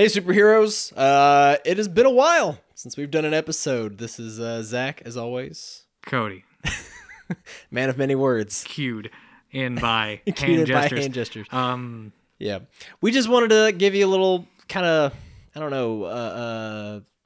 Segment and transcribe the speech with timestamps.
[0.00, 0.94] Hey, superheroes!
[0.96, 3.98] Uh, it has been a while since we've done an episode.
[3.98, 6.46] This is uh, Zach, as always, Cody,
[7.70, 8.64] man of many words.
[8.64, 9.10] cued
[9.50, 11.00] in by hand Cued by gestures.
[11.00, 11.46] hand gestures.
[11.52, 12.60] Um, Yeah,
[13.02, 15.12] we just wanted to give you a little kind of,
[15.54, 16.08] I don't know, uh,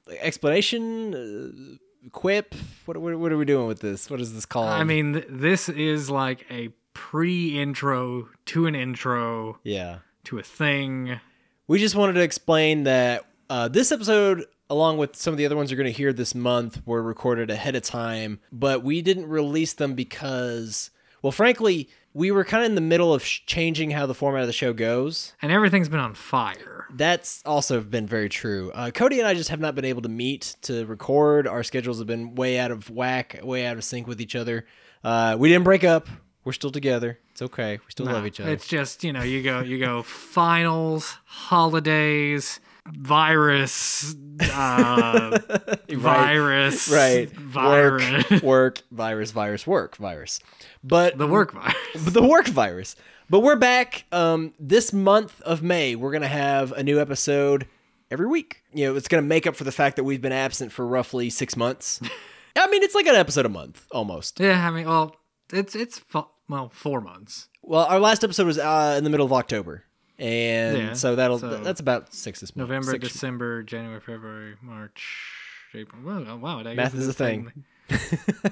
[0.09, 2.56] uh, explanation, uh, quip.
[2.86, 4.11] What, what, what are we doing with this?
[4.11, 4.70] What is this called?
[4.70, 11.20] I mean, th- this is like a pre-intro to an intro yeah, to a thing.
[11.66, 14.46] We just wanted to explain that uh, this episode.
[14.70, 17.50] Along with some of the other ones you're going to hear this month, were recorded
[17.50, 22.70] ahead of time, but we didn't release them because, well, frankly, we were kind of
[22.70, 25.34] in the middle of sh- changing how the format of the show goes.
[25.42, 26.86] And everything's been on fire.
[26.94, 28.70] That's also been very true.
[28.72, 31.46] Uh, Cody and I just have not been able to meet to record.
[31.46, 34.64] Our schedules have been way out of whack, way out of sync with each other.
[35.05, 36.08] Uh, we didn't break up.
[36.44, 37.19] We're still together.
[37.33, 37.78] It's okay.
[37.78, 38.50] We still love each other.
[38.50, 42.61] It's just you know you go you go finals, holidays,
[42.92, 44.14] virus,
[44.53, 45.39] uh,
[45.91, 47.31] virus, right.
[47.31, 50.41] virus, Work, work, virus, virus, work, virus.
[50.83, 51.77] But the work virus.
[51.95, 52.97] the work virus.
[53.31, 54.05] But we're back.
[54.12, 57.67] Um, this month of May, we're gonna have a new episode
[58.11, 58.62] every week.
[58.75, 61.31] You know, it's gonna make up for the fact that we've been absent for roughly
[61.31, 62.00] six months.
[62.56, 64.39] I mean, it's like an episode a month almost.
[64.41, 65.17] Yeah, I mean, well,
[65.53, 65.98] it's it's
[66.48, 67.48] well four months.
[67.62, 69.84] Well, our last episode was uh, in the middle of October,
[70.19, 72.69] and Yeah, so that'll so that's about six this month.
[72.69, 75.33] November, Six- December, January, February, March,
[75.75, 76.03] April.
[76.03, 77.53] Wow, wow Math is a thing.
[77.91, 77.97] uh,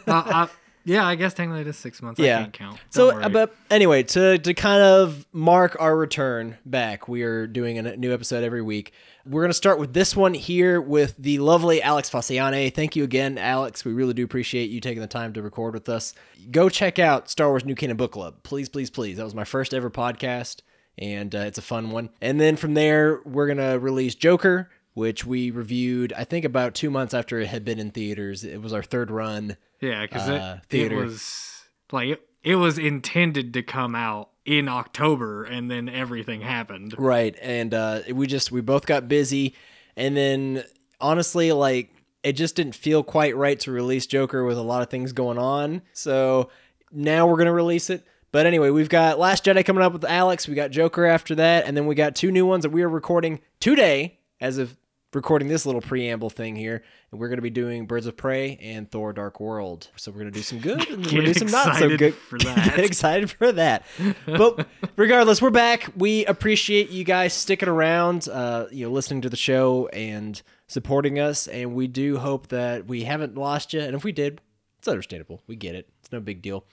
[0.06, 0.46] uh,
[0.84, 2.18] yeah, I guess technically it is six months.
[2.20, 2.38] Yeah.
[2.38, 2.80] I can't count.
[2.90, 3.24] So, Don't worry.
[3.24, 7.96] uh, but anyway, to to kind of mark our return back, we are doing a
[7.96, 8.92] new episode every week.
[9.24, 12.74] We're gonna start with this one here with the lovely Alex Fasciane.
[12.74, 13.84] Thank you again, Alex.
[13.84, 16.14] We really do appreciate you taking the time to record with us.
[16.50, 19.18] Go check out Star Wars New Canon Book Club, please, please, please.
[19.18, 20.62] That was my first ever podcast,
[20.98, 22.10] and uh, it's a fun one.
[22.20, 24.70] And then from there, we're gonna release Joker.
[24.94, 28.44] Which we reviewed, I think, about two months after it had been in theaters.
[28.44, 29.56] It was our third run.
[29.82, 34.68] Yeah, because uh, it, it was like it, it was intended to come out in
[34.68, 36.94] October, and then everything happened.
[36.98, 37.36] Right.
[37.40, 39.54] And uh, we just, we both got busy.
[39.96, 40.64] And then
[41.00, 41.90] honestly, like,
[42.22, 45.38] it just didn't feel quite right to release Joker with a lot of things going
[45.38, 45.82] on.
[45.92, 46.50] So
[46.90, 48.04] now we're going to release it.
[48.32, 50.48] But anyway, we've got Last Jedi coming up with Alex.
[50.48, 51.66] We got Joker after that.
[51.66, 54.76] And then we got two new ones that we are recording today as of
[55.14, 56.82] recording this little preamble thing here.
[57.10, 59.88] And we're going to be doing Birds of Prey and Thor Dark World.
[59.96, 61.70] So we're going to do some good and we're going to do some not so
[61.86, 62.14] excited good.
[62.14, 62.76] for that.
[62.76, 63.84] Get excited for that.
[64.26, 65.90] But regardless, we're back.
[65.96, 71.18] We appreciate you guys sticking around, uh, you know, listening to the show and supporting
[71.18, 71.46] us.
[71.46, 73.80] And we do hope that we haven't lost you.
[73.80, 74.40] And if we did,
[74.78, 75.42] it's understandable.
[75.46, 75.88] We get it.
[76.00, 76.64] It's no big deal.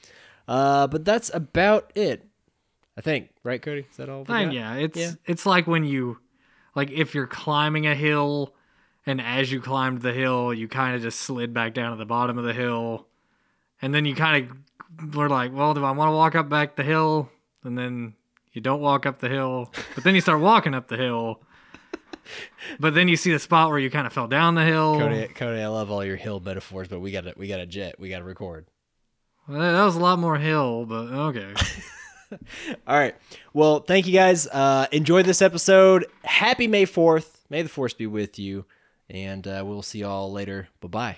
[0.48, 2.26] Uh, but that's about it.
[2.98, 3.86] I think, right, Cody?
[3.90, 4.26] Is that all?
[4.26, 5.12] Fine, yeah, it's Yeah.
[5.26, 6.18] it's like when you
[6.80, 8.56] like if you're climbing a hill
[9.06, 12.06] and as you climbed the hill, you kind of just slid back down to the
[12.06, 13.06] bottom of the hill.
[13.82, 14.50] And then you kind
[14.98, 17.30] of were like, well, do I want to walk up back the hill?
[17.66, 18.14] And then
[18.54, 21.42] you don't walk up the hill, but then you start walking up the hill.
[22.80, 24.98] But then you see the spot where you kind of fell down the hill.
[25.00, 27.66] Cody, Cody, I love all your hill metaphors, but we got to we got a
[27.66, 28.00] jet.
[28.00, 28.68] We got to record.
[29.50, 31.54] Well, that was a lot more hill, but okay.
[32.88, 33.16] All right.
[33.54, 34.48] Well, thank you guys.
[34.48, 36.06] Uh, enjoy this episode.
[36.24, 37.28] Happy May 4th.
[37.50, 38.66] May the force be with you.
[39.10, 40.70] And uh, we'll see y'all later.
[40.82, 41.18] Bye bye.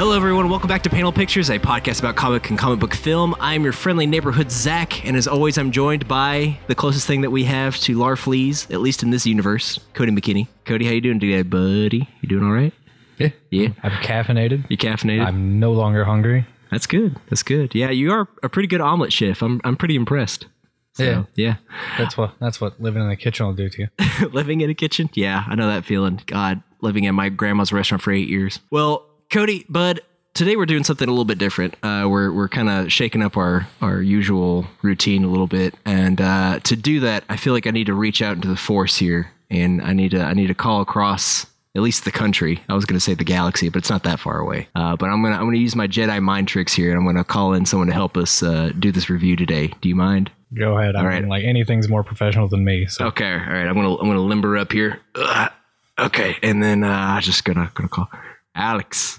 [0.00, 0.48] Hello, everyone.
[0.48, 3.36] Welcome back to Panel Pictures, a podcast about comic and comic book film.
[3.38, 7.28] I'm your friendly neighborhood Zach, and as always, I'm joined by the closest thing that
[7.28, 10.48] we have to Larfleeze, at least in this universe, Cody McKinney.
[10.64, 12.08] Cody, how you doing today, buddy?
[12.22, 12.72] You doing all right?
[13.18, 13.28] Yeah.
[13.50, 13.68] Yeah.
[13.82, 14.64] I'm caffeinated.
[14.70, 15.22] You caffeinated?
[15.26, 16.46] I'm no longer hungry.
[16.70, 17.20] That's good.
[17.28, 17.74] That's good.
[17.74, 19.42] Yeah, you are a pretty good omelet chef.
[19.42, 20.46] I'm I'm pretty impressed.
[20.94, 21.24] So, Yeah.
[21.34, 21.56] yeah.
[21.98, 24.28] That's what that's what living in the kitchen will do to you.
[24.32, 25.10] living in a kitchen.
[25.12, 26.22] Yeah, I know that feeling.
[26.24, 28.60] God, living in my grandma's restaurant for eight years.
[28.70, 30.00] Well, Cody, Bud,
[30.34, 31.74] today we're doing something a little bit different.
[31.84, 36.20] Uh, we're we're kind of shaking up our our usual routine a little bit, and
[36.20, 38.96] uh, to do that, I feel like I need to reach out into the force
[38.96, 41.46] here, and I need to I need to call across.
[41.76, 42.60] At least the country.
[42.68, 44.66] I was going to say the galaxy, but it's not that far away.
[44.74, 47.22] Uh, but I'm gonna I'm gonna use my Jedi mind tricks here, and I'm gonna
[47.22, 49.68] call in someone to help us uh, do this review today.
[49.80, 50.32] Do you mind?
[50.52, 50.96] Go ahead.
[50.96, 52.86] I All mean, like anything's more professional than me.
[52.86, 53.68] So Okay, all right.
[53.68, 54.98] I'm gonna I'm gonna limber up here.
[55.14, 55.52] Ugh.
[55.96, 58.10] Okay, and then uh, I'm just gonna gonna call.
[58.54, 59.18] Alex.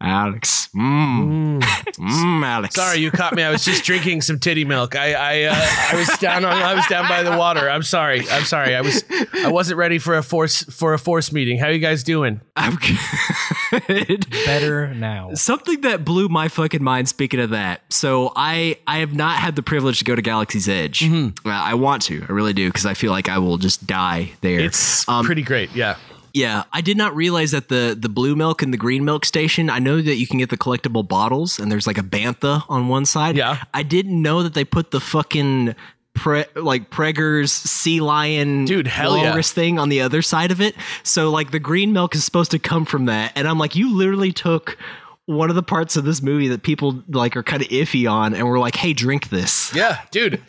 [0.00, 0.68] Alex.
[0.76, 1.60] Mmm.
[1.60, 2.74] Mmm, Alex.
[2.74, 3.42] Sorry, you caught me.
[3.42, 4.94] I was just drinking some titty milk.
[4.96, 5.54] I I uh,
[5.92, 7.68] I was down on I was down by the water.
[7.70, 8.28] I'm sorry.
[8.30, 8.74] I'm sorry.
[8.74, 9.04] I was
[9.44, 11.58] I wasn't ready for a force for a force meeting.
[11.58, 12.40] How you guys doing?
[12.56, 14.28] I'm good.
[14.30, 15.34] Better now.
[15.34, 17.08] Something that blew my fucking mind.
[17.08, 20.68] Speaking of that, so I I have not had the privilege to go to Galaxy's
[20.68, 21.02] Edge.
[21.08, 24.32] Uh, I want to, I really do, because I feel like I will just die
[24.42, 24.60] there.
[24.60, 25.74] It's Um, pretty great.
[25.74, 25.96] Yeah.
[26.38, 29.68] Yeah, I did not realize that the the blue milk and the green milk station.
[29.68, 32.86] I know that you can get the collectible bottles, and there's like a bantha on
[32.86, 33.36] one side.
[33.36, 33.64] Yeah.
[33.74, 35.74] I didn't know that they put the fucking
[36.14, 39.40] pre, like Preggers sea lion Dude, hell yeah.
[39.42, 40.76] thing on the other side of it.
[41.02, 43.92] So like the green milk is supposed to come from that, and I'm like, you
[43.92, 44.78] literally took
[45.28, 48.34] one of the parts of this movie that people like are kind of iffy on,
[48.34, 49.74] and we're like, hey, drink this.
[49.74, 50.42] Yeah, dude.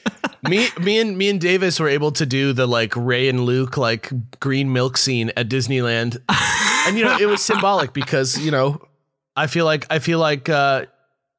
[0.47, 3.75] me me and me and Davis were able to do the like Rey and Luke
[3.75, 4.09] like
[4.39, 6.21] green milk scene at Disneyland.
[6.87, 8.81] and you know, it was symbolic because, you know,
[9.35, 10.85] I feel like I feel like uh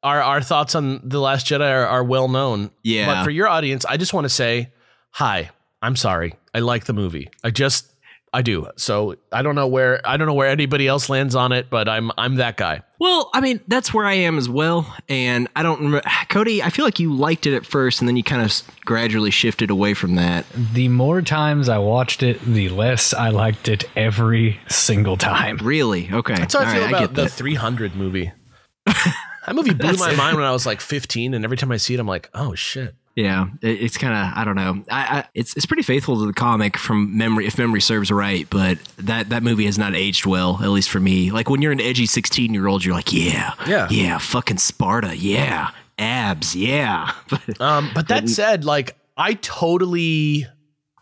[0.02, 2.70] our our thoughts on The Last Jedi are, are well known.
[2.82, 3.06] Yeah.
[3.06, 4.70] But for your audience, I just want to say,
[5.12, 5.50] hi.
[5.81, 6.34] I'm sorry.
[6.54, 7.31] I like the movie.
[7.43, 7.89] I just
[8.32, 8.69] I do.
[8.77, 11.88] So I don't know where I don't know where anybody else lands on it, but
[11.88, 12.82] I'm I'm that guy.
[13.00, 14.94] Well, I mean, that's where I am as well.
[15.09, 16.09] And I don't remember.
[16.29, 19.32] Cody, I feel like you liked it at first and then you kind of gradually
[19.32, 20.47] shifted away from that.
[20.75, 25.56] The more times I watched it, the less I liked it every single time.
[25.56, 26.09] Really?
[26.12, 26.35] Okay.
[26.35, 27.32] That's how I feel right, about get the that.
[27.32, 28.32] 300 movie.
[28.87, 31.94] that movie blew my mind when I was like 15, and every time I see
[31.94, 32.94] it, I'm like, oh shit.
[33.20, 34.82] Yeah, it, it's kind of I don't know.
[34.90, 38.49] I, I it's it's pretty faithful to the comic from memory, if memory serves right.
[38.49, 41.31] But that that movie has not aged well, at least for me.
[41.31, 43.88] Like when you're an edgy 16 year old, you're like, yeah, Yeah.
[43.90, 45.69] yeah, fucking Sparta, yeah,
[45.99, 47.12] abs, yeah.
[47.28, 50.46] But Um, but that said, like, I totally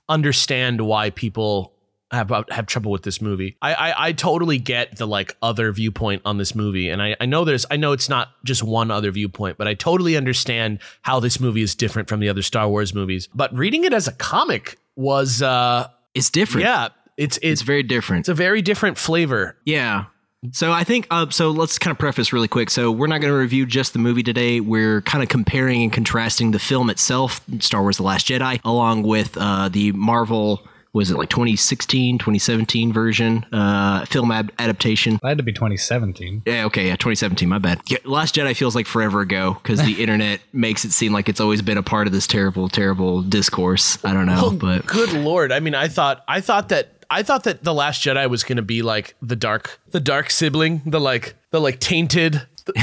[0.09, 1.73] understand why people
[2.11, 3.57] have have trouble with this movie.
[3.61, 7.27] I, I I totally get the like other viewpoint on this movie, and I I
[7.27, 11.21] know there's I know it's not just one other viewpoint, but I totally understand how
[11.21, 13.29] this movie is different from the other Star Wars movies.
[13.35, 16.65] But reading it as a comic was uh it's different.
[16.67, 18.21] yeah, it's it's it's very different.
[18.21, 19.57] it's a very different flavor.
[19.65, 20.07] Yeah.
[20.53, 21.51] So I think uh, so.
[21.51, 22.71] Let's kind of preface really quick.
[22.71, 24.61] So we're not going to review just the movie today.
[24.61, 29.03] We're kind of comparing and contrasting the film itself, Star Wars: The Last Jedi, along
[29.03, 30.65] with uh, the Marvel.
[30.99, 35.21] Was it like 2016, 2017 version uh, film ad- adaptation?
[35.23, 36.43] That had to be 2017.
[36.45, 37.49] Yeah, okay, yeah, 2017.
[37.49, 37.81] My bad.
[37.87, 41.41] Yeah, Last Jedi feels like forever ago because the internet makes it seem like it's
[41.41, 44.05] always been a part of this terrible, terrible discourse.
[44.05, 45.53] I don't know, Oh, but good lord!
[45.53, 48.57] I mean, I thought I thought that I thought that the Last Jedi was going
[48.57, 52.43] to be like the dark, the dark sibling, the like, the like tainted.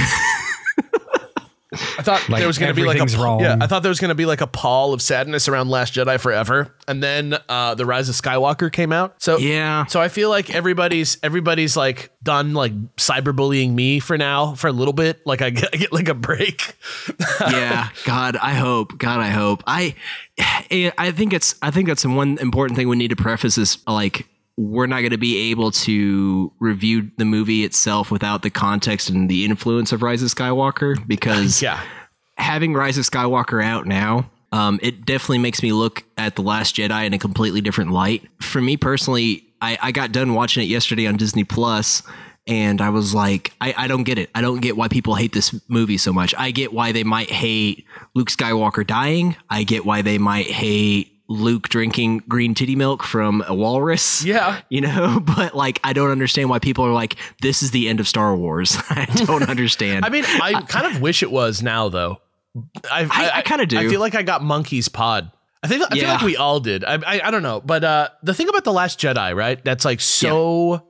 [1.98, 3.40] I thought Like, there was going to be like a wrong.
[3.40, 3.58] yeah.
[3.60, 6.20] I thought there was going to be like a pall of sadness around Last Jedi
[6.20, 9.22] forever, and then uh, the Rise of Skywalker came out.
[9.22, 14.56] So yeah, so I feel like everybody's everybody's like done like cyberbullying me for now
[14.56, 15.26] for a little bit.
[15.26, 16.76] Like I get, I get like a break.
[17.42, 19.94] yeah god i hope god i hope i
[20.40, 24.28] i think it's i think that's one important thing we need to preface is like
[24.58, 29.30] we're not going to be able to review the movie itself without the context and
[29.30, 31.82] the influence of rise of skywalker because yeah.
[32.38, 36.76] having rise of skywalker out now um, it definitely makes me look at the last
[36.76, 40.68] jedi in a completely different light for me personally I, I got done watching it
[40.68, 42.04] yesterday on disney plus
[42.48, 44.30] and I was like, I, I don't get it.
[44.36, 46.36] I don't get why people hate this movie so much.
[46.38, 49.36] I get why they might hate Luke Skywalker dying.
[49.50, 54.24] I get why they might hate Luke drinking green titty milk from a walrus.
[54.24, 54.60] Yeah.
[54.70, 58.00] You know, but like, I don't understand why people are like, this is the end
[58.00, 58.78] of Star Wars.
[58.90, 60.06] I don't understand.
[60.06, 62.22] I mean, I kind of wish it was now, though.
[62.92, 63.78] I, I- I kinda do.
[63.78, 65.22] I feel like I got Monkey's Paw.
[65.64, 66.84] I think I feel like we all did.
[66.86, 69.64] I, I I don't know, but uh, the thing about the Last Jedi, right?
[69.66, 70.86] That's like so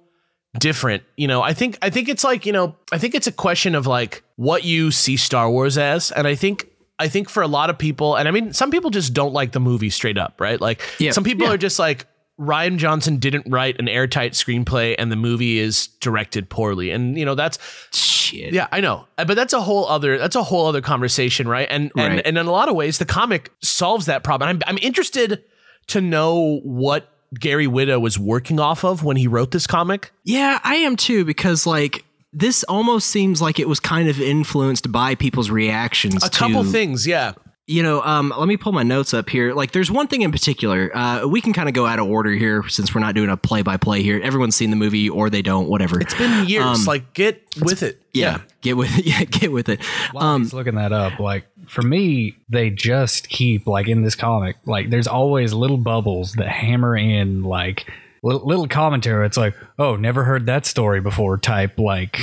[0.59, 1.03] different.
[1.15, 3.73] You know, I think I think it's like you know, I think it's a question
[3.73, 6.67] of like what you see Star Wars as, and I think.
[6.99, 9.51] I think for a lot of people, and I mean, some people just don't like
[9.51, 10.59] the movie straight up, right?
[10.61, 11.11] Like, Yeah.
[11.11, 11.53] some people Yeah.
[11.53, 12.05] are just like,
[12.39, 17.23] Rian Johnson didn't write an airtight screenplay, and the movie is directed poorly, and you
[17.25, 17.57] know that's
[17.93, 18.53] Shit.
[18.53, 21.67] yeah, I know, Uh, but that's a whole other that's a whole other conversation, right?
[21.69, 22.21] And and Right.
[22.25, 24.49] and in a lot of ways, the comic solves that problem.
[24.49, 25.43] I'm I'm interested
[25.87, 27.09] to know what
[27.39, 30.11] Gary Whitta was working off of when he wrote this comic.
[30.23, 32.04] Yeah, I am too because like
[32.35, 36.23] this almost seems like it was kind of influenced by people's reactions.
[36.23, 37.33] A couple things, yeah.
[37.67, 39.51] You know, um, let me pull my notes up here.
[39.51, 40.95] Like, there's one thing in particular.
[40.95, 43.37] Uh, we can kind of go out of order here since we're not doing a
[43.37, 44.21] play by play here.
[44.23, 45.99] Everyone's seen the movie or they don't, whatever.
[45.99, 46.63] It's been years.
[46.63, 47.99] Um, like, get with it.
[48.13, 49.05] yeah, get with it.
[49.07, 49.83] Yeah, get with it.
[50.11, 54.13] While Um, he's looking that up, like for me, they just keep like in this
[54.13, 57.89] comic, like there's always little bubbles that hammer in like
[58.25, 59.25] Little, commentary.
[59.25, 61.37] It's like, oh, never heard that story before.
[61.37, 62.19] Type like,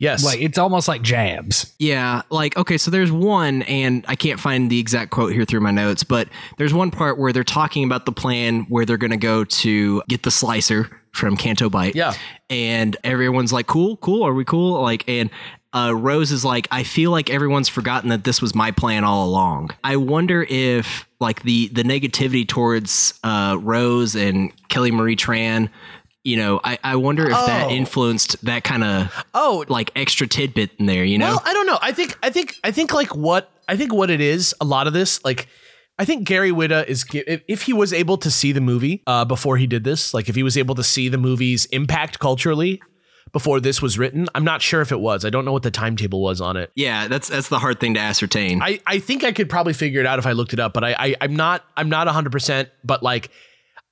[0.00, 0.24] Yes.
[0.24, 1.74] like it's almost like jabs.
[1.78, 5.60] Yeah, like okay, so there's one, and I can't find the exact quote here through
[5.60, 9.10] my notes, but there's one part where they're talking about the plan where they're going
[9.10, 11.96] to go to get the slicer from Canto Bight.
[11.96, 12.14] Yeah.
[12.48, 15.30] and everyone's like, "Cool, cool, are we cool?" Like, and
[15.72, 19.26] uh, Rose is like, "I feel like everyone's forgotten that this was my plan all
[19.26, 25.68] along." I wonder if like the the negativity towards uh, Rose and Kelly Marie Tran.
[26.24, 27.70] You know, I, I wonder if that Oh.
[27.70, 31.04] influenced that kind of oh, like extra tidbit in there.
[31.04, 31.78] You know, Well, I don't know.
[31.80, 34.54] I think I think I think like what I think what it is.
[34.60, 35.46] A lot of this, like,
[35.98, 39.24] I think Gary Whitta is if, if he was able to see the movie uh,
[39.24, 42.80] before he did this, like if he was able to see the movie's impact culturally
[43.32, 44.26] before this was written.
[44.34, 45.24] I'm not sure if it was.
[45.24, 46.70] I don't know what the timetable was on it.
[46.74, 48.62] Yeah, that's that's the hard thing to ascertain.
[48.62, 50.84] I, I think I could probably figure it out if I looked it up, but
[50.84, 52.30] I, I I'm not I'm not 100.
[52.32, 53.30] percent But like,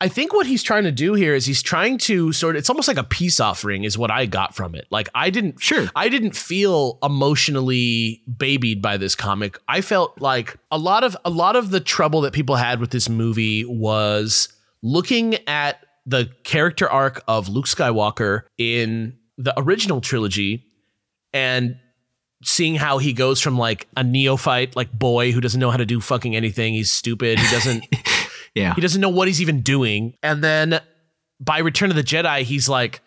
[0.00, 2.68] I think what he's trying to do here is he's trying to sort of it's
[2.70, 4.86] almost like a peace offering is what I got from it.
[4.90, 5.88] Like I didn't Sure.
[5.94, 9.58] I didn't feel emotionally babied by this comic.
[9.68, 12.90] I felt like a lot of a lot of the trouble that people had with
[12.90, 14.48] this movie was
[14.82, 20.64] looking at the character arc of Luke Skywalker in the original trilogy
[21.32, 21.76] and
[22.42, 25.86] seeing how he goes from like a neophyte like boy who doesn't know how to
[25.86, 27.84] do fucking anything he's stupid he doesn't
[28.56, 30.14] yeah, he doesn't know what he's even doing.
[30.22, 30.80] And then
[31.38, 33.02] by return of the jedi he's like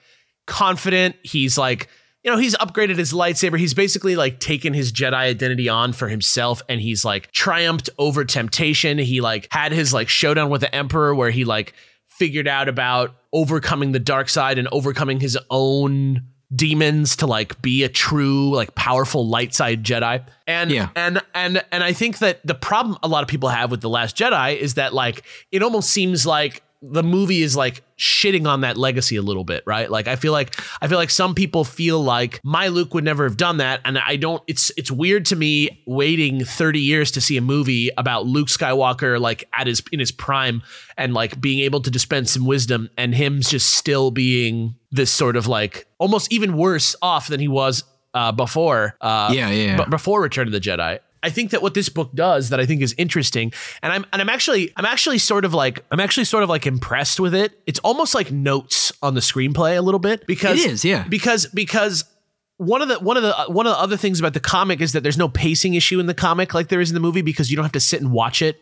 [0.45, 1.89] confident he's like
[2.23, 6.07] you know he's upgraded his lightsaber he's basically like taken his jedi identity on for
[6.07, 8.97] himself and he's like triumphed over temptation.
[8.97, 11.73] He like had his like showdown with the emperor where he like
[12.19, 16.23] figured out about overcoming the dark side and overcoming his own
[16.55, 20.89] demons to like be a true like powerful light side jedi and Yeah.
[20.95, 23.89] and and and i think that the problem a lot of people have with the
[23.89, 25.21] last jedi is that like
[25.51, 29.63] it almost seems like the movie is like shitting on that legacy a little bit
[29.65, 33.03] right like i feel like i feel like some people feel like my luke would
[33.03, 37.11] never have done that and i don't it's it's weird to me waiting 30 years
[37.11, 40.61] to see a movie about luke skywalker like at his in his prime
[40.97, 45.35] and like being able to dispense some wisdom and him just still being this sort
[45.35, 47.83] of like almost even worse off than he was
[48.13, 49.77] uh before uh yeah, yeah.
[49.77, 50.99] but before Return of the Jedi.
[51.21, 54.21] I think that what this book does that I think is interesting, and I'm and
[54.21, 57.59] I'm actually I'm actually sort of like I'm actually sort of like impressed with it.
[57.65, 61.05] It's almost like notes on the screenplay a little bit because It is, yeah.
[61.07, 62.05] because because
[62.57, 64.91] one of the one of the one of the other things about the comic is
[64.93, 67.49] that there's no pacing issue in the comic like there is in the movie because
[67.49, 68.61] you don't have to sit and watch it.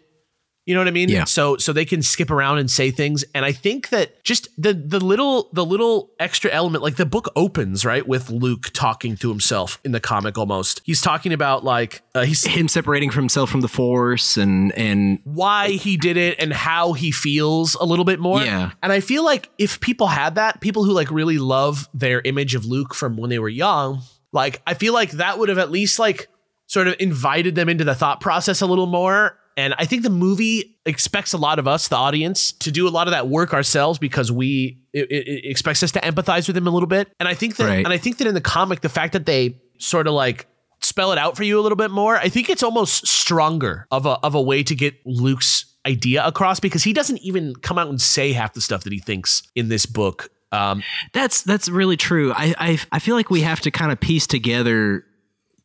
[0.68, 1.08] You know what I mean?
[1.08, 1.24] Yeah.
[1.24, 4.74] So so they can skip around and say things, and I think that just the
[4.74, 9.30] the little the little extra element, like the book opens right with Luke talking to
[9.30, 10.38] himself in the comic.
[10.38, 14.74] Almost, he's talking about like uh, he's him separating from himself from the force and
[14.74, 18.44] and why he did it and how he feels a little bit more.
[18.44, 18.72] Yeah.
[18.84, 22.56] And I feel like if people had that, people who like really love their image
[22.56, 24.02] of Luke from when they were young,
[24.34, 26.28] like I feel like that would have at least like
[26.66, 29.40] sort of invited them into the thought process a little more.
[29.58, 32.92] And I think the movie expects a lot of us, the audience, to do a
[32.92, 36.68] lot of that work ourselves because we it, it, expects us to empathize with him
[36.68, 37.10] a little bit.
[37.20, 37.84] And I think that Right.
[37.84, 40.48] and I think that in the comic, the fact that they sort of like
[40.80, 44.06] spell it out for you a little bit more, I think it's almost stronger of
[44.06, 47.88] a of a way to get Luke's idea across because he doesn't even come out
[47.88, 50.30] and say half the stuff that he thinks in this book.
[50.52, 50.84] Um,
[51.14, 52.32] that's that's really true.
[52.32, 55.04] I I, I feel like we have to kind of piece together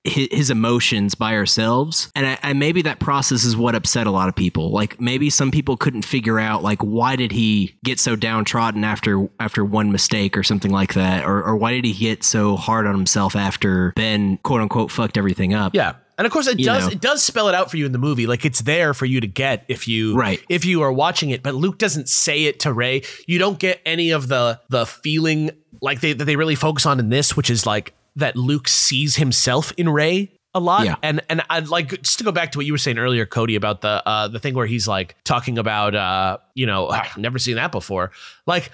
[0.04, 4.10] his, his emotions by ourselves, and I, I maybe that process is what upset a
[4.10, 4.70] lot of people.
[4.70, 9.28] Like maybe some people couldn't figure out like why did he get so downtrodden after
[9.38, 12.86] after one mistake or something like that, or or why did he get so hard
[12.86, 15.74] on himself after Ben quote unquote fucked everything up?
[15.74, 15.94] yeah.
[16.18, 16.84] And of course, it You does.
[16.84, 16.92] know.
[16.92, 18.26] It does spell it out for you in the movie.
[18.26, 20.40] Like it's there for you to get if you Right.
[20.48, 21.42] if you are watching it.
[21.42, 23.02] But Luke doesn't say it to Rey.
[23.26, 27.00] You don't get any of the the feeling like they that they really focus on
[27.00, 30.84] in this, which is like that Luke sees himself in Rey a lot.
[30.84, 30.96] Yeah.
[31.02, 33.56] And and I'd like just to go back to what you were saying earlier, Cody,
[33.56, 37.38] about the uh the thing where he's like talking about uh, you know, I've never
[37.38, 38.12] seen that before.
[38.46, 38.70] Like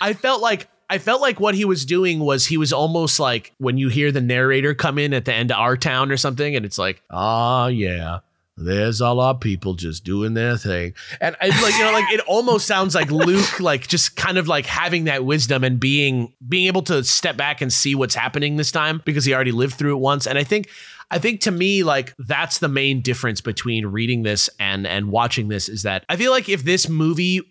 [0.00, 3.52] I felt like I felt like what he was doing was he was almost like
[3.58, 6.54] when you hear the narrator come in at the end of our town or something,
[6.54, 8.20] and it's like, oh yeah,
[8.56, 10.94] there's a lot of people just doing their thing.
[11.20, 14.48] And I like, you know, like it almost sounds like Luke, like just kind of
[14.48, 18.56] like having that wisdom and being being able to step back and see what's happening
[18.56, 20.26] this time because he already lived through it once.
[20.26, 20.68] And I think
[21.10, 25.48] I think to me, like that's the main difference between reading this and and watching
[25.48, 27.42] this is that I feel like if this movie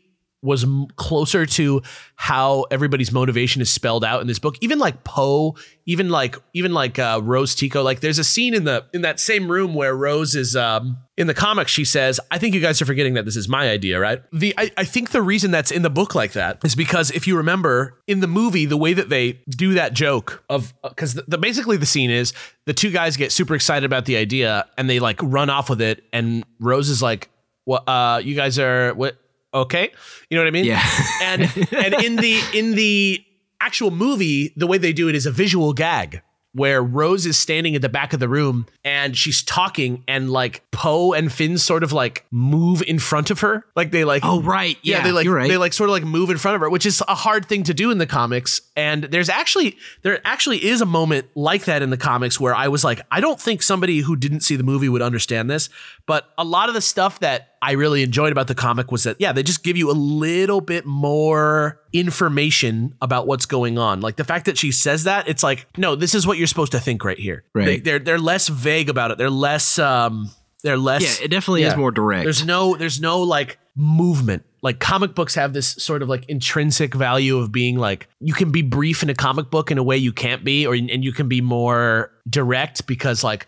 [0.46, 1.82] was m- closer to
[2.16, 4.56] how everybody's motivation is spelled out in this book.
[4.62, 7.84] Even like Poe, even like even like uh, Rose Tico.
[7.84, 11.28] Like there's a scene in the in that same room where Rose is um, in
[11.28, 11.72] the comics.
[11.72, 14.54] She says, "I think you guys are forgetting that this is my idea, right?" The
[14.58, 17.36] I, I think the reason that's in the book like that is because if you
[17.38, 21.38] remember in the movie, the way that they do that joke of because the, the
[21.38, 22.34] basically the scene is
[22.66, 25.82] the two guys get super excited about the idea and they like run off with
[25.82, 27.30] it, and Rose is like,
[27.66, 27.88] "What?
[27.88, 29.18] uh, you guys are what?"
[29.56, 29.92] Okay,
[30.30, 30.66] you know what I mean?
[30.66, 30.84] Yeah.
[31.24, 33.24] and and in the in the
[33.60, 36.22] actual movie, the way they do it is a visual gag
[36.56, 40.64] where Rose is standing at the back of the room and she's talking and like
[40.72, 43.66] Poe and Finn sort of like move in front of her.
[43.76, 45.50] Like they like Oh right, yeah, they like right.
[45.50, 47.64] they like sort of like move in front of her, which is a hard thing
[47.64, 48.62] to do in the comics.
[48.78, 52.70] And there's actually there actually is a moment like that in the comics where I
[52.70, 55.68] was like, I don't think somebody who didn't see the movie would understand this.
[56.06, 59.18] But a lot of the stuff that I really enjoyed about the comic was that
[59.20, 64.02] yeah, they just give you a little bit more information about what's going on.
[64.02, 66.74] Like the fact that she says that, it's like, no, this is what you're supposed
[66.74, 67.44] to think right here.
[67.54, 67.66] Right.
[67.66, 69.18] They, they're they're less vague about it.
[69.18, 70.30] They're less um
[70.64, 72.24] they're less yeah, it definitely is more direct.
[72.24, 74.44] there's no there's no like movement.
[74.62, 78.52] Like comic books have this sort of like intrinsic value of being like you can
[78.52, 81.12] be brief in a comic book in a way you can't be, or and you
[81.12, 83.46] can be more direct because like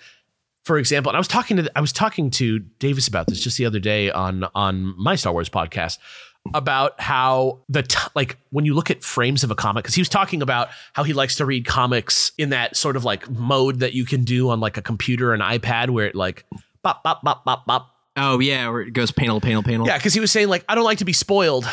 [0.68, 3.58] for example, and I was talking to I was talking to Davis about this just
[3.58, 5.98] the other day on on my Star Wars podcast
[6.54, 10.02] about how the t- like when you look at frames of a comic because he
[10.02, 13.80] was talking about how he likes to read comics in that sort of like mode
[13.80, 16.46] that you can do on like a computer an iPad where it like
[16.84, 19.88] bop bop bop bop bop oh yeah, where it goes panel, panel, panel.
[19.88, 21.66] yeah, because he was saying like I don't like to be spoiled,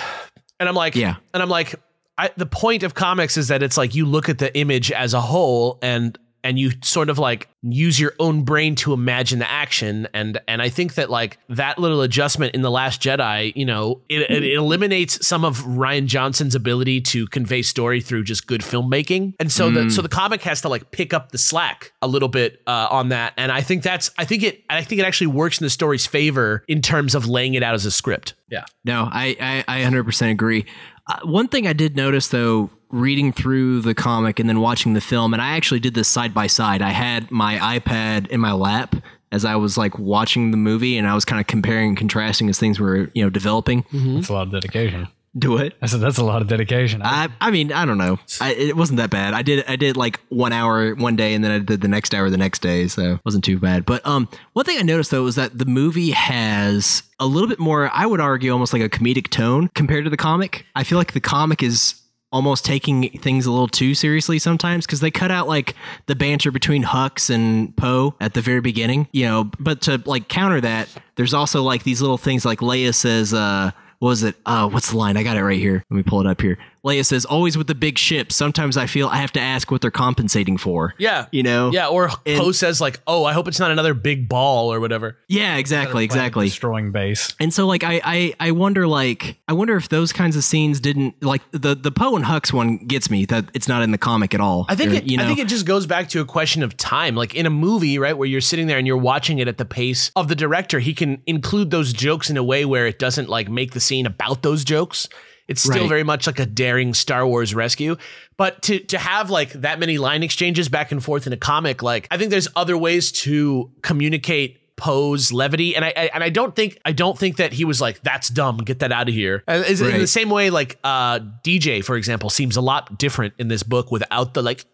[0.61, 1.17] and I'm like, Yeah.
[1.33, 1.75] and I'm like,
[2.19, 5.15] I, the point of comics is that it's like you look at the image as
[5.15, 9.51] a whole and and you sort of like use your own brain to imagine the
[9.51, 13.65] action and and I think that like that little adjustment in the Last Jedi, you
[13.65, 18.61] know, it, it eliminates some of Rian Johnson's ability to convey story through just good
[18.61, 22.07] filmmaking, and so the so the comic has to like pick up the slack a
[22.07, 25.05] little bit uh, on that, and I think that's I think it I think it
[25.05, 28.35] actually works in the story's favor in terms of laying it out as a script.
[28.51, 28.65] Yeah.
[28.85, 30.67] No, I I, I 100% agree.
[31.07, 35.01] Uh, one thing I did notice though, reading through the comic and then watching the
[35.01, 36.81] film, and I actually did this side by side.
[36.81, 38.97] I had my iPad in my lap
[39.33, 42.49] as I was like watching the movie, and I was kind of comparing and contrasting
[42.49, 43.85] as things were you know developing.
[43.93, 45.09] That's a lot of dedication.
[45.37, 45.75] Do it.
[45.83, 47.03] I said that's a lot of dedication.
[47.03, 49.75] I, I, I mean I don't know I, it wasn't that bad I did I
[49.75, 52.63] did like one hour one day and then I did the next hour the next
[52.63, 55.59] day so it wasn't too bad but um one thing I noticed though is that
[55.59, 59.71] the movie has a little bit more I would argue almost like a comedic tone
[59.75, 62.01] compared to the comic I feel like the comic is
[62.35, 65.75] almost taking things a little too seriously sometimes because they cut out like
[66.07, 70.29] the banter between Hux and Poe at the very beginning you know but to like
[70.29, 73.71] counter that there's also like these little things like Leia says uh
[74.05, 74.37] what was it?
[74.45, 75.17] Uh, what's the line?
[75.17, 75.83] I got it right here.
[75.89, 76.59] Let me pull it up here.
[76.85, 78.37] Leia says, "Always with the big ships.
[78.37, 81.27] Sometimes I feel I have to ask what they're compensating for." Yeah.
[81.33, 81.73] you know.
[81.73, 84.81] Yeah, or And- Poe says like, "Oh, I hope it's not another big ball or
[84.81, 86.47] whatever." Yeah, exactly, exactly.
[86.47, 87.35] Destroying base.
[87.41, 90.81] And so, like, I, I, I wonder, like, I wonder if those kinds of scenes
[90.81, 93.99] didn't, like, the the Poe and Hux one gets me that it's not in the
[93.99, 94.67] comic at all.
[94.69, 96.63] I think Or, it, you know, I think it just goes back to a question
[96.63, 97.15] of time.
[97.17, 99.65] Like in a movie, right, where you're sitting there and you're watching it at the
[99.65, 103.29] pace of the director, he can include those jokes in a way where it doesn't
[103.29, 105.09] like make the scene about those jokes.
[105.47, 105.89] It's still Right.
[105.89, 107.97] very much like a daring Star Wars rescue.
[108.37, 111.83] But to to have like that many line exchanges back and forth in a comic,
[111.83, 116.31] like I think there's other ways to communicate Poe's levity, and I, I and I
[116.31, 119.15] don't think I don't think that he was like that's dumb, get that out of
[119.15, 119.45] here.
[119.49, 123.49] Is- In the same way, like uh, DJ, for example, seems a lot different in
[123.49, 124.65] this book without the like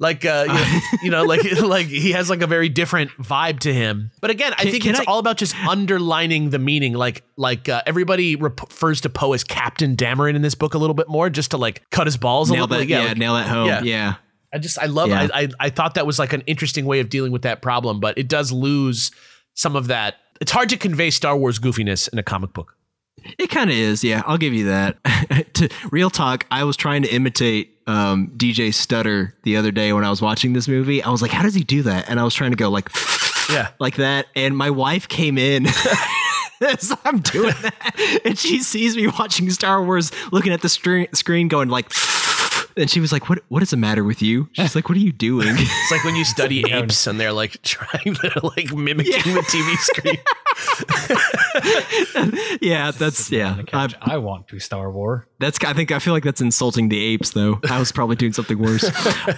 [0.00, 3.60] like uh, you, know, you know, like like he has like a very different vibe
[3.60, 4.10] to him.
[4.20, 6.94] But again, I Can- think can it's I- all about just underlining the meaning.
[6.94, 10.94] Like like uh, everybody refers to Poe as Captain Dameron in this book a little
[10.94, 12.88] bit more, just to like cut his balls a little that, bit.
[12.88, 13.68] yeah, like, nail that home.
[13.68, 13.82] yeah.
[13.82, 14.14] Yeah.
[14.54, 15.28] I just I love Yeah.
[15.34, 18.00] I, I I thought that was like an interesting way of dealing with that problem,
[18.00, 19.10] but it does lose
[19.54, 20.14] some of that.
[20.40, 22.76] It's hard to convey Star Wars goofiness in a comic book.
[23.38, 24.22] It kind of is, yeah.
[24.26, 24.98] I'll give you that.
[25.54, 30.04] to real talk, I was trying to imitate um, DJ Stutter the other day when
[30.04, 31.02] I was watching this movie.
[31.02, 32.90] I was like, "How does he do that?" And I was trying to go like,
[33.50, 33.68] Yeah.
[33.78, 34.26] like that.
[34.36, 35.66] And my wife came in
[36.60, 41.04] as I'm doing that, and she sees me watching Star Wars, looking at the str-
[41.14, 41.86] screen, going like.
[42.76, 43.40] And she was like, "What?
[43.48, 46.16] What is the matter with you?" She's like, "What are you doing?" It's like when
[46.16, 50.18] you study apes and they're like trying to like mimicking the TV screen.
[52.60, 53.62] yeah, that's yeah.
[53.72, 55.26] I, I want to Star War.
[55.38, 57.60] That's I think I feel like that's insulting the apes though.
[57.68, 58.90] I was probably doing something worse.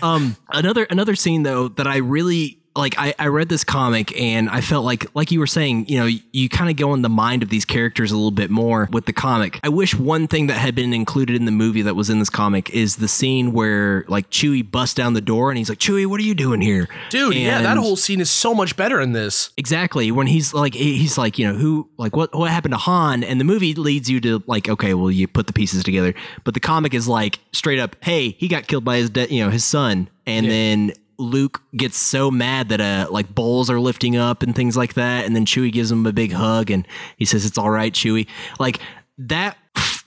[0.03, 4.49] um, another another scene though that I really like I, I read this comic and
[4.49, 7.09] I felt like like you were saying, you know, you kind of go in the
[7.09, 9.61] mind of these characters a little bit more with the comic.
[9.63, 12.31] I wish one thing that had been included in the movie that was in this
[12.31, 16.07] comic is the scene where like Chewie busts down the door and he's like, Chewie,
[16.07, 16.89] what are you doing here?
[17.11, 19.51] Dude, yeah, that whole scene is so much better in this.
[19.57, 20.11] Exactly.
[20.11, 23.25] When he's like, he's like, you know, who, like, what, what happened to Han?
[23.25, 26.15] And the movie leads you to like, okay, well, you put the pieces together.
[26.45, 29.45] But the comic is like straight up, hey, he got killed by his, de- you
[29.45, 34.17] know, his son, and then Luke gets so mad that uh, like bowls are lifting
[34.17, 37.25] up and things like that, and then Chewie gives him a big hug, and he
[37.25, 38.27] says, "It's all right, Chewie."
[38.59, 38.81] Like
[39.19, 39.57] that.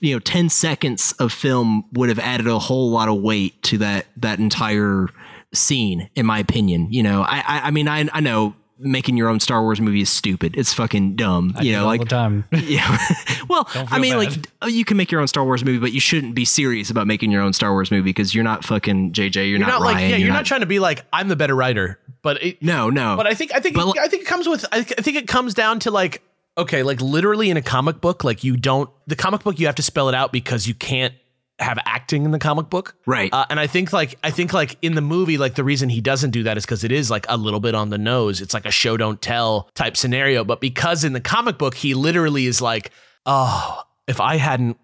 [0.02, 3.78] You know, ten seconds of film would have added a whole lot of weight to
[3.78, 5.08] that that entire
[5.52, 6.88] scene, in my opinion.
[6.90, 10.00] You know, I I, I mean, I I know making your own Star Wars movie
[10.00, 10.54] is stupid.
[10.56, 11.52] It's fucking dumb.
[11.56, 12.44] I you know, like time.
[12.52, 12.98] yeah.
[13.48, 14.46] well, I mean, bad.
[14.62, 17.06] like you can make your own Star Wars movie, but you shouldn't be serious about
[17.06, 19.34] making your own Star Wars movie because you're not fucking JJ.
[19.34, 20.10] You're, You're not, not, like, Rian.
[20.10, 21.98] yeah, you're, not, trying to be like, I'm the better writer.
[22.22, 23.16] But it, No, no.
[23.16, 25.28] But I think I think But I think it comes with I, I think it
[25.28, 26.22] comes down to like
[26.58, 29.76] okay, like literally in a comic book, like you don't the comic book you have
[29.76, 31.14] to spell it out because you can't
[31.60, 32.96] have acting in the comic book.
[33.06, 33.32] Right.
[33.32, 36.00] Uh, and I think like I think like in the movie, like the reason he
[36.00, 38.40] doesn't do that is because it is like a little bit on the nose.
[38.40, 40.42] It's like a show don't tell type scenario.
[40.44, 42.90] But because in the comic book, he literally is like,
[43.26, 44.78] oh, if I hadn't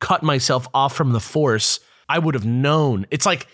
[0.00, 3.06] cut myself off from the force, I would have known.
[3.10, 3.46] It's like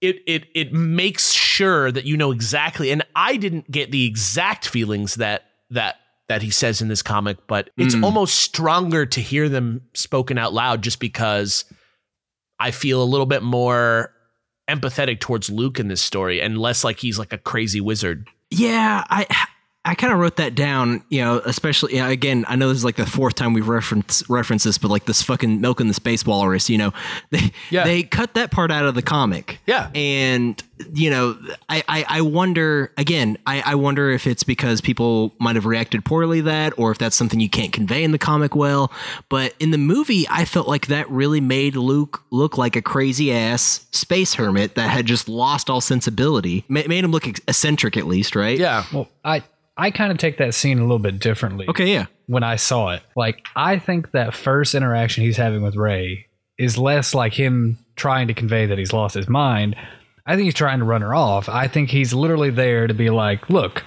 [0.00, 2.90] it it it makes sure that you know exactly.
[2.90, 5.96] And I didn't get the exact feelings that that
[6.28, 8.04] that he says in this comic, but it's Mm.
[8.04, 11.64] almost stronger to hear them spoken out loud just because
[12.60, 14.12] I feel a little bit more
[14.68, 18.28] empathetic towards Luke in this story and less like he's like a crazy wizard.
[18.50, 19.26] yeah, I
[19.82, 21.02] I kind of wrote that down.
[21.08, 23.66] You know, especially you know, again, I know this is like the fourth time we've
[23.68, 26.68] referenced referenced this, but like this fucking milk in the space walrus.
[26.68, 26.92] You know,
[27.30, 27.84] they Yeah.
[27.84, 29.58] they cut that part out of the comic.
[29.66, 29.90] Yeah.
[29.94, 30.62] and
[30.94, 31.38] you know,
[31.70, 33.38] I I, I wonder again.
[33.46, 36.98] I, I wonder if it's because people might have reacted poorly to that, or if
[36.98, 38.92] that's something you can't convey in the comic well.
[39.30, 43.32] But in the movie, I felt like that really made Luke look like a crazy
[43.32, 46.64] ass space hermit that had just lost all sensibility.
[46.68, 48.58] Ma- made him look eccentric, at least, right?
[48.58, 48.84] Yeah.
[48.92, 49.42] Well, I
[49.80, 51.66] I kind of take that scene a little bit differently.
[51.68, 51.92] Okay.
[51.92, 52.06] Yeah.
[52.26, 53.02] when I saw it.
[53.16, 56.26] Like, I think that first interaction he's having with Rey
[56.58, 59.74] is less like him trying to convey that he's lost his mind.
[60.26, 61.48] I think he's trying to run her off.
[61.48, 63.82] I think he's literally there to be like, look,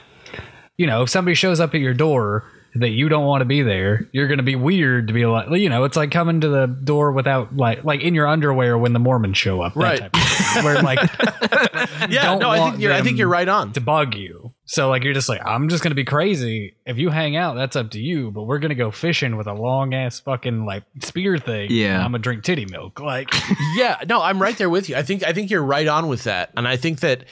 [0.78, 2.44] you know, if somebody shows up at your door
[2.76, 5.48] that you don't want to be there, you're going to be weird to be like,
[5.52, 8.92] you know, it's like coming to the door without like, like in your underwear when
[8.94, 10.00] the Mormons show up, that Right.
[10.00, 11.00] type of thing, where like,
[12.10, 12.36] Yeah.
[12.40, 13.72] No, I think you're I think you're right on.
[13.74, 14.43] to bug you.
[14.74, 16.74] So like you're just like, I'm just gonna be crazy.
[16.84, 18.32] If you hang out, that's up to you.
[18.32, 21.68] But we're gonna go fishing with a long ass fucking like spear thing.
[21.70, 21.94] Yeah.
[21.94, 23.00] and I'm gonna drink titty milk.
[23.00, 23.30] Like
[23.76, 24.96] yeah, no, I'm right there with you.
[24.96, 27.26] I think I think you're right on with that, and I think that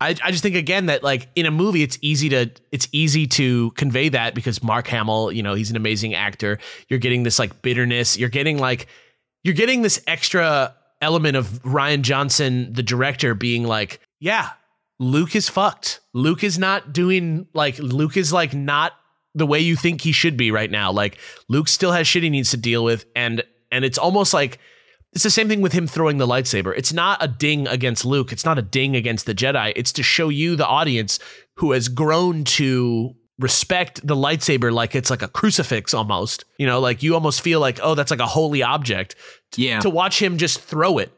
[0.00, 3.26] I, I just think again that like in a movie, it's easy to it's easy
[3.26, 6.60] to convey that because Mark Hamill, you know, he's an amazing actor.
[6.88, 8.16] You're getting this like bitterness.
[8.16, 8.86] You're getting like
[9.42, 14.50] you're getting this extra element of Rian Johnson, the director, being like, yeah,
[15.04, 16.00] Luke is fucked.
[16.14, 18.92] Luke is not doing like Luke is like not
[19.34, 20.90] the way you think he should be right now.
[20.90, 24.58] Like Luke still has shit he needs to deal with, and and it's almost like
[25.12, 26.72] it's the same thing with him throwing the lightsaber.
[26.74, 28.32] It's not a ding against Luke.
[28.32, 29.74] It's not a ding against the Jedi.
[29.76, 31.18] It's to show you, the audience,
[31.56, 36.46] who has grown to respect the lightsaber like it's like a crucifix almost.
[36.56, 39.16] You know, like you almost feel like, oh, that's like a holy object.
[39.54, 39.80] Yeah.
[39.80, 41.12] To watch him just throw it,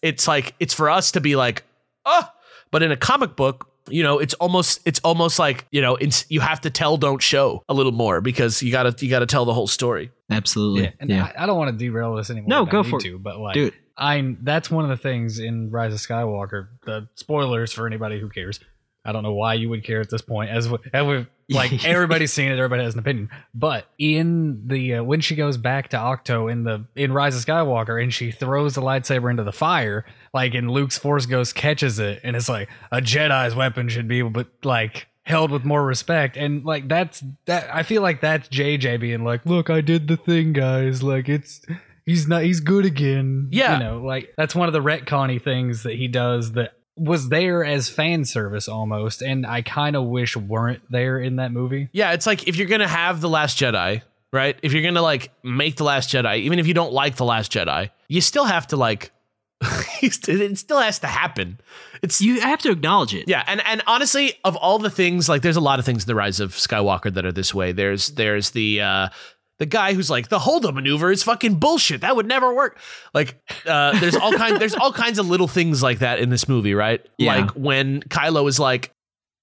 [0.00, 1.64] it's like it's for us to be like,
[2.06, 2.26] oh.
[2.70, 6.26] But in a comic book, you know, it's almost it's almost like you know, it's
[6.28, 9.44] you have to tell, don't show a little more because you gotta you gotta tell
[9.44, 10.10] the whole story.
[10.30, 10.84] Absolutely.
[10.84, 11.32] Yeah, and yeah.
[11.36, 12.48] I, I don't want to derail this anymore.
[12.48, 13.02] No, than I go for it.
[13.02, 13.74] to, But like, Do it.
[13.96, 16.68] I that's one of the things in Rise of Skywalker.
[16.84, 18.60] The spoilers for anybody who cares.
[19.04, 21.84] I don't know why you would care at this point, as we, as we've like
[21.86, 23.30] everybody's seen it, everybody has an opinion.
[23.54, 27.44] But in the uh, when she goes back to Ahch-To in the in Rise of
[27.44, 30.04] Skywalker and she throws the lightsaber into the fire,
[30.34, 34.22] like and Luke's Force Ghost catches it, and it's like a Jedi's weapon should be,
[34.22, 39.00] but like held with more respect and like that's that i feel like that's jj
[39.00, 41.62] being like look i did the thing guys like it's
[42.04, 43.72] he's not he's good again Yeah.
[43.76, 47.62] you know like that's one of the retconny things that he does that was there
[47.64, 52.12] as fan service almost and i kind of wish weren't there in that movie Yeah,
[52.12, 54.58] it's like if you're gonna have the Last Jedi, right?
[54.62, 57.52] If you're gonna like make the Last Jedi, even if you don't like the Last
[57.52, 59.12] Jedi, you still have to like.
[60.02, 61.58] it still has to happen.
[62.02, 63.24] It's You have to acknowledge it.
[63.26, 66.06] yeah, and and honestly, of all the things, like there's a lot of things in
[66.08, 67.72] the Rise of Skywalker that are this way.
[67.72, 69.08] There's there's the uh
[69.58, 72.02] the guy who's like the hold maneuver is fucking bullshit.
[72.02, 72.78] That would never work.
[73.14, 76.48] Like uh there's all kinds there's all kinds of little things like that in this
[76.48, 77.04] movie, right?
[77.18, 77.36] Yeah.
[77.36, 78.92] Like when Kylo is like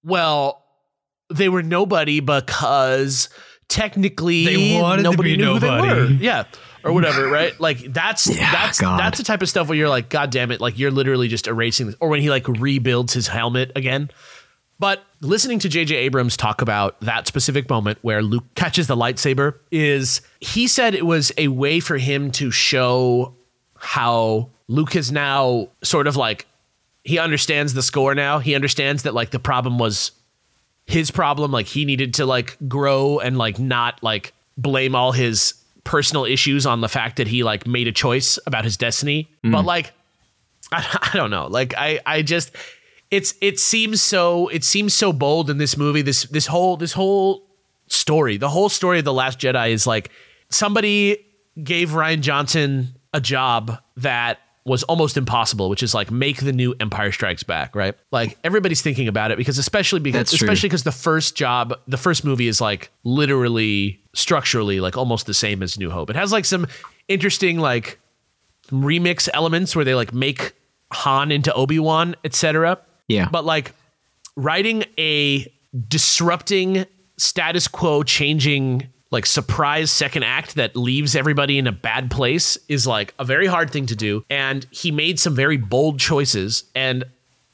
[0.04, 0.64] well,
[1.34, 3.30] they were nobody because
[3.70, 6.00] technically They wanted to nobody be knew who they nobody.
[6.02, 6.08] were.
[6.20, 6.44] Yeah.
[6.84, 7.58] Or whatever, right?
[7.60, 9.00] Like that's Yeah, that's God.
[9.00, 11.48] that's the type of stuff where you're like, God damn it, like you're literally just
[11.48, 11.96] erasing this.
[12.00, 14.12] Or when he like rebuilds his helmet again.
[14.80, 15.96] But listening to J.J.
[15.96, 21.06] Abrams talk about that specific moment where Luke catches the lightsaber is he said it
[21.06, 23.36] was a way for him to show
[23.78, 26.48] how Luke is now sort of like
[27.04, 28.40] he understands the score now.
[28.40, 30.12] He understands that like the problem was
[30.86, 31.52] his problem.
[31.52, 36.66] Like he needed to like grow and like not like blame all his personal issues
[36.66, 39.30] on the fact that he like made a choice about his destiny.
[39.44, 39.52] Mm.
[39.52, 39.94] But like
[40.72, 41.48] I, I don't know.
[41.48, 42.52] Like I I just
[43.14, 46.02] it's it seems so it seems so bold in this movie.
[46.02, 47.48] This this whole this whole
[47.86, 50.10] story, the whole story of the Last Jedi is like
[50.50, 51.24] somebody
[51.64, 56.74] gave Rian Johnson a job that was almost impossible, which is like make the new
[56.80, 57.94] Empire Strikes Back, right?
[58.12, 61.98] Like everybody's thinking about it because especially because That's especially because the first job, the
[61.98, 66.10] first movie is like literally structurally like almost the same as New Hope.
[66.10, 66.66] It has like some
[67.08, 68.00] interesting like
[68.72, 70.54] remix elements where they like make
[70.94, 72.80] Han into Obi-Wan, etc.
[73.14, 73.30] Yeah.
[73.30, 73.74] But like
[74.36, 75.52] writing a
[75.88, 76.86] disrupting
[77.18, 82.88] status quo changing like surprise second act that leaves everybody in a bad place is
[82.88, 87.04] like a very hard thing to do and he made some very bold choices and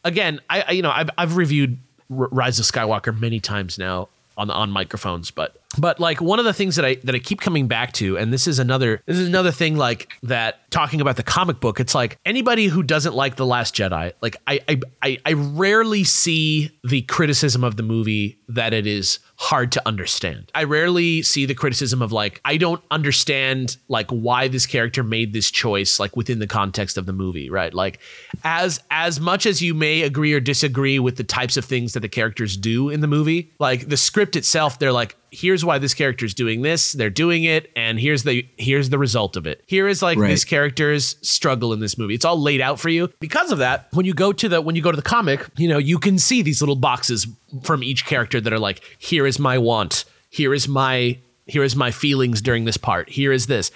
[0.06, 1.78] again i, I you know I've, I've reviewed
[2.10, 6.46] R- rise of skywalker many times now on on microphones but but like one of
[6.46, 9.18] the things that i that i keep coming back to and this is another this
[9.18, 13.14] is another thing like that talking about the comic book it's like anybody who doesn't
[13.14, 14.60] like the last jedi like i
[15.04, 20.52] i i, rarely see the criticism of the movie that it is hard to understand.
[20.54, 25.34] I rarely see the criticism of like i don't understand like why this character made
[25.34, 27.74] this choice like within the context of the movie right?
[27.74, 28.00] Like
[28.44, 32.02] as as much as you may agree or disagree with the types of things that
[32.02, 35.94] the characters do in the movie like the script itself they're like here's why this
[35.94, 39.64] character is doing this they're doing it and here's the here's the result of it.
[39.68, 40.30] Here is like Right.
[40.30, 42.16] this character's struggle in this movie.
[42.16, 43.12] It's all laid out for you.
[43.20, 45.68] Because of that when you go to the when you go to the comic you
[45.68, 47.28] know you can see these little boxes
[47.64, 51.76] from each character that are like here is my want here is my here is
[51.76, 53.72] my feelings during this part here is this.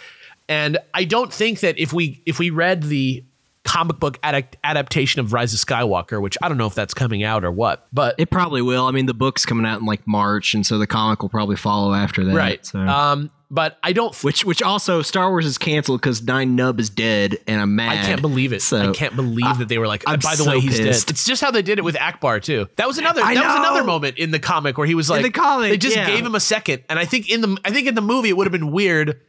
[0.49, 3.23] And i don't think that if we if we read the
[3.63, 7.23] comic book adapt- adaptation of rise of skywalker which i don't know if that's coming
[7.23, 8.85] out or what but It probably will.
[8.85, 11.55] I mean, the book's coming out in like March, and so the comic will probably
[11.55, 12.35] follow after that.
[12.35, 12.79] right So.
[12.79, 16.89] um but i don't which, which also Star Wars is canceled because Nien Nunb is
[16.89, 17.91] dead, and I'm mad.
[17.99, 18.63] I can't believe it.
[18.63, 20.03] So I can't believe that they were like.
[20.07, 21.07] I'm by the so way, he's pissed.
[21.07, 21.13] dead.
[21.13, 22.67] It's just how they did it with Ackbar too.
[22.77, 23.21] That was another.
[23.21, 25.21] I that was another moment in the comic where he was like.
[25.23, 26.07] the comic, they just yeah.
[26.07, 28.37] gave him a second, and I think in the I think in the movie it
[28.37, 29.21] would have been weird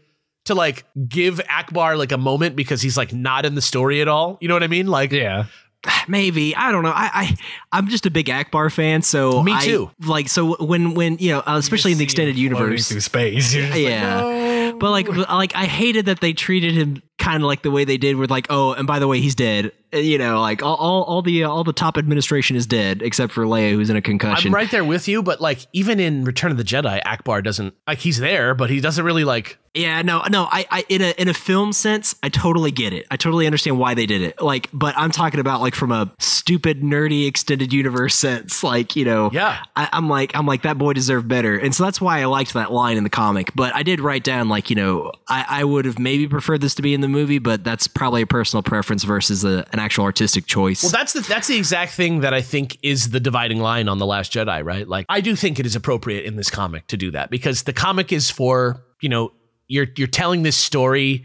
[0.45, 4.09] to like give Ackbar like a moment because he's like not in the story at
[4.09, 4.39] all.
[4.41, 4.87] You know what I mean?
[4.87, 5.45] Like Yeah.
[5.87, 6.93] Ah, maybe I don't know.
[6.95, 7.37] I, I
[7.73, 9.91] I'm just a big Ackbar fan, so Me I- too.
[10.07, 13.53] like so when when you know, especially in the extended universe, through space.
[13.53, 14.73] Just like, yeah.
[14.81, 17.99] But like, like I hated that they treated him kind of like the way they
[17.99, 19.73] did with like, oh, and by the way, he's dead.
[19.95, 23.03] Uh, You know, like all all, all the uh, all the top administration is dead
[23.03, 24.49] except for Leia, who's in a concussion.
[24.49, 27.75] I'm right there with you, but like even in Return of the Jedi, Ackbar doesn't
[27.87, 29.59] like he's there, but he doesn't really like.
[29.77, 30.45] Yeah, no, no.
[30.53, 33.07] I, I, in a in a film sense, I totally get it.
[33.11, 34.41] I totally understand why they did it.
[34.41, 38.63] Like, but I'm talking about like from a stupid, nerdy extended universe sense.
[38.63, 39.59] Like, you know, Yeah.
[39.75, 42.55] I, I'm like, I'm like that boy deserved better, and so that's why I liked
[42.55, 43.51] that line in the comic.
[43.57, 46.77] But I did write down like, you know, I, I would have maybe preferred this
[46.77, 50.05] to be in the movie, but that's probably a personal preference versus a, an actual
[50.05, 50.83] artistic choice.
[50.83, 53.99] Well, that's the that's the exact thing that I think is the dividing line on
[53.99, 54.89] the Last Jedi, right?
[54.89, 57.73] Like I do think it is appropriate in this comic to do that because the
[57.73, 59.33] comic is for you know
[59.69, 61.25] you're you're telling this story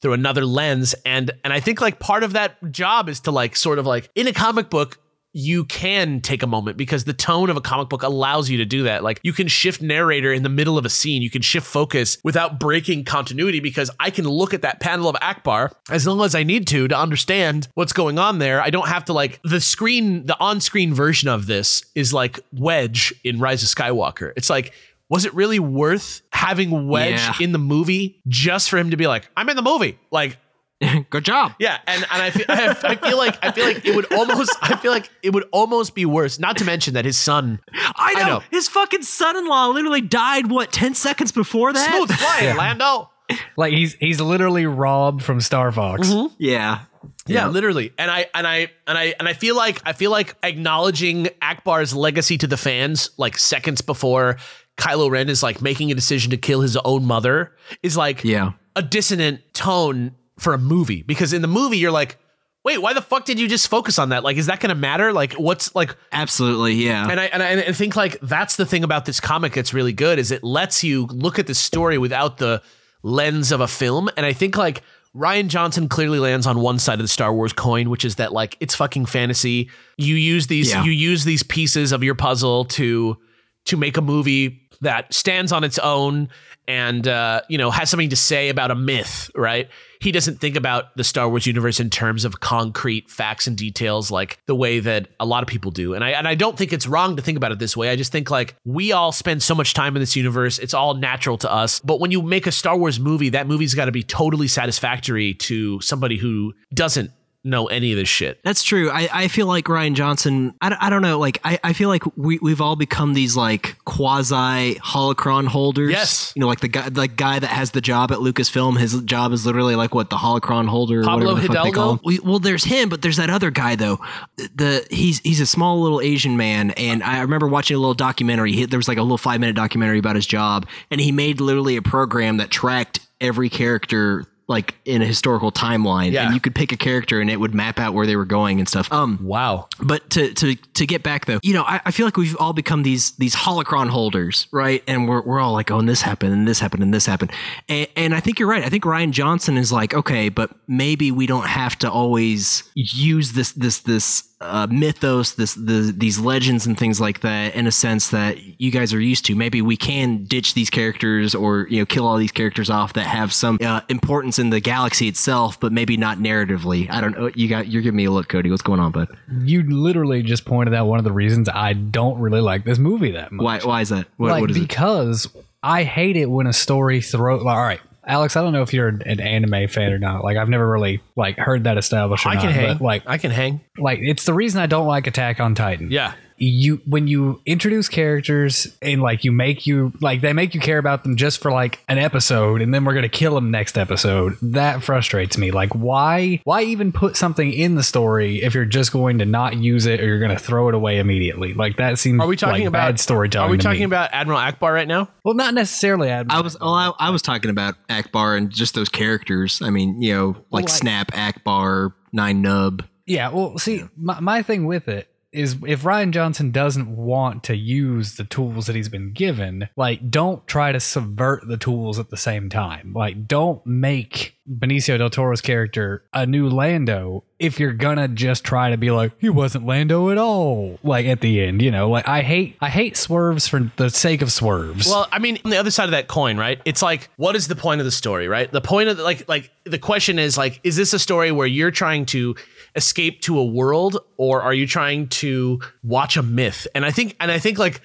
[0.00, 3.54] through another lens, and and I think like part of that job is to like
[3.56, 4.98] sort of like in a comic book.
[5.34, 8.64] You can take a moment because the tone of a comic book allows you to
[8.64, 9.02] do that.
[9.02, 11.22] Like you can shift narrator in the middle of a scene.
[11.22, 15.16] You can shift focus without breaking continuity because I can look at that panel of
[15.16, 18.60] Ackbar as long as I need to to understand what's going on there.
[18.60, 23.14] I don't have to like the screen, the on-screen version of this is like Wedge
[23.24, 24.32] in Rise of Skywalker.
[24.36, 24.72] It's like,
[25.08, 27.34] was it really worth having Wedge Yeah.
[27.40, 29.98] in the movie just for him to be like, I'm in the movie?
[30.10, 30.38] Like,
[31.10, 31.52] good job.
[31.58, 34.56] yeah, and and I feel, I, I feel like I feel like it would almost
[34.62, 36.38] I feel like it would almost be worse.
[36.38, 38.26] Not to mention that his son, I know.
[38.26, 38.42] know.
[38.50, 40.50] His fucking son-in-law literally died.
[40.50, 41.90] What ten seconds before that?
[41.94, 43.10] smooth flying, Lando.
[43.56, 46.08] like he's he's literally robbed from Star Fox.
[46.08, 46.34] Mm-hmm.
[46.38, 46.80] Yeah.
[47.26, 47.92] Yeah, literally.
[47.98, 51.94] And I and I and I and I feel like I feel like acknowledging Ackbar's
[51.94, 54.36] legacy to the fans like seconds before
[54.76, 58.52] Kylo Ren is like making a decision to kill his own mother is like Yeah.
[58.76, 62.18] a dissonant tone for a movie because in the movie you're like
[62.64, 64.22] wait, why the fuck did you just focus on that?
[64.22, 65.12] Like, is that to matter?
[65.12, 67.08] Like, what's like, Absolutely, yeah.
[67.10, 69.74] and I, and I and I think like that's the thing about this comic that's
[69.74, 72.62] really good is it lets you look at the story without the
[73.02, 74.08] lens of a film.
[74.16, 77.52] And I think like Rian Johnson clearly lands on one side of the Star Wars
[77.52, 79.68] coin, which is that like it's fucking fantasy.
[79.96, 80.84] You use these Yeah.
[80.84, 83.16] you use these pieces of your puzzle to
[83.64, 86.28] to make a movie that stands on its own
[86.68, 89.68] and uh, you know has something to say about a myth, right?
[90.00, 94.10] He doesn't think about the Star Wars universe in terms of concrete facts and details
[94.10, 95.94] like the way that a lot of people do.
[95.94, 97.90] And I and I don't think it's wrong to think about it this way.
[97.90, 100.58] I just think like we all spend so much time in this universe.
[100.58, 101.80] It's all natural to us.
[101.80, 105.34] But when you make a Star Wars movie, that movie's got to be totally satisfactory
[105.34, 107.10] to somebody who doesn't
[107.44, 108.40] know any of this shit.
[108.44, 108.90] That's true.
[108.90, 111.88] I, I feel like Rian Johnson, I, don't- I don't know, like, I, I feel
[111.88, 115.90] like we, we've all become these, like, quasi holocron holders.
[115.90, 116.32] Yes.
[116.36, 119.32] You know, like the guy, the guy that has the job at Lucasfilm, his job
[119.32, 121.02] is literally like, what, the holocron holder?
[121.02, 122.00] Pablo whatever the Hidalgo?
[122.04, 123.98] We, well, there's him, but there's that other guy, though.
[124.36, 128.52] The He's he's a small little Asian man, and I remember watching a little documentary.
[128.52, 131.40] He, there was like a little five minute documentary about his job, and he made
[131.40, 136.24] literally a program that tracked every character like in a historical timeline Yeah.
[136.26, 138.58] and you could pick a character and it would map out where they were going
[138.58, 139.68] and stuff um Wow.
[139.80, 142.52] but to to to get back though, you know, I, I feel like we've all
[142.52, 144.82] become these these holocron holders, right?
[144.86, 147.30] And we're we're all like, oh, and this happened, and this happened, and this happened.
[147.68, 148.64] And, and I think you're right.
[148.64, 153.32] I think Rian Johnson is like, okay, but maybe we don't have to always use
[153.32, 157.72] this this this uh, mythos, this the these legends and things like that in a
[157.72, 159.34] sense that you guys are used to.
[159.34, 163.06] Maybe we can ditch these characters or you know kill all these characters off that
[163.06, 166.90] have some uh, importance in the galaxy itself, but maybe not narratively.
[166.90, 167.30] I don't know.
[167.34, 168.50] You got you're giving me a look, Cody.
[168.50, 169.08] What's going on, bud?
[169.42, 173.12] You literally just pointed out one of the reasons I don't really like this movie
[173.12, 173.44] that much.
[173.44, 173.68] Why?
[173.68, 174.08] Why is that?
[174.16, 174.60] What, like what is it?
[174.60, 175.28] because
[175.62, 177.42] I hate it when a story throws.
[177.42, 180.24] Like, all right, Alex, I don't know if you're an anime fan or not.
[180.24, 182.26] Like I've never really like heard that established.
[182.26, 182.78] Or I can not, hang.
[182.78, 183.60] But, like I can hang.
[183.78, 185.90] like it's the reason I don't like Attack on Titan.
[185.90, 186.14] Yeah.
[186.36, 190.78] You when you introduce characters and like you make you like they make you care
[190.78, 194.36] about them just for like an episode and then we're gonna kill them next episode
[194.42, 198.92] that frustrates me like why why even put something in the story if you're just
[198.92, 202.20] going to not use it or you're gonna throw it away immediately like that seems
[202.20, 203.84] Are we talking like about bad storytelling Are we talking me.
[203.84, 205.08] about Admiral Ackbar right now?
[205.24, 206.38] well not necessarily Admiral.
[206.38, 209.60] I was well, I, I was talking about Ackbar and just those characters.
[209.62, 212.84] I mean, you know, like Well, I- Snap, Ackbar, Nien Nunb.
[213.06, 217.56] Yeah, well, see, my, my thing with it is if Rian Johnson doesn't want to
[217.56, 222.10] use the tools that he's been given, like, don't try to subvert the tools at
[222.10, 222.92] the same time.
[222.94, 228.70] Like, don't make Benicio del Toro's character a new Lando if you're gonna just try
[228.70, 230.78] to be like, he wasn't Lando at all.
[230.82, 234.22] Like, at the end, you know, like, I hate, I hate swerves for the sake
[234.22, 234.86] of swerves.
[234.86, 236.60] Well, I mean, on the other side of that coin, right?
[236.64, 238.50] It's like, what is the point of the story, right?
[238.50, 241.46] The point of the, like, like the question is like, is this a story where
[241.46, 242.36] you're trying to
[242.74, 246.66] escape to a world, or are you trying to watch a myth?
[246.74, 247.80] And I think, and I think like,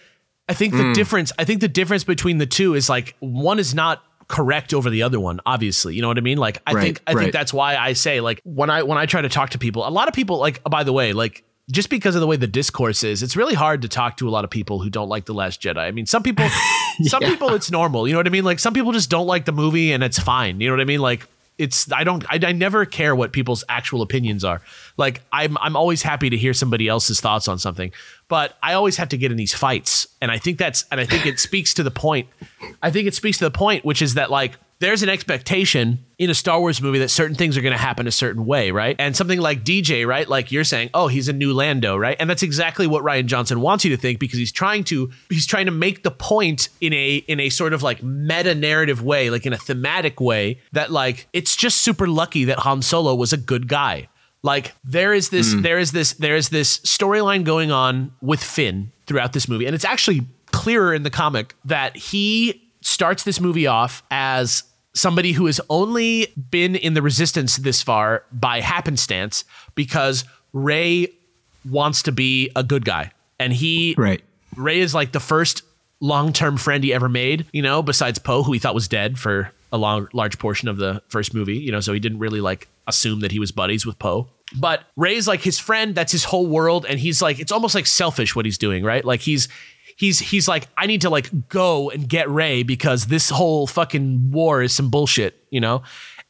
[0.49, 0.93] I think the hmm.
[0.93, 4.89] difference, I think the difference between the two is like one is not correct over
[4.89, 5.95] the other one obviously.
[5.95, 6.37] You know what i mean?
[6.37, 7.21] Like i Right, think i right.
[7.21, 9.87] think that's why i say like when i when i try to talk to people
[9.87, 12.47] a lot of people like by the way like just because of the way the
[12.47, 15.25] discourse is it's really hard to talk to a lot of people who don't like
[15.25, 15.77] the last jedi.
[15.77, 16.47] I mean some people
[17.03, 18.07] some people it's normal.
[18.07, 18.43] You know what i mean?
[18.43, 20.59] Like some people just don't like the movie and it's fine.
[20.59, 21.01] You know what i mean?
[21.01, 24.61] Like it's i don't i, I never care what people's actual opinions are.
[24.97, 27.91] Like i'm i'm always happy to hear somebody else's thoughts on something
[28.27, 30.07] but i always have to get in these fights.
[30.21, 32.27] And i think that's and i think it speaks to the point
[32.81, 36.29] i think it speaks to the point which is that like there's an expectation in
[36.29, 38.95] a Star Wars movie that certain things are going to happen a certain way, right?
[38.99, 40.27] And something like DJ, right?
[40.27, 42.15] Like you're saying, oh, he's a new Lando, right?
[42.19, 45.47] And that's exactly what Rian Johnson wants you to think because he's trying to he's
[45.47, 49.29] trying to make the point in a in a sort of like meta narrative way,
[49.29, 53.33] like in a thematic way that like it's just super lucky that Han Solo was
[53.33, 54.09] a good guy.
[54.43, 55.63] Like there is this mm.
[55.63, 59.73] there is this there is this storyline going on with Finn throughout this movie and
[59.73, 65.45] it's actually clearer in the comic that he starts this movie off as somebody who
[65.45, 69.43] has only been in the resistance this far by happenstance
[69.75, 70.23] because
[70.53, 71.09] Rey
[71.69, 73.11] wants to be a good guy.
[73.39, 74.23] And he Right.
[74.55, 75.63] Rey is like the first
[75.99, 79.51] long-term friend he ever made, you know, besides Poe, who he thought was dead for
[79.71, 82.69] a long large portion of the first movie, you know, so he didn't really like
[82.87, 84.29] assume that he was buddies with Poe.
[84.57, 87.85] But Rey's like his friend, that's his whole world, and he's like it's almost like
[87.85, 89.03] selfish what he's doing, right?
[89.03, 89.49] Like he's
[89.97, 94.31] he's he's like I need to like go and get Rey because this whole fucking
[94.31, 95.83] war is some bullshit, you know?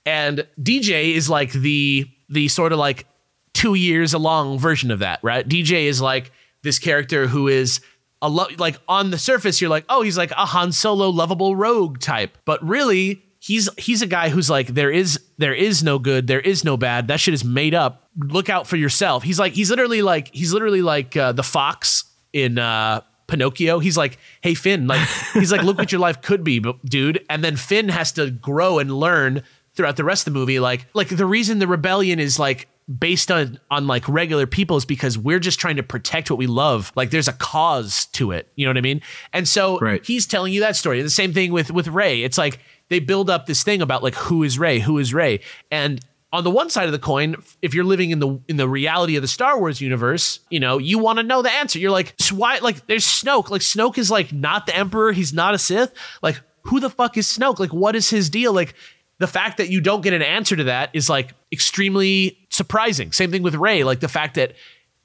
[0.05, 3.05] And DJ is like the the sort of like
[3.53, 5.47] two years along version of that, right?
[5.47, 6.31] DJ is like
[6.63, 7.81] this character who is
[8.21, 11.55] a lo- like on the surface, you're like, oh, he's like a Han Solo lovable
[11.55, 13.23] rogue type, but really.
[13.39, 16.75] He's he's a guy who's like there is there is no good there is no
[16.75, 19.21] bad that shit is made up look out for yourself.
[19.21, 23.79] He's like he's literally like he's literally like uh, the fox in uh Pinocchio.
[23.79, 27.23] He's like, "Hey Finn, like he's like look what your life could be, but dude."
[27.29, 30.87] And then Finn has to grow and learn throughout the rest of the movie like
[30.95, 32.67] like the reason the rebellion is like
[32.99, 36.47] based on on like regular people is because we're just trying to protect what we
[36.47, 36.91] love.
[36.95, 38.47] Like there's a cause to it.
[38.55, 39.01] You know what I mean?
[39.33, 40.03] And so Right.
[40.05, 41.01] he's telling you that story.
[41.01, 42.23] The same thing with with Rey.
[42.23, 42.59] It's like
[42.89, 45.99] they build up this thing about like who is Rey, who is Rey, and
[46.33, 49.15] on the one side of the coin, if you're living in the in the reality
[49.15, 51.79] of the Star Wars universe, you know you want to know the answer.
[51.79, 52.59] You're like, "So why?
[52.59, 53.49] Like, there's Snoke.
[53.49, 55.11] Like, Snoke is like not the Emperor.
[55.13, 55.93] He's not a Sith.
[56.21, 57.59] Like, who the fuck is Snoke?
[57.59, 58.53] Like, what is his deal?
[58.53, 58.75] Like,
[59.19, 63.11] the fact that you don't get an answer to that is like extremely surprising.
[63.11, 63.83] Same thing with Rey.
[63.83, 64.53] Like the fact that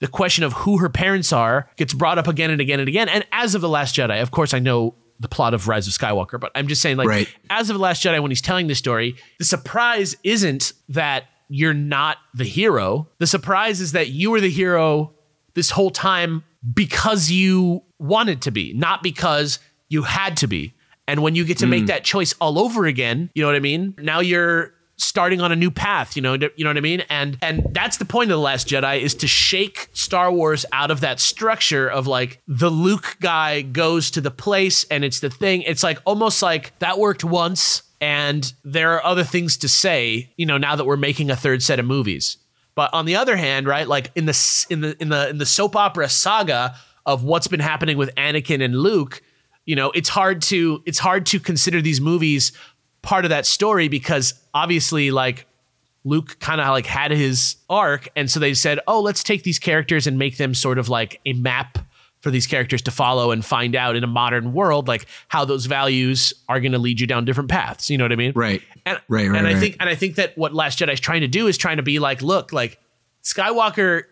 [0.00, 3.08] the question of who her parents are gets brought up again and again and again.
[3.08, 5.92] And as of the Last Jedi, of course, I know the plot of Rise of
[5.92, 7.28] Skywalker, but I'm just saying, like, Right.
[7.50, 11.74] as of the Last Jedi, when he's telling this story, the surprise isn't that you're
[11.74, 13.08] not the hero.
[13.18, 15.12] The surprise is that you were the hero
[15.54, 16.44] this whole time
[16.74, 19.58] because you wanted to be, not because
[19.88, 20.74] you had to be.
[21.06, 21.88] And when you get to make mm.
[21.88, 23.94] that choice all over again, you know what I mean?
[23.98, 24.72] Now you're
[25.02, 27.02] starting on a new path, you know, you know what I mean?
[27.10, 30.90] And and that's the point of the last Jedi is to shake Star Wars out
[30.90, 35.30] of that structure of like the Luke guy goes to the place and it's the
[35.30, 35.62] thing.
[35.62, 40.44] It's like almost like that worked once and there are other things to say, you
[40.44, 42.36] know, now that we're making a third set of movies.
[42.74, 45.46] But on the other hand, right, like in the in the in the in the
[45.46, 46.74] soap opera saga
[47.04, 49.22] of what's been happening with Anakin and Luke,
[49.66, 52.52] you know, it's hard to it's hard to consider these movies
[53.02, 55.46] part of that story because obviously like
[56.04, 59.58] Luke kind of like had his arc and so they said, "Oh, let's take these
[59.58, 61.78] characters and make them sort of like a map
[62.20, 65.66] for these characters to follow and find out in a modern world like how those
[65.66, 68.32] values are going to lead you down different paths." You know what I mean?
[68.34, 68.62] Right.
[68.84, 69.60] And, Right, right, and I right.
[69.60, 71.82] think and I think that what Last Jedi is trying to do is trying to
[71.84, 72.80] be like, look, like
[73.22, 74.04] Skywalker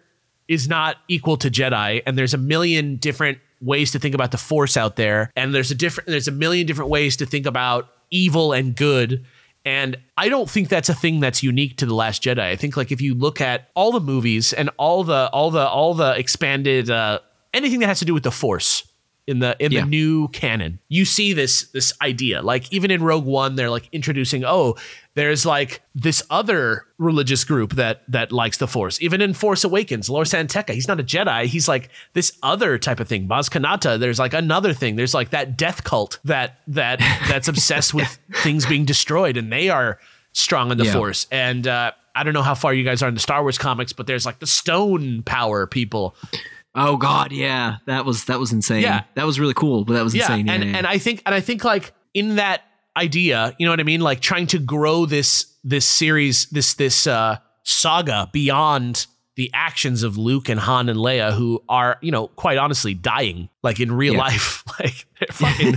[0.46, 4.38] is not equal to Jedi, and there's a million different ways to think about the
[4.38, 7.88] Force out there, and there's a different there's a million different ways to think about
[8.10, 9.24] evil and good.
[9.64, 12.40] And I don't think that's a thing that's unique to the Last Jedi.
[12.40, 15.66] I think like if you look at all the movies and all the all the
[15.66, 17.20] all the expanded uh,
[17.52, 18.89] anything that has to do with the Force
[19.26, 19.82] in the in Yeah.
[19.82, 22.42] the new canon, you see this this idea.
[22.42, 24.76] Like even in Rogue One, they're like introducing, oh,
[25.14, 29.00] there's like this other religious group that that likes the Force.
[29.02, 31.44] Even in Force Awakens, Lor San Tekka, he's not a Jedi.
[31.46, 33.28] He's like this other type of thing.
[33.28, 34.96] Maz Kanata, there's like another thing.
[34.96, 36.98] There's like that death cult that that
[37.28, 39.98] that's obsessed with things being destroyed, and they are
[40.32, 40.92] strong in the Yeah.
[40.92, 41.26] Force.
[41.32, 43.92] And uh, I don't know how far you guys are in the Star Wars comics,
[43.92, 46.14] but there's like the Stone Power people.
[46.74, 48.82] Oh God, yeah, that was that was insane.
[48.82, 49.02] Yeah.
[49.14, 50.46] that was really cool, but that was yeah, insane.
[50.46, 50.76] Yeah, and yeah.
[50.78, 52.62] and I think and I think like in that
[52.96, 57.06] idea, you know what I mean, like trying to grow this this series, this this
[57.06, 59.06] uh, saga beyond
[59.36, 63.48] the actions of Luke and Han and Leia, who are you know quite honestly dying,
[63.62, 65.76] like in real life, like they're fucking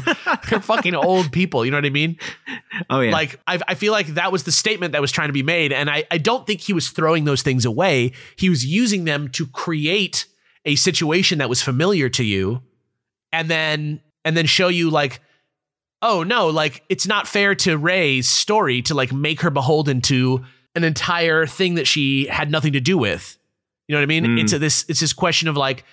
[0.50, 1.66] they're fucking old people.
[1.66, 2.18] You know what I mean?
[2.89, 5.34] oh yeah, Like I, I feel like that was the statement that was trying to
[5.34, 8.12] be made, and I, I don't think he was throwing those things away.
[8.36, 10.26] He was using them to create
[10.66, 12.61] a situation that was familiar to you,
[13.32, 15.22] and then and then show you like,
[16.01, 20.43] oh no, like it's not fair to Rey's story to like make her beholden to
[20.76, 23.38] an entire thing that she had nothing to do with.
[23.88, 24.26] You know what I mean?
[24.26, 24.41] Mm.
[24.41, 25.84] It's a, this it's this question of like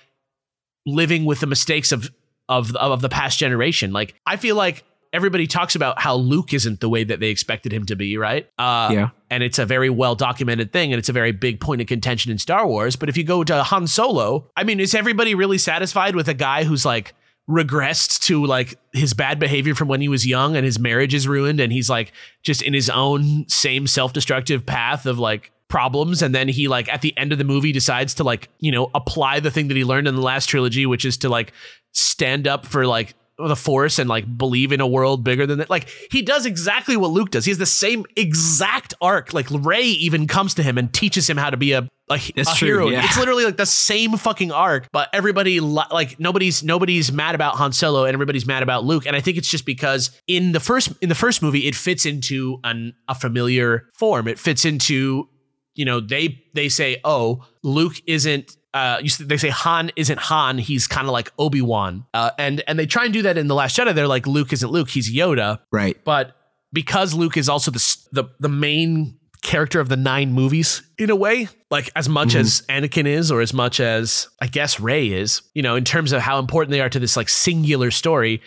[0.87, 2.11] living with the mistakes of
[2.49, 3.93] of of the past generation.
[3.93, 7.73] Like I feel like everybody talks about how Luke isn't the way that they expected
[7.73, 8.49] him to be, right?
[8.59, 9.09] Uh, Yeah.
[9.31, 12.33] And it's a very well documented thing, and it's a very big point of contention
[12.33, 12.97] in Star Wars.
[12.97, 16.35] But if you go to Han Solo, I mean, is everybody really satisfied with a
[16.35, 17.15] guy who's like
[17.51, 21.27] regressed to like his bad behavior from when he was young and his marriage is
[21.27, 22.13] ruined and he's like
[22.43, 27.01] just in his own same self-destructive path of like problems and then he like at
[27.01, 29.85] the end of the movie decides to like you know apply the thing that he
[29.85, 31.53] learned in the last trilogy which is to like
[31.93, 33.15] stand up for like
[33.49, 36.97] the force and like believe in a world bigger than that like he does exactly
[36.97, 37.45] what luke does.
[37.45, 39.33] He has the same exact arc.
[39.33, 42.53] Like Rey even comes to him and teaches him how to be a a, That's
[42.53, 42.89] a true, hero.
[42.89, 43.05] yeah.
[43.05, 47.55] it's literally like the same fucking arc but everybody li- like nobody's nobody's mad about
[47.55, 49.07] Han Solo and everybody's mad about Luke.
[49.07, 52.05] And I think it's just because in the first in the first movie it fits
[52.07, 54.27] into an a familiar form.
[54.27, 55.29] It fits into
[55.77, 60.59] you know they they say oh Luke isn't uh you, they say Han isn't Han
[60.59, 62.07] he's kind of like Obi-Wan.
[62.15, 63.95] Uh, and and they try and do that in the last Jedi.
[63.95, 65.61] They're like Luke isn't Luke he's Yoda.
[65.71, 66.03] Right.
[66.05, 66.37] but
[66.73, 71.17] because Luke is also the the the main character of the nine movies in a
[71.17, 75.43] way, like as much as Anakin is, or as much as I guess Rey is,
[75.55, 78.43] you know, in terms of how important they are to this like singular story,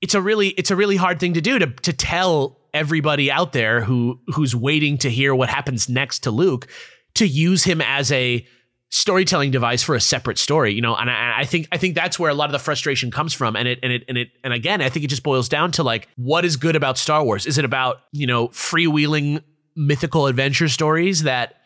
[0.00, 3.52] it's a really it's a really hard thing to do to to tell everybody out
[3.52, 6.68] there who who's waiting to hear what happens next to Luke
[7.14, 8.46] to use him as a
[8.90, 12.18] storytelling device for a separate story, you know, and I, I, think I think that's
[12.18, 13.54] where a lot of the frustration comes from.
[13.54, 15.82] And it and it and it and again, I think it just boils down to
[15.82, 17.46] like what is good about Star Wars?
[17.46, 19.42] Is it about, you know, freewheeling
[19.76, 21.56] mythical adventure stories that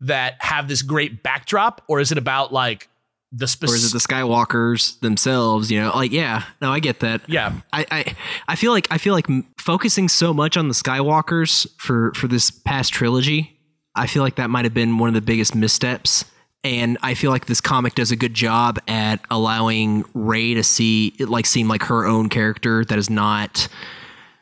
[0.00, 2.88] that have this great backdrop, or is it about like
[3.32, 5.70] the or is it the Skywalkers themselves?
[5.70, 7.22] You know, like yeah, no, I get that.
[7.26, 8.16] Yeah, I, I
[8.48, 9.26] I feel like I feel like
[9.58, 13.58] focusing so much on the Skywalkers for for this past trilogy,
[13.94, 16.24] I feel like that might have been one of the biggest missteps.
[16.68, 21.14] And I feel like this comic does a good job at allowing Rey to see
[21.18, 23.68] it like seem like her own character that is not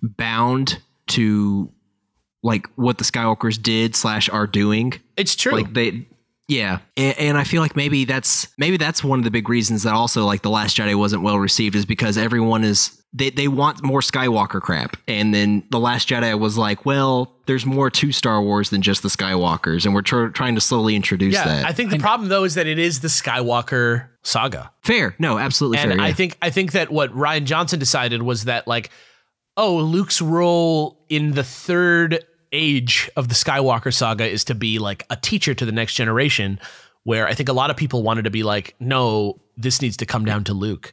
[0.02, 1.70] bound to
[2.42, 4.94] like what the Skywalkers did slash are doing.
[5.16, 5.52] It's true.
[5.52, 6.08] Like they
[6.49, 9.82] yeah, and, and, I feel like maybe that's maybe that's one of the big reasons
[9.82, 13.49] that also like the Last Jedi wasn't well received is because everyone is they they
[13.49, 18.12] want more Skywalker crap, and then the Last Jedi was like, well, there's more to
[18.12, 21.66] Star Wars than just the Skywalkers, and we're tr- trying to slowly introduce yeah, that.
[21.66, 24.70] I think the problem though is that it is the Skywalker saga.
[24.82, 26.01] Fair, no, absolutely and fair.
[26.01, 26.14] I yeah.
[26.14, 28.90] think I think that what Rian Johnson decided was that like,
[29.57, 35.05] oh, Luke's role in the third age of the Skywalker saga is to be like
[35.11, 36.61] a teacher to the next generation.
[37.05, 40.07] Where I think a lot of people wanted to be like, no, this needs to
[40.07, 40.92] come down to Luke.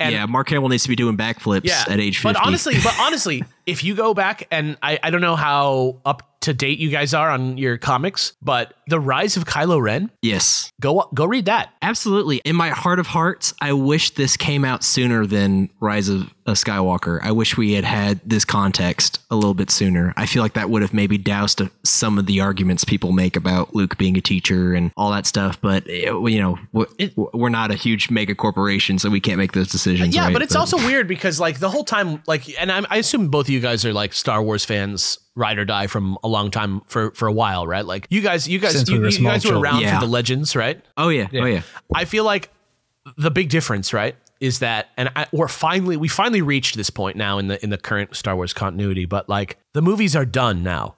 [0.00, 2.32] And yeah, Mark Hamill needs to be doing backflips yeah, at age 50.
[2.32, 6.40] But honestly, but honestly, if you go back and I, I don't know how up
[6.40, 10.72] to date you guys are on your comics, but the rise of Kylo Ren, yes,
[10.80, 11.74] go go read that.
[11.82, 12.40] Absolutely.
[12.44, 16.52] In my heart of hearts, I wish this came out sooner than Rise of a
[16.52, 17.20] Skywalker.
[17.22, 20.14] I wish we had had this context a little bit sooner.
[20.16, 23.36] I feel like that would have maybe doused uh, some of the arguments people make
[23.36, 25.60] about Luke being a teacher and all that stuff.
[25.60, 26.58] But eh, you know,
[27.34, 30.14] we're not a huge mega corporation, so we can't make those decisions.
[30.14, 30.32] Yeah, right?
[30.32, 33.28] but it's but, also weird because like the whole time, like, and I, I assume
[33.28, 36.50] both of you guys are like Star Wars fans ride or die from a long
[36.50, 37.84] time for for a while, right?
[37.84, 39.98] Like you guys, you guys, you, we you, guys were around yeah.
[39.98, 40.82] for the legends, right?
[40.96, 41.26] Oh yeah.
[41.32, 41.62] Oh, yeah, oh yeah.
[41.94, 42.50] I feel like
[43.16, 47.16] the big difference, right, is that, and I, we're finally we finally reached this point
[47.16, 50.62] now in the in the current Star Wars continuity, but like the movies are done
[50.62, 50.96] now.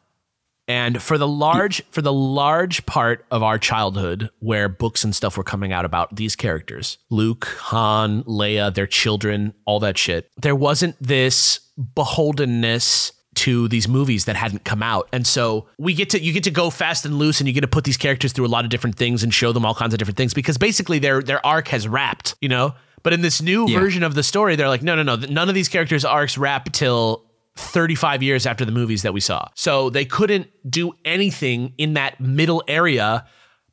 [0.71, 5.37] And for the large for the large part of our childhood where books and stuff
[5.37, 10.55] were coming out about these characters, Luke, Han, Leia, their children, all that shit, there
[10.55, 15.09] wasn't this beholdenness to these movies that hadn't come out.
[15.13, 17.63] And so we get to you get to go fast and loose and you get
[17.63, 19.93] to put these characters through a lot of different things and show them all kinds
[19.93, 22.77] of different things because basically their their arc has wrapped, you know?
[23.03, 23.81] But in this new yeah.
[23.81, 26.71] version of the story, they're like, no, no, no, none of these characters' arcs wrap
[26.71, 27.25] till
[27.61, 29.49] 35 years after the movies that we saw.
[29.55, 33.27] So they couldn't do anything in that middle area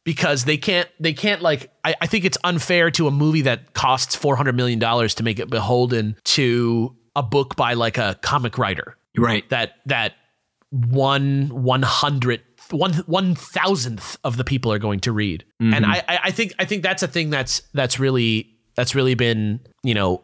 [0.03, 3.73] because they can't they can't like I, I think it's unfair to a movie that
[3.73, 8.57] costs 400 million dollars to make it beholden to a book by like a comic
[8.57, 8.95] writer.
[9.17, 9.49] Right.
[9.49, 10.13] That that
[10.69, 15.43] one one hundredth one one thousandth of the people are going to read.
[15.61, 15.73] Mm-hmm.
[15.73, 19.59] And I I think I think that's a thing that's that's really that's really been,
[19.83, 20.23] you know,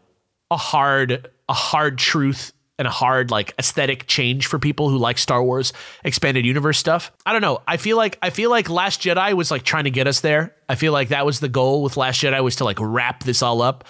[0.51, 5.17] a hard a hard truth and a hard like aesthetic change for people who like
[5.17, 7.11] Star Wars expanded universe stuff.
[7.25, 7.61] I don't know.
[7.67, 10.55] I feel like I feel like Last Jedi was like trying to get us there.
[10.67, 13.41] I feel like that was the goal with Last Jedi was to like wrap this
[13.41, 13.85] all up.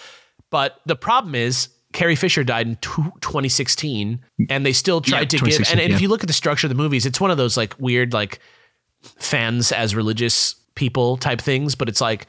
[0.50, 4.20] But the problem is Carrie Fisher died in 2016
[4.50, 5.96] and they still tried yeah, to give and, and yeah.
[5.96, 8.14] if you look at the structure of the movies, it's one of those like weird
[8.14, 8.40] like
[9.02, 12.28] fans as religious people type things, but it's like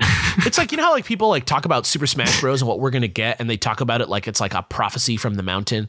[0.00, 2.80] it's like you know how like people like talk about Super Smash Bros and what
[2.80, 5.42] we're gonna get, and they talk about it like it's like a prophecy from the
[5.42, 5.88] mountain.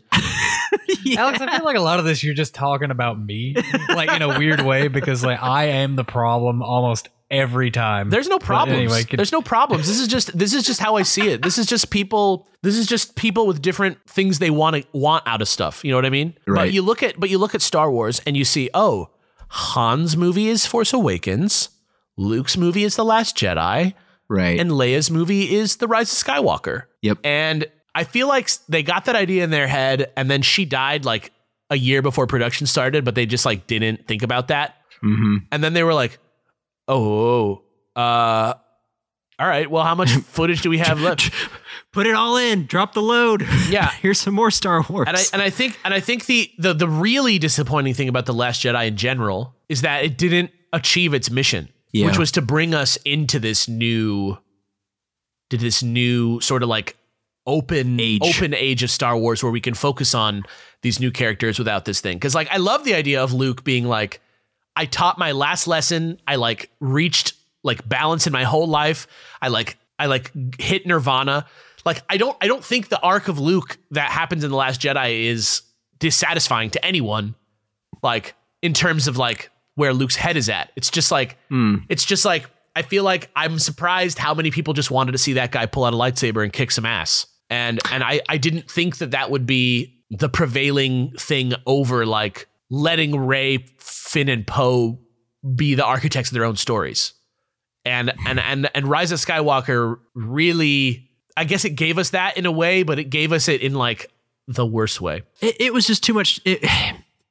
[1.04, 1.22] yeah.
[1.22, 3.56] Alex, I feel like a lot of this you're just talking about me,
[3.90, 8.10] like in a weird way, because like I am the problem almost every time.
[8.10, 8.78] There's no problems.
[8.78, 9.88] Anyway, could, There's no problems.
[9.88, 11.42] This is just this is just how I see it.
[11.42, 12.48] This is just people.
[12.62, 15.84] This is just people with different things they want to want out of stuff.
[15.84, 16.38] You know what I mean?
[16.46, 16.64] Right.
[16.64, 19.10] But you look at but you look at Star Wars and you see oh,
[19.50, 21.70] Han's movie is Force Awakens.
[22.18, 23.94] Luke's movie is The Last Jedi.
[24.30, 24.60] Right.
[24.60, 26.84] And Leia's movie is The Rise of Skywalker.
[27.02, 27.20] Yep.
[27.24, 27.66] And
[27.96, 31.32] I feel like they got that idea in their head and then she died like
[31.70, 34.76] a year before production started, but they just like didn't think about that.
[35.04, 35.38] Mm-hmm.
[35.52, 36.20] And then they were like,
[36.88, 37.64] oh,
[37.96, 38.54] uh,
[39.40, 39.70] all right.
[39.70, 41.32] Well, how much footage do we have left?
[41.92, 42.66] Put it all in.
[42.66, 43.48] Drop the load.
[43.70, 43.90] Yeah.
[44.02, 45.08] Here's some more Star Wars.
[45.08, 48.26] And I and I think and I think the the the really disappointing thing about
[48.26, 52.06] the Last Jedi in general is that it didn't achieve its mission yeah.
[52.06, 54.38] which was to bring us into this new
[55.50, 56.98] to this new sort of like
[57.46, 58.22] open age.
[58.22, 60.44] open age of Star Wars where we can focus on
[60.82, 62.20] these new characters without this thing.
[62.20, 64.20] Cause like I love the idea of Luke being like,
[64.76, 66.20] I taught my last lesson.
[66.28, 67.34] I like reached
[67.64, 69.08] like balance in my whole life.
[69.42, 71.46] I like I like hit nirvana.
[71.86, 74.82] Like I don't I don't think the arc of Luke that happens in the last
[74.82, 75.62] Jedi is
[76.00, 77.36] dissatisfying to anyone.
[78.04, 80.72] Like in terms of like where Luke's head is at.
[80.76, 81.76] It's just like hmm.
[81.88, 85.34] it's just like I feel like I'm surprised how many people just wanted to see
[85.34, 87.28] that guy pull out a lightsaber and kick some ass.
[87.52, 92.48] And and I I didn't think that that would be the prevailing thing over like
[92.72, 95.00] letting Rey, Finn, and Poe
[95.56, 97.14] be the architects of their own stories.
[97.86, 98.28] And hmm.
[98.28, 101.08] and and and Rise of Skywalker really,
[101.38, 103.76] I guess it gave us that in a way, but it gave us it in
[103.76, 104.12] like
[104.48, 105.22] the worst way.
[105.40, 106.42] it, it was just too much.
[106.46, 106.66] It,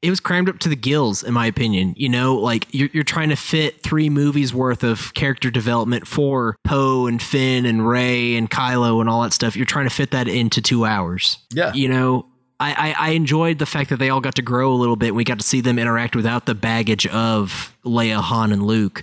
[0.07, 1.93] it was crammed up to the gills, in my opinion.
[1.97, 6.57] You know, like you're, you're trying to fit three movies worth of character development for
[6.63, 9.57] Poe and Finn and Ray and Kylo and all that stuff.
[9.57, 11.39] You're trying to fit that into two hours.
[11.51, 11.73] Yeah.
[11.73, 12.27] You know,
[12.59, 15.15] I, I, I enjoyed the fact that they all got to grow a little bit.
[15.15, 19.03] We got to see them interact without the baggage of Leia, Han, and Luke.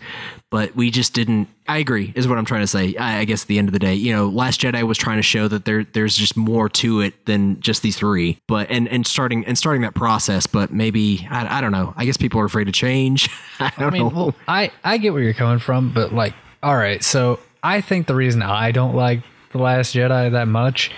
[0.50, 1.48] But we just didn't.
[1.68, 2.96] I agree, is what I'm trying to say.
[2.96, 5.18] I, I guess at the end of the day, you know, Last Jedi was trying
[5.18, 8.38] to show that there there's just more to it than just these three.
[8.48, 10.46] But and and starting and starting that process.
[10.46, 11.94] But maybe I, I don't know.
[11.96, 13.30] I guess people are afraid to change.
[13.60, 14.10] I don't I mean, know.
[14.10, 18.08] well, I I get where you're coming from, but like, all right, so I think
[18.08, 20.92] the reason I don't like the Last Jedi that much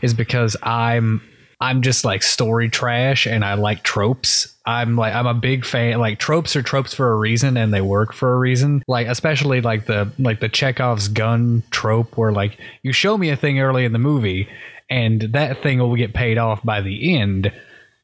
[0.00, 1.20] is because I'm
[1.62, 4.52] I'm just like story trash and I like tropes.
[4.66, 6.00] I'm like I'm a big fan.
[6.00, 8.82] Like tropes are tropes for a reason and they work for a reason.
[8.88, 13.36] Like especially like the like the Chekhov's gun trope where like you show me a
[13.36, 14.48] thing early in the movie
[14.90, 17.52] and that thing will get paid off by the end.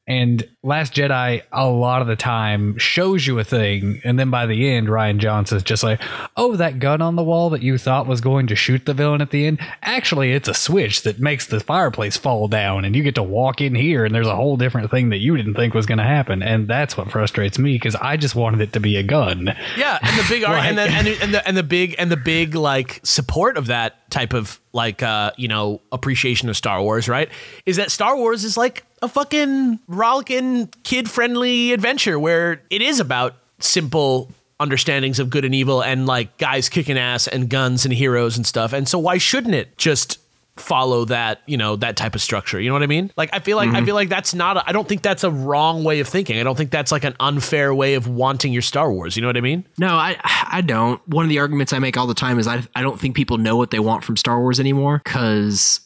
[0.07, 4.45] And Last Jedi, a lot of the time, shows you a thing, and then by
[4.45, 5.99] the end, Rian Johnson's just like,
[6.37, 9.23] "Oh, that gun on the wall that you thought was going to shoot the villain
[9.23, 13.03] at the end, actually, it's a switch that makes the fireplace fall down, and you
[13.03, 15.73] get to walk in here, and there's a whole different thing that you didn't think
[15.73, 18.81] was going to happen." And that's what frustrates me because I just wanted it to
[18.81, 19.57] be a gun.
[19.75, 22.11] Yeah, and the big art, and, the, and, the, and the and the big and
[22.11, 26.83] the big like support of that type of like uh you know appreciation of Star
[26.83, 27.31] Wars, right?
[27.65, 33.01] Is that Star Wars is like a fucking rollicking kid friendly adventure where it is
[33.01, 34.31] about simple
[34.61, 38.47] understandings of good and evil and like guys kicking ass and guns and heroes and
[38.47, 38.73] stuff.
[38.73, 40.19] And so why shouldn't it just
[40.57, 43.39] follow that you know that type of structure you know what i mean like i
[43.39, 43.85] feel like i mm-hmm.
[43.85, 46.43] feel like that's not a, i don't think that's a wrong way of thinking i
[46.43, 49.37] don't think that's like an unfair way of wanting your star wars you know what
[49.37, 50.17] i mean No, I
[50.51, 51.07] I don't.
[51.09, 53.39] One of the arguments I make all the time is I I don't think people
[53.39, 55.81] know what they want from Star Wars anymore because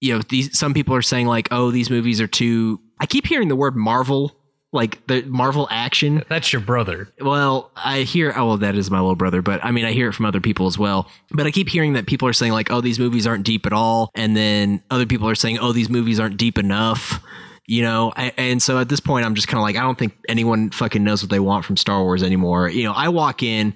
[0.00, 2.80] you know these some people are saying like oh these movies are too.
[3.00, 4.36] I keep hearing the word Marvel
[4.72, 6.22] like the Marvel action.
[6.28, 7.08] That's your brother.
[7.20, 10.08] Well, I hear oh well that is my little brother, but I mean I hear
[10.08, 11.10] it from other people as well.
[11.32, 13.72] But I keep hearing that people are saying like oh these movies aren't deep at
[13.72, 17.22] all, and then other people are saying oh these movies aren't deep enough.
[17.66, 19.96] You know, I, and so at this point, I'm just kind of like, I don't
[19.96, 22.68] think anyone fucking knows what they want from Star Wars anymore.
[22.68, 23.74] You know, I walk in,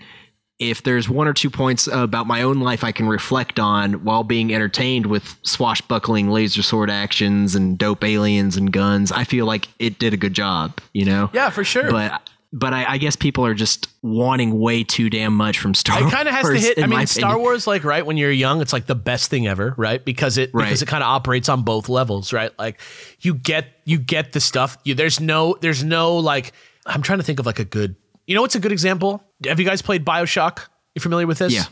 [0.70, 4.24] if there's one or two points about my own life I can reflect on while
[4.24, 9.68] being entertained with swashbuckling laser sword actions and dope aliens and guns, I feel like
[9.78, 11.30] it did a good job, you know?
[11.32, 12.20] yeah for sure But
[12.56, 16.12] but I, I guess people are just wanting way too damn much from Star Wars.
[16.12, 16.80] it kind of has to hit.
[16.80, 17.40] I mean, Star opinion.
[17.42, 20.04] Wars, like right when you're young, it's like the best thing ever, right?
[20.04, 20.66] Because it Right.
[20.66, 22.52] because it kind of operates on both levels, right?
[22.56, 22.80] Like
[23.22, 24.78] you get you get the stuff.
[24.84, 26.52] You, there's no there's no like.
[26.86, 27.96] I'm trying to think of like a good.
[28.28, 29.24] You know what's a good example?
[29.46, 30.60] Have you guys played Bioshock?
[30.94, 31.52] You familiar with this?
[31.52, 31.64] Yeah.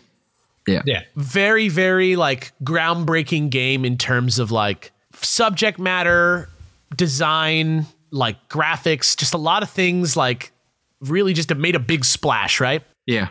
[0.67, 0.83] Yeah.
[0.87, 1.03] Yeah.
[1.17, 6.49] very very like groundbreaking game in terms of like subject matter
[6.97, 10.53] design like graphics just a lot of things like
[11.01, 13.29] really just made a big splash right Yeah.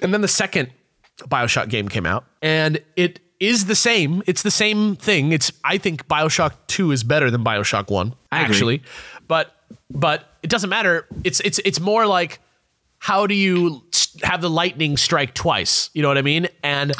[0.00, 0.70] and then the second
[1.24, 5.76] bioshock game came out and it is the same it's the same thing it's i
[5.76, 8.54] think bioshock 2 is better than bioshock 1 I agree.
[8.54, 8.82] actually
[9.26, 9.54] but
[9.90, 12.38] but it doesn't matter it's it's it's more like
[12.98, 13.82] how do you
[14.22, 15.90] have the lightning strike twice?
[15.94, 16.48] You know what i mean?
[16.62, 16.92] And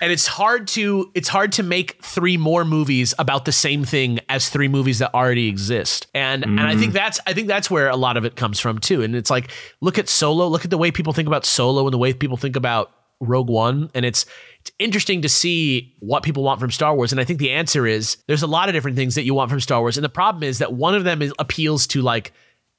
[0.00, 4.18] and it's hard to it's hard to make three more movies about the same thing
[4.28, 6.06] as three movies that already exist.
[6.14, 6.94] And and i think mm.
[6.94, 9.02] that's i think that's where a lot of it comes from too.
[9.02, 9.50] And it's like
[9.80, 10.48] look at solo.
[10.48, 12.90] Look at the way people think about solo and the way people think about
[13.20, 13.90] rogue one.
[13.94, 14.26] And it's
[14.60, 17.12] it's interesting to see what people want from Star Wars.
[17.12, 19.50] And I think the answer is there's a lot of different things that you want
[19.50, 19.96] from Star Wars.
[19.96, 22.32] And the problem is that one of them is, appeals to like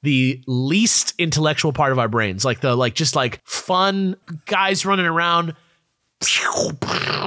[0.04, 5.06] the least intellectual part of our brains, like the like just like fun guys running
[5.06, 5.56] around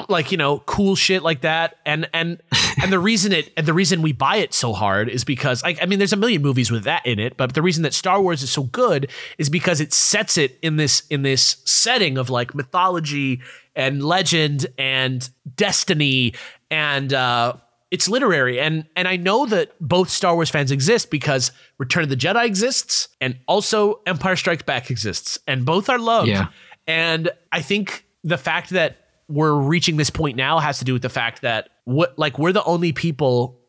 [0.09, 1.75] like you know cool shit like that.
[1.85, 2.41] And and
[2.81, 5.79] and the reason it and the reason we buy it so hard is because like
[5.81, 8.21] I mean there's a million movies with that in it but the reason that Star
[8.21, 12.29] Wars is so good is because it sets it in this in this setting of
[12.29, 13.41] like mythology
[13.75, 16.33] and legend and destiny
[16.69, 17.53] and uh
[17.91, 22.09] it's literary and and I know that both Star Wars fans exist because Return of
[22.09, 26.47] the Jedi exists and also Empire Strikes Back exists and both are loved Yeah.
[26.85, 28.97] and I think the fact that
[29.29, 32.51] we're reaching this point now has to do with the fact that what like we're
[32.53, 33.59] the only people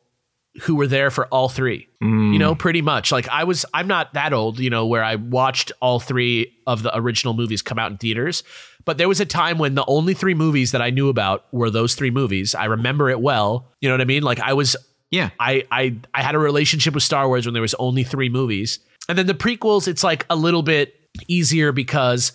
[0.63, 1.87] who were there for all three.
[2.03, 2.33] Mm.
[2.33, 3.13] You know, pretty much.
[3.13, 6.83] Like I was I'm not that old, you know, where I watched all three of
[6.83, 8.43] the original movies come out in theaters,
[8.85, 11.71] but there was a time when the only three movies that I knew about were
[11.71, 12.55] those three movies.
[12.55, 13.73] I remember it well.
[13.81, 14.23] You know what I mean?
[14.23, 14.77] Like I was
[15.11, 15.31] Yeah.
[15.39, 18.79] I I I had a relationship with Star Wars when there was only 3 movies.
[19.09, 20.95] And then the prequels it's like a little bit
[21.29, 22.33] easier because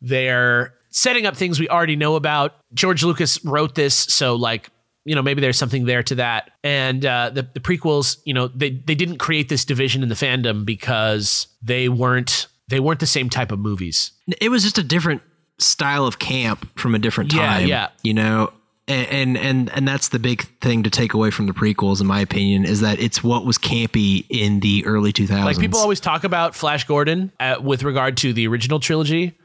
[0.00, 2.54] they're setting up things we already know about.
[2.74, 4.70] George Lucas wrote this, so like
[5.04, 6.50] you know maybe there's something there to that.
[6.62, 10.14] And uh, the the prequels, you know, they they didn't create this division in the
[10.14, 14.12] fandom because they weren't they weren't the same type of movies.
[14.40, 15.22] It was just a different
[15.62, 17.66] style of camp from a different time.
[17.66, 17.88] yeah.
[18.02, 18.52] You know,
[18.88, 22.06] and, and and and that's the big thing to take away from the prequels, in
[22.06, 25.44] my opinion, is that it's what was campy in the early 2000s.
[25.44, 29.38] Like people always talk about Flash Gordon uh, with regard to the original trilogy,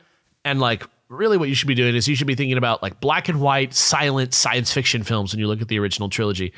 [0.44, 3.00] and like really what you should be doing is you should be thinking about like
[3.00, 6.54] black and white silent science fiction films when you look at the original trilogy.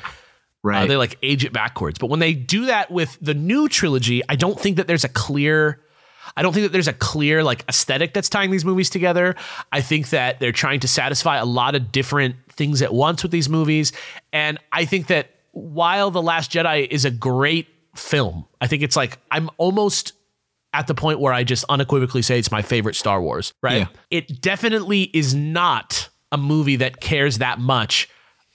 [0.62, 0.84] right.
[0.84, 1.98] Uh, they like age it backwards.
[1.98, 5.08] But when they do that with the new trilogy, I don't think that there's a
[5.08, 5.80] clear
[6.36, 9.34] I don't think that there's a clear like aesthetic that's tying these movies together.
[9.72, 13.32] I think that they're trying to satisfy a lot of different things at once with
[13.32, 13.92] these movies.
[14.32, 18.96] And I think that while The Last Jedi is a great film, I think it's
[18.96, 20.12] like I'm almost
[20.72, 23.78] at the point where I just unequivocally say it's my favorite Star Wars, right?
[23.78, 23.86] Yeah.
[24.10, 28.08] It definitely is not a movie that cares that much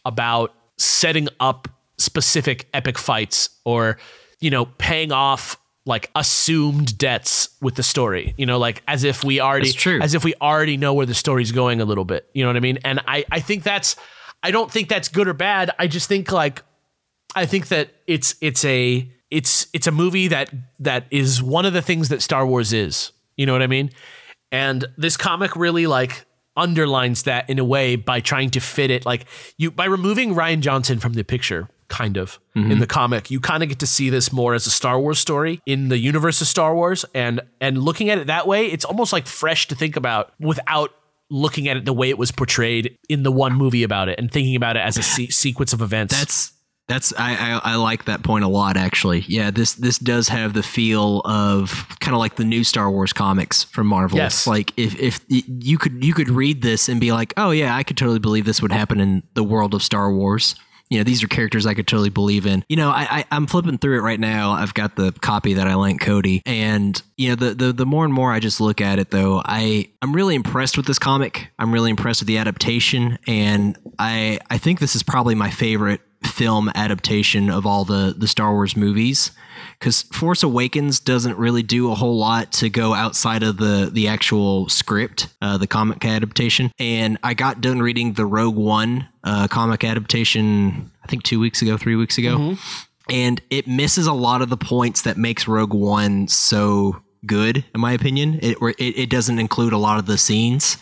[0.05, 3.97] about setting up specific epic fights or,
[4.39, 8.33] you know, paying off like assumed debts with the story.
[8.37, 9.69] You know, like as if we already
[10.01, 12.27] as if we already know where the story's going a little bit.
[12.33, 12.79] You know what I mean?
[12.83, 13.95] And I I think that's
[14.43, 15.71] I don't think that's good or bad.
[15.77, 16.63] I just think like
[17.35, 21.73] I think that it's it's a it's it's a movie that that is one of
[21.73, 23.11] the things that Star Wars is.
[23.37, 23.91] You know what I mean?
[24.51, 26.25] And this comic really like
[26.55, 29.25] underlines that in a way by trying to fit it like
[29.57, 32.79] you by removing Rian Johnson from the picture kind of in mm-hmm.
[32.79, 35.61] the comic you kind of get to see this more as a Star Wars story
[35.65, 39.13] in the universe of Star Wars and and looking at it that way it's almost
[39.13, 40.91] like fresh to think about without
[41.29, 44.31] looking at it the way it was portrayed in the one movie about it and
[44.31, 46.53] thinking about it as a se- sequence of events That's
[46.87, 49.25] that's I, I I like that point a lot actually.
[49.27, 53.11] Yeah, this this does have the feel of kind of like the new Star Wars
[53.11, 54.19] comics from Marvel.
[54.19, 54.45] Yes.
[54.45, 57.81] Like if if you could you could read this and be like, "Oh yeah, I
[57.81, 60.55] could totally believe this would happen in the world of Star Wars."
[60.89, 62.63] You know, these are characters I could totally believe in.
[62.69, 64.51] You know, I, I I'm flipping through it right now.
[64.51, 68.05] I've got the copy that I lent Cody, and you know, the the the more
[68.05, 71.49] and more I just look at it, though, I I'm really impressed with this comic.
[71.57, 76.01] I'm really impressed with the adaptation, and I I think this is probably my favorite
[76.23, 79.31] film adaptation of all the the Star Wars movies
[79.79, 84.07] because Force Awakens doesn't really do a whole lot to go outside of the the
[84.07, 86.71] actual script, uh, the comic adaptation.
[86.79, 91.61] And I got done reading the Rogue One uh, comic adaptation, I think two weeks
[91.61, 92.55] ago, three weeks ago,
[93.09, 97.81] and it misses a lot of the points that makes Rogue One so good, in
[97.81, 98.39] my opinion.
[98.41, 100.77] It it, it doesn't include a lot of the scenes,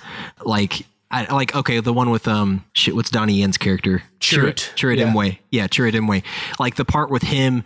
[0.46, 0.86] like.
[1.12, 2.96] I, like okay, the one with um shit.
[2.96, 4.02] What's Donnie Yen's character?
[4.20, 4.74] Chirrut.
[4.74, 5.14] Chirrut Yeah.
[5.14, 5.38] Imwe.
[5.52, 6.24] Yeah, Chirrut Imwe.
[6.60, 7.64] Like the part with him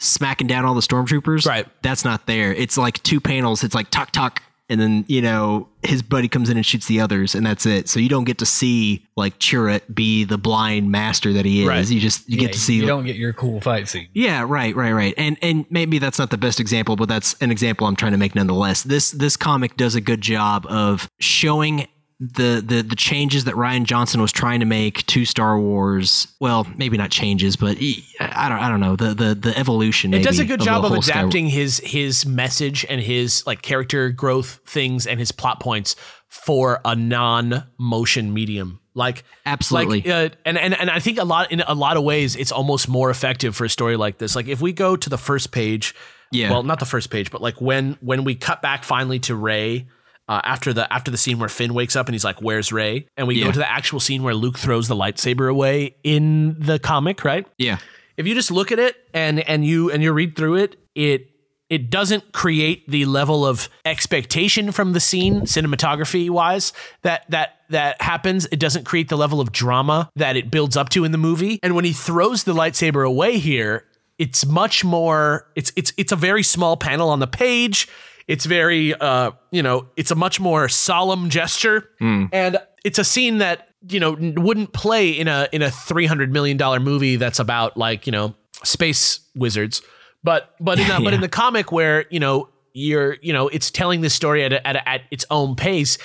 [0.00, 1.46] smacking down all the stormtroopers.
[1.46, 1.66] Right.
[1.82, 2.52] That's not there.
[2.52, 3.62] It's like two panels.
[3.62, 7.00] It's like tuck tuck, and then you know his buddy comes in and shoots the
[7.00, 7.88] others, and that's it.
[7.88, 11.68] So you don't get to see like Chirrut be the blind master that he is.
[11.68, 11.88] Right.
[11.88, 12.74] You just you Yeah, get to see.
[12.76, 14.08] you don't get your cool fight scene.
[14.14, 15.14] Yeah, right, right, right.
[15.16, 18.18] And and maybe that's not the best example, but that's an example I'm trying to
[18.18, 18.82] make nonetheless.
[18.82, 21.86] This this comic does a good job of showing
[22.20, 26.28] the the the changes that Rian Johnson was trying to make to Star Wars.
[26.38, 27.78] Well, maybe not changes, but
[28.20, 30.12] I don't I don't know the the the evolution.
[30.12, 34.10] it does a good the job of adapting his his message and his like character
[34.10, 35.96] growth things and his plot points
[36.28, 40.02] for a non-motion medium like Absolutely.
[40.02, 42.52] like uh, and, and and i think a lot in a lot of ways it's
[42.52, 45.50] almost more effective for a story like this like if we go to the first
[45.52, 45.94] page
[46.32, 46.50] Yeah.
[46.50, 49.86] well not the first page but like when when we cut back finally to Rey
[50.30, 53.06] uh, after the after the scene where Finn wakes up and he's like, "Where's Rey?"
[53.18, 53.46] and we Yeah.
[53.46, 57.46] go to the actual scene where Luke throws the lightsaber away in the comic, right?
[57.58, 57.78] yeah.
[58.16, 61.26] if you just look at it and and you and you read through it, it
[61.68, 66.72] it doesn't create the level of expectation from the scene cinematography wise
[67.02, 70.88] that that that happens it doesn't create the level of drama that it builds up
[70.88, 73.84] to in the movie and when he throws the lightsaber away here
[74.18, 77.86] it's much more it's it's it's a very small panel on the page
[78.30, 81.90] it's very uh you know it's a much more solemn gesture.
[82.32, 86.56] And it's a scene that you know wouldn't play in a in a 300 million
[86.56, 89.82] dollar movie that's about like you know space wizards.
[90.22, 93.70] But but in a, but in the comic where you know you're you know it's
[93.70, 95.98] telling this story at a, at, a, at its own pace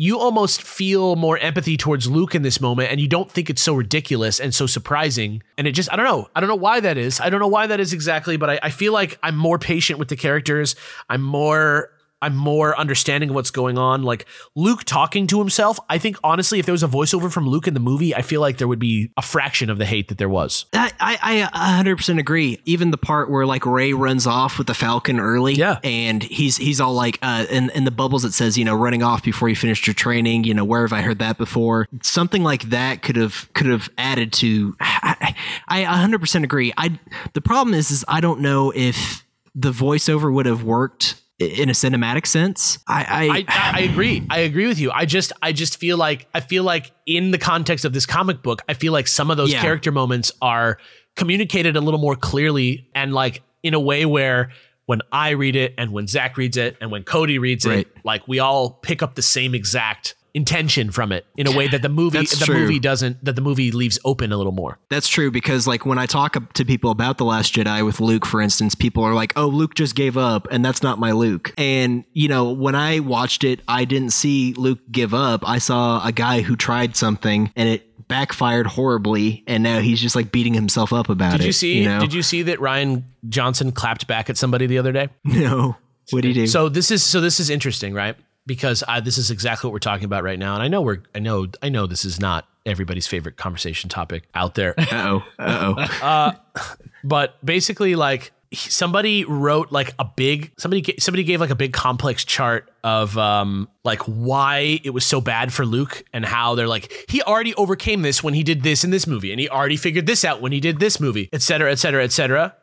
[0.00, 3.60] you almost feel more empathy towards Luke in this moment and you don't think it's
[3.60, 5.42] so ridiculous and so surprising.
[5.58, 6.26] And it just, I don't know.
[6.34, 7.20] I don't know why that is.
[7.20, 9.98] I don't know why that is exactly, but I, I feel like I'm more patient
[9.98, 10.74] with the characters.
[11.10, 11.90] I'm more
[12.22, 14.02] I'm more understanding of what's going on.
[14.02, 15.78] Like Luke talking to himself.
[15.88, 18.40] I think honestly, if there was a voiceover from Luke in the movie, I feel
[18.40, 20.66] like there would be a fraction of the hate that there was.
[20.74, 22.60] I, I, I 100% agree.
[22.64, 25.78] Even the part where like Rey runs off with the Falcon early, Yeah.
[25.84, 29.02] and he's he's all like, uh, in in the bubbles it says, you know, running
[29.02, 30.44] off before you finished your training.
[30.44, 31.86] You know, where have I heard that before?
[32.02, 34.76] Something like that could have could have added to.
[34.80, 35.34] I,
[35.68, 36.72] I 100% agree.
[36.76, 36.98] I
[37.32, 41.72] the problem is is I don't know if the voiceover would have worked in a
[41.72, 42.78] cinematic sense.
[42.86, 44.24] I I, I, I, agree.
[44.30, 44.90] I agree with you.
[44.92, 48.42] I just I just feel like I feel like in the context of this comic
[48.42, 49.60] book, I feel like some of those Yeah.
[49.62, 50.78] character moments are
[51.16, 54.50] communicated a little more clearly and like in a way where
[54.86, 57.80] when I read it and when Zach reads it and when Cody reads Right.
[57.80, 61.66] it, like we all pick up the same exact intention from it in a way
[61.68, 62.60] that the movie That's the true.
[62.60, 64.78] movie doesn't that the movie leaves open a little more.
[64.88, 68.24] That's true because like when I talk to people about the Last Jedi with Luke,
[68.26, 71.52] for instance, people are like, "Oh, Luke just gave up, and that's not my Luke."
[71.58, 75.42] And you know, when I watched it, I didn't see Luke give up.
[75.48, 80.16] I saw a guy who tried something and it backfired horribly, and now he's just
[80.16, 81.38] like beating himself up about it.
[81.38, 82.00] Did you see You know?
[82.00, 85.08] did you see that Rian Johnson clapped back at somebody the other day?
[85.24, 85.76] No.
[86.10, 86.46] What do you do?
[86.48, 88.16] So this is so this is interesting, right?
[88.50, 91.02] Because I, this is exactly what we're talking about right now, and I know we're
[91.14, 95.74] I know I know this is not everybody's favorite conversation topic out there, uh oh.
[95.78, 96.74] Uh oh.
[97.04, 102.24] but basically, like somebody wrote like a big somebody somebody gave like a big complex
[102.24, 106.92] chart of um like why it was so bad for Luke and how they're like
[107.08, 110.06] he already overcame this when he did this in this movie, and he already figured
[110.06, 112.56] this out when he did this movie, et cetera, et cetera, et cetera.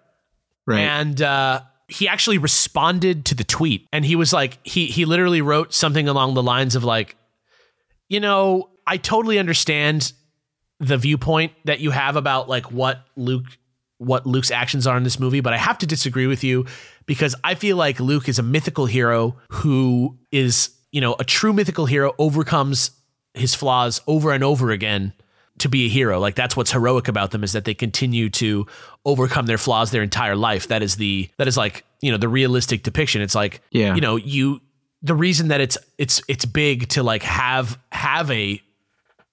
[0.66, 0.82] Right.
[0.82, 3.88] and uh, he actually responded to the tweet.
[3.94, 7.16] And he was like he he literally wrote something along the lines of like
[8.10, 10.14] you know i totally understand
[10.80, 13.46] the viewpoint that you have about like what luke
[13.98, 16.66] what luke's actions are in this movie but i have to disagree with you
[17.06, 21.54] because i feel like luke is a mythical hero who is you know a true
[21.54, 22.92] mythical hero overcomes
[23.34, 25.14] his flaws over and over again
[25.60, 26.20] to be a hero.
[26.20, 28.66] Like that's what's heroic about them is that they continue to
[29.06, 30.68] overcome their flaws their entire life.
[30.68, 33.22] That is the that is like, you know, the realistic depiction.
[33.22, 33.96] It's like, Yeah.
[33.96, 34.62] you know, you
[35.02, 38.62] the reason that it's it's it's big to like have have a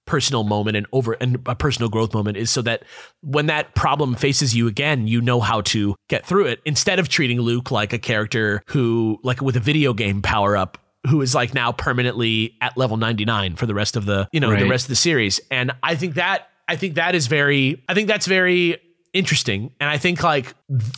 [0.06, 2.82] personal moment and over and a personal growth moment is so that
[3.22, 7.08] when that problem faces you again, you know how to get through it instead of
[7.08, 10.76] treating Luke like a character who like with a video game power up
[11.08, 14.54] who is like now permanently at level 99 for the rest of the, you know,
[14.54, 15.40] the rest of the series.
[15.50, 18.78] And I think that I think that is very I think that's very
[19.12, 20.54] interesting and I think like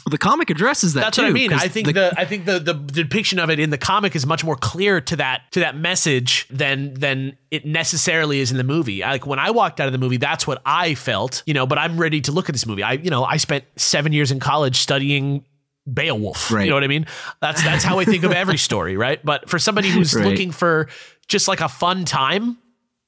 [0.07, 1.25] the comic addresses that that's too.
[1.25, 3.77] what I mean I think the, I think the, the depiction of it in the
[3.77, 8.51] comic is much more clear to that to that message than than it necessarily is
[8.51, 9.01] in the movie.
[9.01, 11.43] Like when I walked out of the movie, that's what I felt.
[11.47, 12.83] You know, but I'm ready to look at this movie.
[12.83, 15.45] I you know I spent seven years in college studying
[15.93, 16.51] Beowulf.
[16.51, 16.65] Right.
[16.65, 17.07] You know what I mean?
[17.41, 19.25] That's that's how I think of every story, right?
[19.25, 20.27] But for somebody who's Right.
[20.27, 20.89] looking for
[21.29, 22.59] just like a fun time,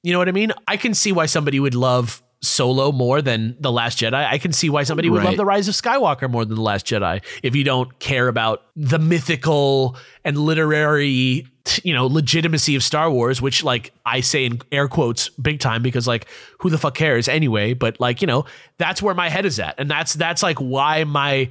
[0.03, 0.53] you know what I mean?
[0.67, 4.15] I can see why somebody would love Solo more than The Last Jedi.
[4.15, 6.87] I can see why somebody would love The Rise of Skywalker more than The Last
[6.87, 11.47] Jedi if you don't care about the mythical and literary,
[11.83, 15.83] you know, legitimacy of Star Wars, which like I say in air quotes big time
[15.83, 16.27] because like
[16.61, 18.45] who the fuck cares anyway, but like, you know,
[18.79, 19.75] that's where my head is at.
[19.79, 21.51] And that's that's like why my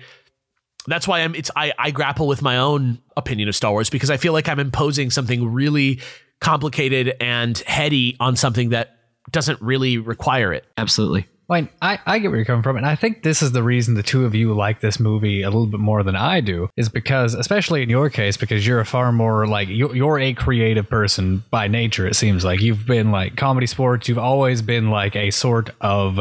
[0.88, 4.10] that's why I'm it's I, I grapple with my own opinion of Star Wars because
[4.10, 6.00] I feel like I'm imposing something really
[6.40, 8.98] complicated and heady on something that
[9.32, 10.66] doesn't really require it.
[10.78, 11.26] Absolutely.
[11.50, 13.94] Like, I, I get where you're coming from, and I think this is the reason
[13.94, 16.90] the two of you like this movie a little bit more than I do, is
[16.90, 20.90] because, especially in your case, because you're a far more like you're, you're a creative
[20.90, 22.06] person by nature.
[22.06, 24.10] It seems like you've been like comedy sports.
[24.10, 26.20] You've always been like a sort of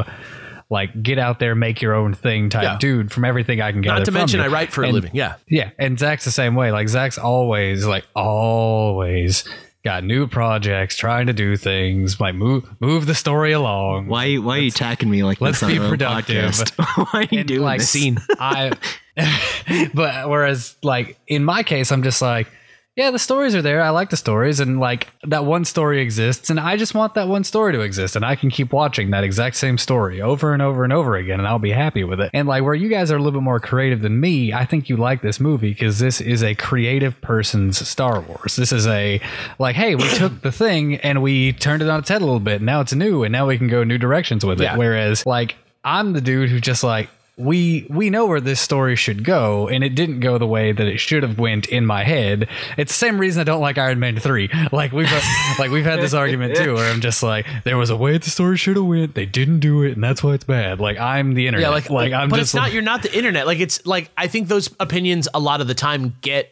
[0.69, 2.77] like get out there, make your own thing type Yeah.
[2.81, 3.13] dude.
[3.13, 3.91] From everything I can get.
[3.91, 4.47] Not to from mention you.
[4.47, 5.11] I write for a living.
[5.15, 5.35] Yeah.
[5.49, 6.73] yeah, and Zach's the same way.
[6.73, 9.45] Like Zach's always like always
[9.85, 14.09] got new projects, trying to do things, like move move the story along.
[14.09, 16.51] Why why are you attacking me like let's this on be our productive.
[16.53, 17.07] podcast?
[17.13, 17.91] why are you And, doing like, this?
[17.91, 18.19] Scene.
[18.41, 18.73] I
[19.95, 22.49] but whereas like in my case I'm just like
[22.97, 26.51] yeah the stories are there I like the stories and like that one story exists
[26.51, 29.23] and I just want that one story to exist and I can keep watching that
[29.23, 32.31] exact same story over and over and over again and I'll be happy with it.
[32.33, 34.89] And like where you guys are a little bit more creative than me, I think
[34.89, 38.57] you like this movie because this is a creative person's Star Wars.
[38.57, 39.21] This is a
[39.59, 42.41] like hey, we took the thing and we turned it on its head a little
[42.41, 42.63] bit.
[42.63, 44.65] Now it's new and now we can go new directions with it.
[44.65, 44.77] Yeah.
[44.77, 49.23] Whereas like I'm the dude who just like we we know where this story should
[49.23, 52.49] go, and it didn't go the way that it should have went in my head.
[52.79, 54.49] It's the same reason I don't like Iron Man three.
[54.73, 55.21] Like we've uh,
[55.59, 58.31] like we've had this argument too, where I'm just like, there was a way the
[58.31, 60.81] story should have went, they didn't do it, and that's why it's bad.
[60.81, 61.69] Like I'm the internet.
[61.69, 62.63] Yeah, like, like I'm but just it's not.
[62.65, 63.47] like- You're not the internet.
[63.47, 66.51] Like it's like I think those opinions a lot of the time get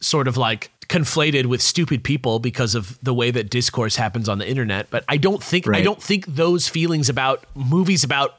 [0.00, 4.38] sort of like conflated with stupid people because of the way that discourse happens on
[4.38, 4.90] the internet.
[4.90, 8.34] But I don't think I don't think those feelings about movies about.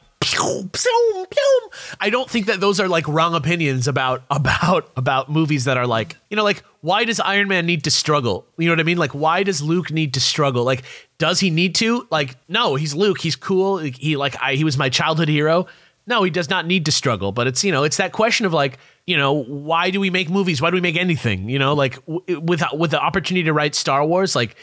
[1.99, 5.87] I don't think that those are like wrong opinions about about about movies that are
[5.87, 8.45] like you know like why does Iron Man need to struggle?
[8.57, 8.97] You know what I mean?
[8.97, 10.63] Like why does Luke need to struggle?
[10.63, 10.83] Like
[11.17, 12.07] does he need to?
[12.11, 13.21] Like no, he's Luke.
[13.21, 13.77] He's cool.
[13.77, 15.67] He like I, he was my childhood hero.
[16.07, 18.53] No, he does not need to struggle, but it's you know it's that question of
[18.53, 20.61] like you know why do we make movies?
[20.61, 21.49] Why do we make anything?
[21.49, 24.55] You know like w- with with the opportunity to write Star Wars, like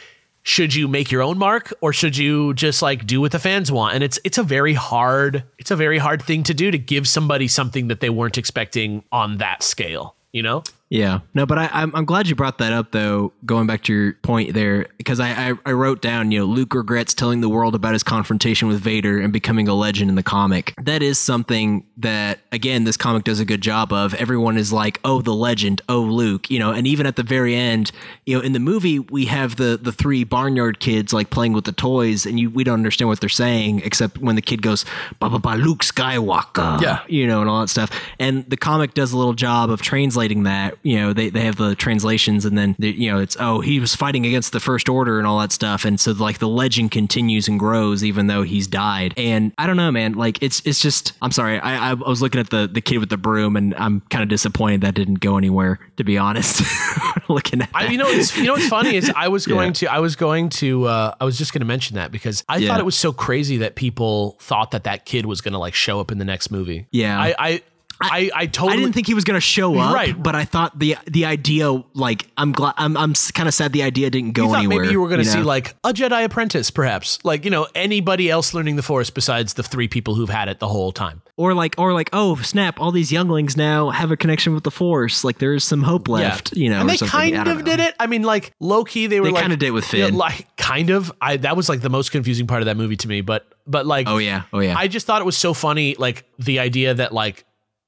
[0.42, 3.70] should you make your own mark or should you just like do what the fans
[3.70, 3.94] want?
[3.94, 7.06] And it's it's a very hard it's a very hard thing to do to give
[7.06, 10.16] somebody something that they weren't expecting on that scale.
[10.32, 10.64] You know?
[10.92, 13.32] Yeah, no, but I, I'm I'm glad you brought that up though.
[13.46, 16.74] Going back to your point there, because I, I I wrote down, you know, Luke
[16.74, 20.22] regrets telling the world about his confrontation with Vader and becoming a legend in the
[20.22, 20.74] comic.
[20.82, 24.12] That is something that again this comic does a good job of.
[24.12, 27.54] Everyone is like, oh, the legend, oh, Luke, you know, and even at the very
[27.56, 27.90] end,
[28.26, 31.64] you know, in the movie we have the the three barnyard kids like playing with
[31.64, 34.84] the toys, and you we don't understand what they're saying except when the kid goes,
[35.20, 37.00] ba ba ba, Luke Skywalker, Yeah.
[37.08, 37.90] you know, and all that stuff.
[38.18, 40.76] And the comic does a little job of translating that.
[40.82, 43.94] You know, they, they have the translations, and then you know it's oh he was
[43.94, 47.48] fighting against the First Order and all that stuff, and so like the legend continues
[47.48, 49.14] and grows even though he's died.
[49.16, 50.14] And I don't know, man.
[50.14, 51.58] Like it's it's just I'm sorry.
[51.58, 54.28] I I was looking at the the kid with the broom, and I'm kind of
[54.28, 55.78] disappointed that didn't go anywhere.
[55.96, 56.62] To be honest,
[57.28, 59.86] looking at I, you know, it's, you know what's funny is I was going to,
[59.86, 62.68] I was going to, uh, I was just going to mention that because I Yeah.
[62.68, 65.74] thought it was so crazy that people thought that that kid was going to like
[65.74, 66.86] show up in the next movie.
[66.90, 67.18] Yeah.
[67.20, 67.62] I, I,
[68.04, 70.20] I, I totally I didn't think he was going to show up, Right.
[70.20, 73.82] but I thought the the idea, like, I'm glad, I'm I'm kind of sad the
[73.82, 74.80] idea didn't go you thought anywhere.
[74.82, 75.44] maybe you were going to see know?
[75.46, 79.62] like a Jedi apprentice, perhaps, like you know anybody else learning the Force besides the
[79.62, 81.22] three people who've had it the whole time.
[81.36, 84.70] or like or like oh snap all these younglings now have a connection with the
[84.70, 87.34] force like there's some hope left you know and they something.
[87.34, 87.94] Kind of did it.
[87.98, 90.16] I mean, like low key, they were They like kinda did with Yeah, Finn.
[90.16, 91.10] like kind of.
[91.20, 93.20] I that was like the most confusing part of that movie to me.
[93.22, 96.24] But but like oh yeah oh yeah I just thought it was so funny, like
[96.38, 97.44] the idea that like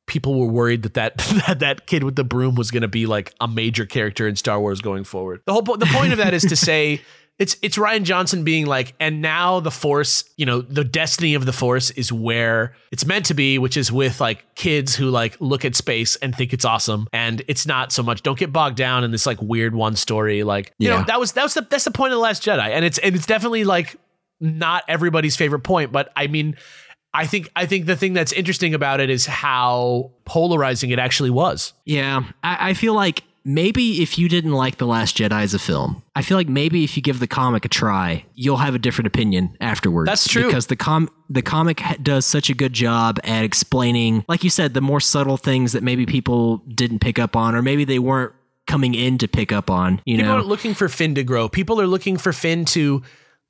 [0.07, 3.07] people were worried that that that, that kid with the broom was going to be
[3.07, 5.41] like a major character in Star Wars going forward.
[5.47, 7.01] The whole po- the point of that is to say
[7.39, 11.47] it's it's Rian Johnson being like, and now the Force, you know, the destiny of
[11.47, 15.37] the Force is where it's meant to be, which is with like kids who like
[15.41, 18.23] look at space and think it's awesome, and it's not so much.
[18.23, 21.05] Don't get bogged down in this like weird one story, like you know Yeah.
[21.05, 23.17] that was that was the that's the point of the Last Jedi, and it's and
[23.17, 23.97] it's definitely like
[24.41, 26.57] not everybody's favorite point, but I mean.
[27.15, 31.31] I think I think the thing that's interesting about it is how polarizing it actually
[31.31, 31.73] was.
[31.85, 35.59] yeah I, I feel like maybe if you didn't like the last jedi as a
[35.59, 38.79] film i feel like maybe if you give the comic a try you'll have a
[38.79, 40.47] different opinion afterwards That's true.
[40.47, 44.73] because the com the comic does such a good job at explaining like you said
[44.73, 48.33] the more subtle things that maybe people didn't pick up on or maybe they weren't
[48.67, 51.51] coming in to pick up on you People know aren't looking for Finn to grow.
[51.51, 53.03] People are looking for Finn to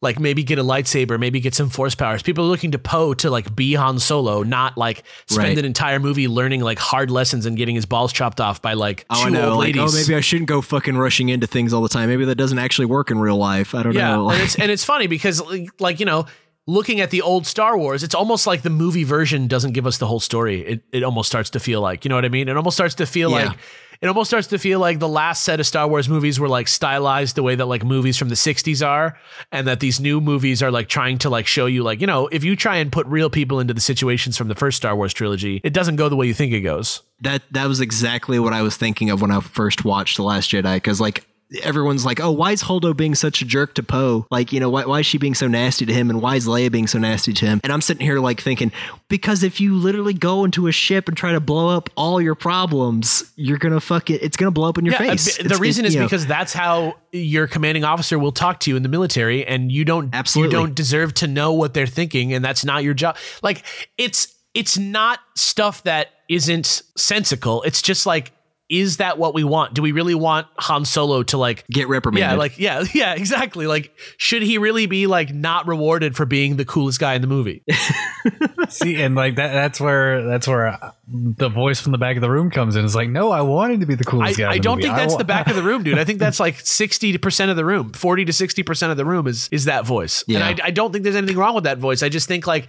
[0.02, 2.22] like maybe get a lightsaber, maybe get some force powers.
[2.22, 5.58] People are looking to Poe to like be Han Solo, not like spend Right.
[5.58, 9.06] an entire movie learning like hard lessons and getting his balls chopped off by like
[9.08, 9.48] Oh, I two know.
[9.50, 9.94] old Like, oh, ladies.
[9.94, 12.08] oh, maybe I shouldn't go fucking rushing into things all the time.
[12.10, 13.74] Maybe that doesn't actually work in real life.
[13.74, 14.30] I don't Yeah, know.
[14.30, 16.26] and it's and it's funny because like, like you know,
[16.66, 19.96] looking at the old Star Wars, it's almost like the movie version doesn't give us
[19.98, 20.60] the whole story.
[20.60, 22.48] It it almost starts to feel like, you know what I mean?
[22.48, 23.46] It almost starts to feel Yeah.
[23.48, 23.58] like
[24.00, 26.68] it almost starts to feel like the last set of Star Wars movies were like
[26.68, 29.18] stylized the way that like movies from the 60s are
[29.52, 32.26] and that these new movies are like trying to like show you like, you know,
[32.28, 35.12] if you try and put real people into the situations from the first Star Wars
[35.12, 37.02] trilogy, it doesn't go the way you think it goes.
[37.20, 40.50] that that was exactly what I was thinking of when I first watched The Last
[40.50, 40.74] Jedi.
[40.74, 41.24] Because like
[41.62, 44.26] everyone's like, oh, why is Holdo being such a jerk to Poe?
[44.30, 46.46] Like, you know, why, why is she being so nasty to him, and why is
[46.46, 47.60] Leia being so nasty to him?
[47.62, 48.72] And I'm sitting here like thinking,
[49.08, 52.34] because if you literally go into a ship and try to blow up all your
[52.34, 54.22] problems, you're gonna fuck it.
[54.22, 55.36] It's gonna blow up in your Yeah, face.
[55.36, 58.70] the It's- reason it- is know, because that's how your commanding officer will talk to
[58.70, 60.54] you in the military, and you don't Absolutely.
[60.54, 63.16] you don't deserve to know what they're thinking, and that's not your job.
[63.42, 63.64] Like
[63.98, 67.62] it's it's not stuff that isn't sensical.
[67.64, 68.32] It's just like,
[68.70, 69.74] is that what we want?
[69.74, 71.66] Do we really want Han Solo to like?
[71.68, 72.30] get reprimanded.
[72.30, 73.66] Yeah, like yeah, yeah, exactly.
[73.66, 77.26] Like, should he really be like not rewarded for being the coolest guy in the
[77.26, 77.62] movie?
[78.70, 82.22] See, and like that, that's where that's where uh, the voice from the back of
[82.22, 82.84] the room comes in.
[82.84, 84.44] It's like, no, I wanted to be the I, coolest guy.
[84.44, 84.88] in I the don't movie.
[84.88, 85.98] think that's wa- the back of the room, dude.
[85.98, 89.04] I think that's like sixty percent of the room, forty to sixty percent of the
[89.04, 90.24] room is is that voice.
[90.26, 90.46] Yeah.
[90.48, 92.02] And I, I don't think there's anything wrong with that voice.
[92.02, 92.68] I just think like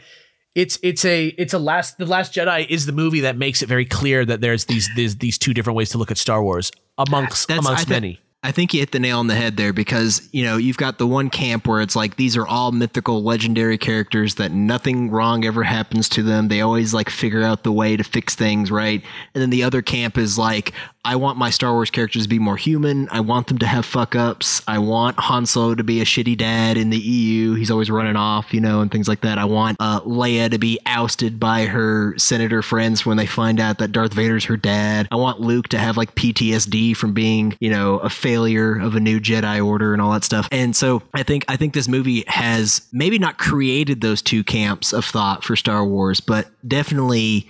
[0.56, 3.68] it's it's a it's a last the last Jedi is the movie that makes it
[3.68, 6.72] very clear that there's these these these two different ways to look at Star Wars
[6.98, 8.20] amongst That's- amongst I thi- many.
[8.46, 11.00] I think you hit the nail on the head there because, you know, you've got
[11.00, 15.44] the one camp where it's like these are all mythical, legendary characters that nothing wrong
[15.44, 16.48] ever happens to them.
[16.48, 19.02] They always like figure out the way to fix things, right?
[19.34, 20.74] And then the other camp is like,
[21.06, 23.08] I want my Star Wars characters to be more human.
[23.12, 24.64] I want them to have fuck ups.
[24.68, 27.54] I want Han Solo to be a shitty dad in the EU.
[27.54, 29.38] He's always running off, you know, and things like that.
[29.38, 33.78] I want uh, Leia to be ousted by her senator friends when they find out
[33.78, 35.08] that Darth Vader's her dad.
[35.12, 39.00] I want Luke to have like PTSD from being, you know, a failure of a
[39.00, 40.48] new Jedi Order and all that stuff.
[40.52, 44.92] And so I think I think this movie has maybe not created those two camps
[44.94, 47.50] of thought for Star Wars, but definitely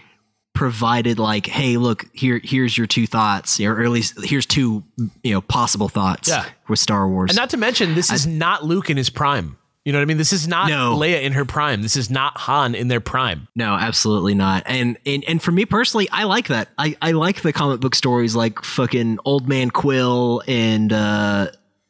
[0.54, 4.82] provided like hey look here here's your two thoughts or at least here's two
[5.22, 6.46] you know possible thoughts Yeah.
[6.70, 9.58] with star wars And not to mention, this is not Luke in his prime.
[9.86, 10.18] You know what I mean?
[10.18, 10.98] This is not No.
[10.98, 11.82] Leia in her prime.
[11.84, 13.48] This is not Han in their prime.
[13.56, 17.42] no absolutely not and and and for me personally i like that i i like
[17.42, 21.48] the comic book stories like fucking old man quill and uh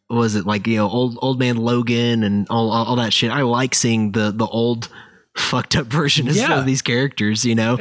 [0.10, 3.32] was it like you know old old man logan and all all, all that shit
[3.32, 4.90] i like seeing the the old
[5.38, 6.60] fucked up version of Yeah.
[6.60, 7.78] of these characters you know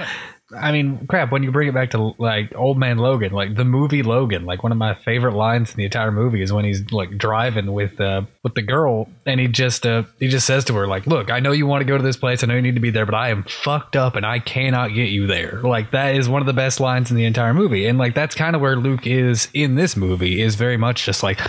[0.56, 1.32] I mean, crap.
[1.32, 4.62] When you bring it back to like Old Man Logan, like the movie Logan, like
[4.62, 8.00] one of my favorite lines in the entire movie is when he's like driving with
[8.00, 11.30] uh with the girl, and he just uh he just says to her like, "Look,
[11.30, 12.42] I know you want to go to this place.
[12.42, 14.88] I know you need to be there, but I am fucked up and I cannot
[14.94, 17.86] get you there." Like that is one of the best lines in the entire movie,
[17.86, 20.40] and like that's kind of where Luke is in this movie.
[20.42, 21.40] Is very much just like,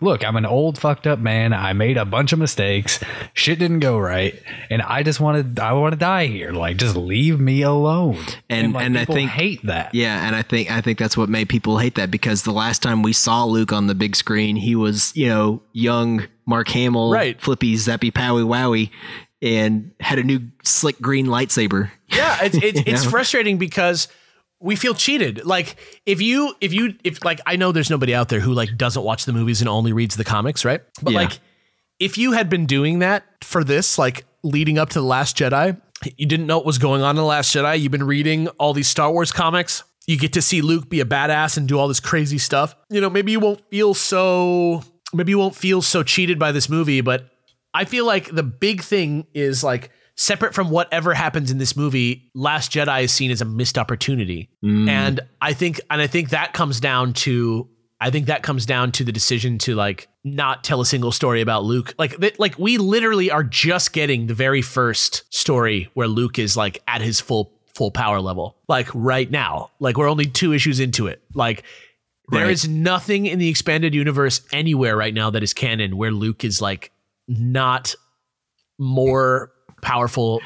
[0.00, 1.52] "Look, I'm an old fucked up man.
[1.52, 3.00] I made a bunch of mistakes.
[3.34, 6.52] Shit didn't go right, and I just want to I want to die here.
[6.52, 9.94] Like, just leave me alone." And- like, and I think- hate that.
[9.94, 12.82] Yeah, and I think I think that's what made people hate that because the last
[12.82, 17.12] time we saw Luke on the big screen, he was you know young Mark Hamill,
[17.12, 17.40] Right.
[17.40, 18.90] flippy zappy powy wowie,
[19.40, 21.90] and had a new slick green lightsaber.
[22.08, 23.10] Yeah, it's it's, it's know?
[23.10, 24.08] frustrating because
[24.60, 25.44] we feel cheated.
[25.44, 25.76] Like
[26.06, 29.02] if you if you if like I know there's nobody out there who like doesn't
[29.04, 30.80] watch the movies and only reads the comics, right?
[31.02, 31.20] But Yeah.
[31.20, 31.38] like
[32.00, 35.80] if you had been doing that for this, like leading up to the Last Jedi,
[36.16, 37.78] you didn't know what was going on in the Last Jedi.
[37.80, 39.84] You've been reading all these Star Wars comics.
[40.06, 42.74] You get to see Luke be a badass and do all this crazy stuff.
[42.88, 44.82] You know, maybe you won't feel so
[45.12, 47.30] maybe you won't feel so cheated by this movie, but
[47.74, 52.30] I feel like the big thing is like separate from whatever happens in this movie,
[52.34, 54.50] Last Jedi is seen as a missed opportunity.
[54.64, 54.88] Mm.
[54.88, 57.68] And I think and I think that comes down to
[58.00, 61.40] I think that comes down to the decision to like not tell a single story
[61.40, 61.94] about Luke.
[61.98, 66.56] Like th- like we literally are just getting the very first story where Luke is
[66.56, 68.56] like at his full full power level.
[68.68, 69.70] Like right now.
[69.78, 71.22] Like we're only two issues into it.
[71.32, 71.62] Like
[72.30, 72.50] there Right.
[72.50, 76.60] is nothing in the expanded universe anywhere right now that is canon where Luke is
[76.60, 76.92] like
[77.26, 77.94] not
[78.78, 80.40] more powerful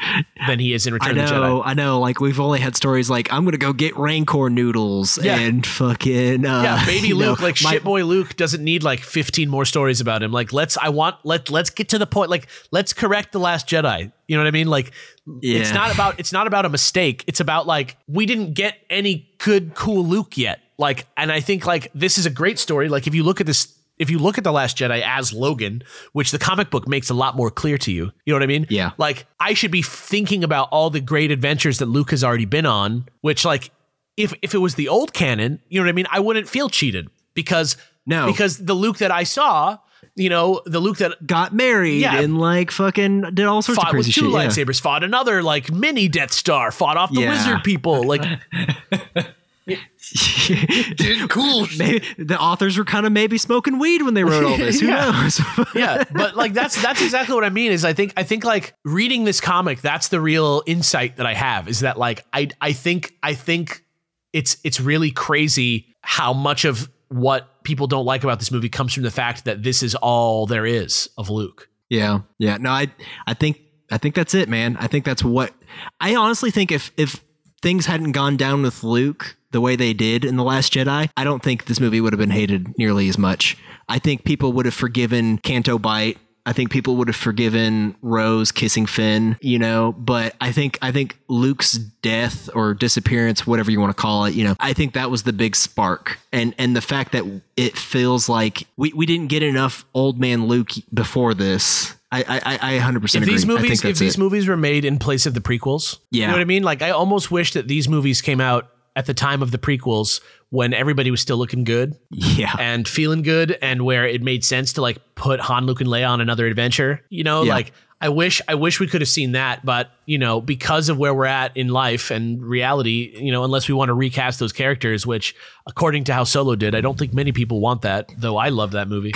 [0.47, 1.41] than he is in I Return of the Jedi.
[1.41, 2.01] know, I know.
[2.01, 5.39] Like we've only had stories like I'm gonna go get Rancor noodles Yeah.
[5.39, 8.83] and fucking uh, Yeah, baby you know, Luke, like my- shit boy Luke doesn't need
[8.83, 10.33] like 15 more stories about him.
[10.33, 12.29] Like let's I want let let's get to the point.
[12.31, 14.13] Like let's correct the last Jedi.
[14.29, 14.67] You know what I mean?
[14.69, 14.93] Like
[15.41, 17.25] it's not about it's not about a mistake.
[17.27, 20.61] It's about like we didn't get any good cool Luke yet.
[20.83, 22.89] Like and I think like this is a great story.
[22.89, 25.83] Like if you look at this if you look at the last Jedi as Logan,
[26.13, 28.11] which the comic book makes a lot more clear to you.
[28.25, 28.67] You know what I mean?
[28.69, 28.91] Yeah.
[28.99, 32.67] Like I should be thinking about all the great adventures that Luke has already been
[32.67, 33.71] on, which like
[34.17, 36.69] if if it was the old canon, you know what I mean, I wouldn't feel
[36.69, 38.27] cheated because No.
[38.27, 39.79] because the Luke that I saw,
[40.17, 42.19] you know, the Luke that got married Yeah.
[42.21, 44.33] and like fucking did all sorts of fought with crazy two shit.
[44.33, 44.47] yeah.
[44.49, 47.31] lightsabers, fought another like mini Death Star, fought off the Yeah.
[47.31, 48.23] wizard people, like
[51.29, 51.67] Cool.
[51.79, 54.81] maybe the authors were kind of maybe smoking weed when they wrote all this.
[54.81, 55.11] Who Yeah.
[55.11, 55.41] knows?
[55.75, 57.73] yeah, but like that's that's exactly what I mean.
[57.73, 61.35] Is I think I think like reading this comic, that's the real insight that I
[61.35, 61.69] have.
[61.69, 63.85] Is that like I I think I think
[64.33, 68.93] it's it's really crazy how much of what people don't like about this movie comes
[68.95, 71.69] from the fact that this is all there is of Luke.
[71.89, 72.57] Yeah, yeah.
[72.57, 72.87] No, I,
[73.27, 73.61] I think,
[73.91, 74.79] I think that's it, man.
[74.81, 75.53] I think that's what.
[76.01, 77.23] I honestly think if if
[77.61, 81.25] things hadn't gone down with Luke the way they did in the Last Jedi, I
[81.25, 83.57] don't think this movie would have been hated nearly as much.
[83.89, 86.19] I think people would have forgiven Canto Bight.
[86.45, 90.91] I think people would have forgiven Rose kissing Finn, you know, but I think I
[90.91, 94.95] think Luke's death or disappearance, whatever you want to call it, you know, I think
[94.95, 96.19] that was the big spark.
[96.33, 97.23] And and the fact that
[97.57, 101.95] it feels like we, we didn't get enough old man Luke before this.
[102.11, 103.27] I I, I 100% If agree.
[103.35, 104.19] these movies if these it.
[104.19, 106.27] movies were made in place of the prequels, you Yeah.
[106.27, 106.65] know what I mean?
[106.65, 110.21] Like I almost wish that these movies came out at the time of the prequels
[110.51, 111.97] when everybody was still looking good.
[112.11, 112.55] yeah.
[112.59, 116.09] and feeling good and where it made sense to like put Han, Luke, and Leia
[116.09, 117.03] on another adventure.
[117.09, 117.55] You know, Yeah.
[117.55, 120.99] like I wish I wish we could have seen that, but you know, because of
[120.99, 124.53] where we're at in life and reality, you know, unless we want to recast those
[124.53, 125.37] characters, which
[125.69, 128.11] according to how Solo did, I don't think many people want that.
[128.19, 129.13] Though I love that movie.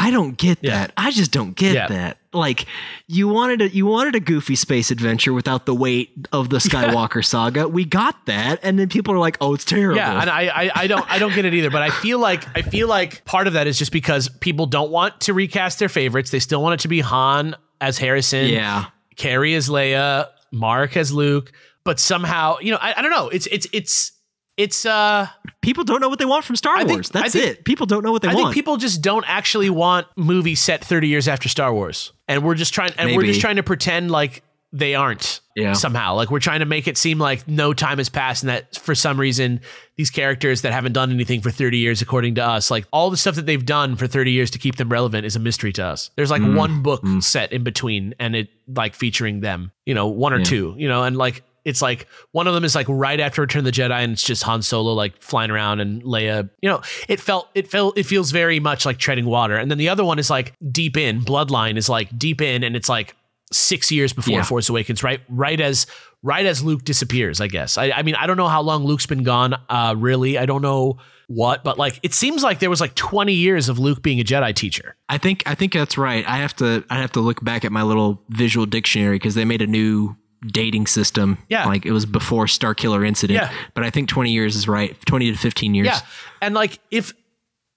[0.00, 0.78] I don't get Yeah.
[0.78, 0.92] that.
[0.96, 1.88] I just don't get Yeah.
[1.88, 2.18] that.
[2.32, 2.66] Like
[3.08, 7.24] you wanted a you wanted a goofy space adventure without the weight of the Skywalker
[7.24, 7.66] saga.
[7.66, 10.70] We got that, and then people are like, "Oh, it's terrible." Yeah, and I, I
[10.82, 11.70] I don't I don't get it either.
[11.70, 14.90] But I feel like I feel like part of that is just because people don't
[14.92, 16.30] want to recast their favorites.
[16.30, 18.86] They still want it to be Han as Harrison, yeah.
[19.16, 21.50] Carrie as Leia, Mark as Luke.
[21.82, 23.30] But somehow, you know, I, I don't know.
[23.30, 24.12] It's it's it's
[24.58, 25.28] it's uh
[25.60, 27.08] People don't know what they want from Star think- Wars.
[27.10, 27.64] That's think- it.
[27.64, 28.46] People don't know what they I want.
[28.46, 32.12] think people just don't actually want movies set 30 years after Star Wars.
[32.28, 35.72] And we're just trying and we're just trying to pretend like they aren't Yeah.
[35.72, 36.14] somehow.
[36.14, 38.94] Like we're trying to make it seem like no time has passed and that for
[38.94, 39.60] some reason
[39.96, 43.16] these characters that haven't done anything for 30 years according to us, like all the
[43.16, 45.84] stuff that they've done for 30 years to keep them relevant is a mystery to
[45.84, 46.10] us.
[46.16, 50.32] There's like one book set in between and it like featuring them, you know, one
[50.32, 50.44] or Yeah.
[50.44, 53.60] two, you know, and like it's like one of them is like right after Return
[53.60, 56.48] of the Jedi, and it's just Han Solo like flying around and Leia.
[56.62, 59.56] You know, it felt it felt it feels very much like treading water.
[59.56, 61.20] And then the other one is like deep in.
[61.20, 63.14] Bloodline is like deep in, and it's like
[63.52, 64.42] six years before Yeah.
[64.42, 65.20] Force Awakens, right?
[65.28, 65.86] Right as
[66.22, 67.40] right as Luke disappears.
[67.40, 67.78] I guess.
[67.78, 69.54] I, I mean, I don't know how long Luke's been gone.
[69.68, 73.34] Uh, really, I don't know what, but like it seems like there was like 20
[73.34, 74.96] years of Luke being a Jedi teacher.
[75.10, 76.26] I think I think that's right.
[76.26, 79.44] I have to I have to look back at my little visual dictionary because they
[79.44, 80.16] made a new
[80.46, 81.38] dating system.
[81.48, 81.66] Yeah.
[81.66, 83.38] like it was before Starkiller incident.
[83.40, 83.52] Yeah.
[83.74, 84.96] but I think twenty years is right.
[85.06, 85.86] Twenty to fifteen years.
[85.88, 86.00] Yeah.
[86.40, 87.12] And like if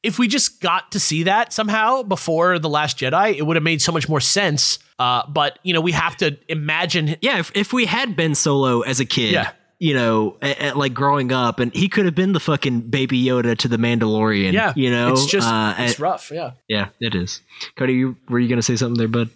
[0.03, 3.63] if we just got to see that somehow before the last Jedi, it would have
[3.63, 4.79] made so much more sense.
[4.97, 7.15] Uh, but you know, we have to imagine.
[7.21, 7.39] yeah.
[7.39, 9.31] If if we had Ben Solo as a kid.
[9.33, 9.51] Yeah.
[9.83, 13.19] You know, a- a- like growing up, and he could have been the fucking baby
[13.23, 14.53] Yoda to the Mandalorian.
[14.53, 16.29] Yeah, you know, it's just Uh, it's and- rough.
[16.31, 17.41] Yeah, yeah, it is.
[17.75, 19.31] Cody, you, were you gonna say something there, bud?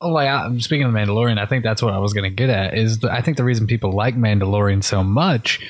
[0.00, 2.48] Oh, like I'm speaking of Mandalorian, I think that's what I was going to get
[2.48, 2.76] at.
[2.76, 5.60] Is the, I think the reason people like Mandalorian so much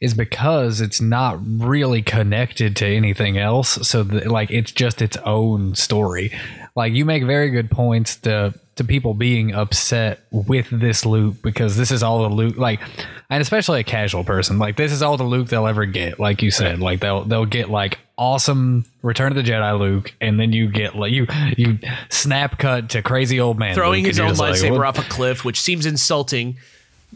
[0.00, 3.86] is because it's not really connected to anything else.
[3.86, 6.32] So the, like it's just its own story.
[6.74, 11.76] Like you make very good points to to people being upset with this Luke because
[11.76, 12.80] this is all the Luke like,
[13.28, 16.18] and especially a casual person like this is all the Luke they'll ever get.
[16.18, 20.38] Like you said, like they'll they'll get like awesome Return of the Jedi Luke, and
[20.38, 21.26] then you get like you
[21.56, 21.78] you
[22.08, 25.44] snap cut to crazy old man throwing Luke, his own lightsaber like, off a cliff,
[25.44, 26.56] which seems insulting.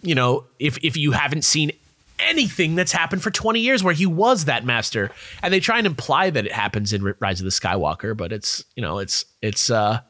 [0.02, 1.72] You know, if if you haven't seen
[2.24, 5.10] anything that's happened for 20 years where he was that master
[5.42, 8.64] and they try and imply that it happens in rise of the skywalker but it's
[8.76, 10.01] you know it's it's uh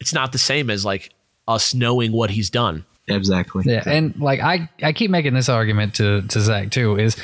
[0.00, 1.10] it's not the same as like
[1.48, 3.64] us knowing what he's done Exactly.
[3.66, 7.16] Yeah, and like I, I keep making this argument to to Zach too is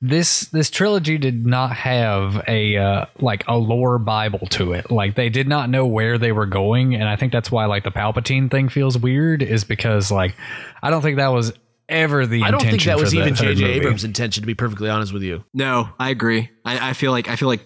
[0.00, 4.90] this this trilogy did not have a uh, like a lore bible to it.
[4.90, 7.84] Like they did not know where they were going, and I think that's why like
[7.84, 9.42] the Palpatine thing feels weird.
[9.42, 10.36] Is because like
[10.82, 11.52] I don't think that was
[11.88, 12.36] ever the.
[12.36, 12.44] Intention.
[12.46, 15.22] I don't think that was even third jj abrams intention to be perfectly honest with
[15.22, 16.50] you No, I agree.
[16.64, 17.64] I, I feel like I feel like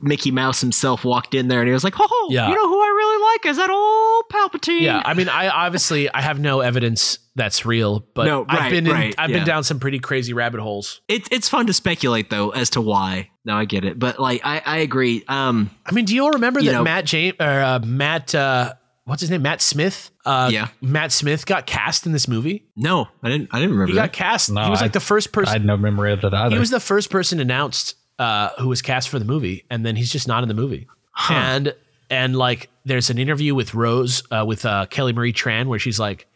[0.00, 2.48] Mickey Mouse himself walked in there and he was like, "Oh, Yeah.
[2.48, 6.12] you know who I really like is that old Palpatine." yeah i mean i obviously
[6.12, 9.38] i have no evidence that's real but No, i've been in, right, i've yeah.
[9.38, 12.80] been down some pretty crazy rabbit holes It's it's fun to speculate though as to
[12.80, 13.30] why.
[13.44, 15.22] No, I get it, but like I I agree.
[15.28, 18.34] Um, I mean, do you all remember You that know- Matt James or uh, Matt
[18.34, 18.72] uh,
[19.04, 19.42] what's his name?
[19.42, 20.10] Matt Smith.
[20.24, 20.68] Uh, Yeah.
[20.80, 22.64] Matt Smith got cast in this movie.
[22.76, 24.06] no, I didn't I didn't remember He that.
[24.08, 24.50] got cast.
[24.50, 25.48] No, he was I- like the first person.
[25.50, 26.54] I had no memory of that either.
[26.54, 29.96] He was the first person announced uh, who was cast for the movie, and then
[29.96, 30.86] he's just not in the movie.
[31.30, 31.74] And
[32.10, 35.98] and like, there's an interview with Rose uh, with uh, Kelly Marie Tran where she's
[35.98, 36.26] like,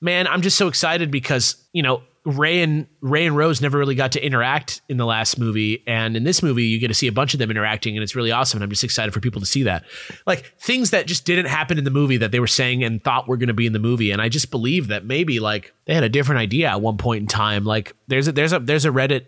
[0.00, 2.02] "Man, I'm just so excited because you know."
[2.36, 6.16] Rey and Rey and Rose never really got to interact in the last movie, and
[6.16, 8.30] in this movie, you get to see a bunch of them interacting, and it's really
[8.30, 8.58] awesome.
[8.58, 9.84] And I'm just excited for people to see that,
[10.26, 13.28] like things that just didn't happen in the movie that they were saying and thought
[13.28, 14.10] were going to be in the movie.
[14.10, 17.22] And I just believe that maybe like they had a different idea at one point
[17.22, 17.64] in time.
[17.64, 19.26] Like there's a there's a there's a Reddit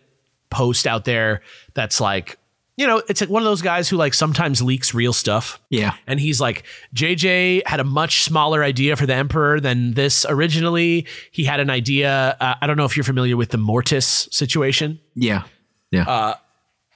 [0.50, 1.42] post out there
[1.74, 2.39] that's like,
[2.80, 5.60] you know, it's like one of those guys who like sometimes leaks real stuff.
[5.68, 10.24] yeah, And he's like, JJ had a much smaller idea for the Emperor than this
[10.26, 11.06] originally.
[11.30, 12.38] He had an idea.
[12.40, 14.98] Uh, I don't know if you're familiar with the Mortis situation.
[15.14, 15.42] yeah,
[15.90, 16.08] yeah.
[16.08, 16.34] Uh,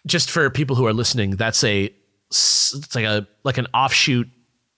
[0.07, 1.93] Just for people who are listening, that's a
[2.31, 4.29] it's like a like an offshoot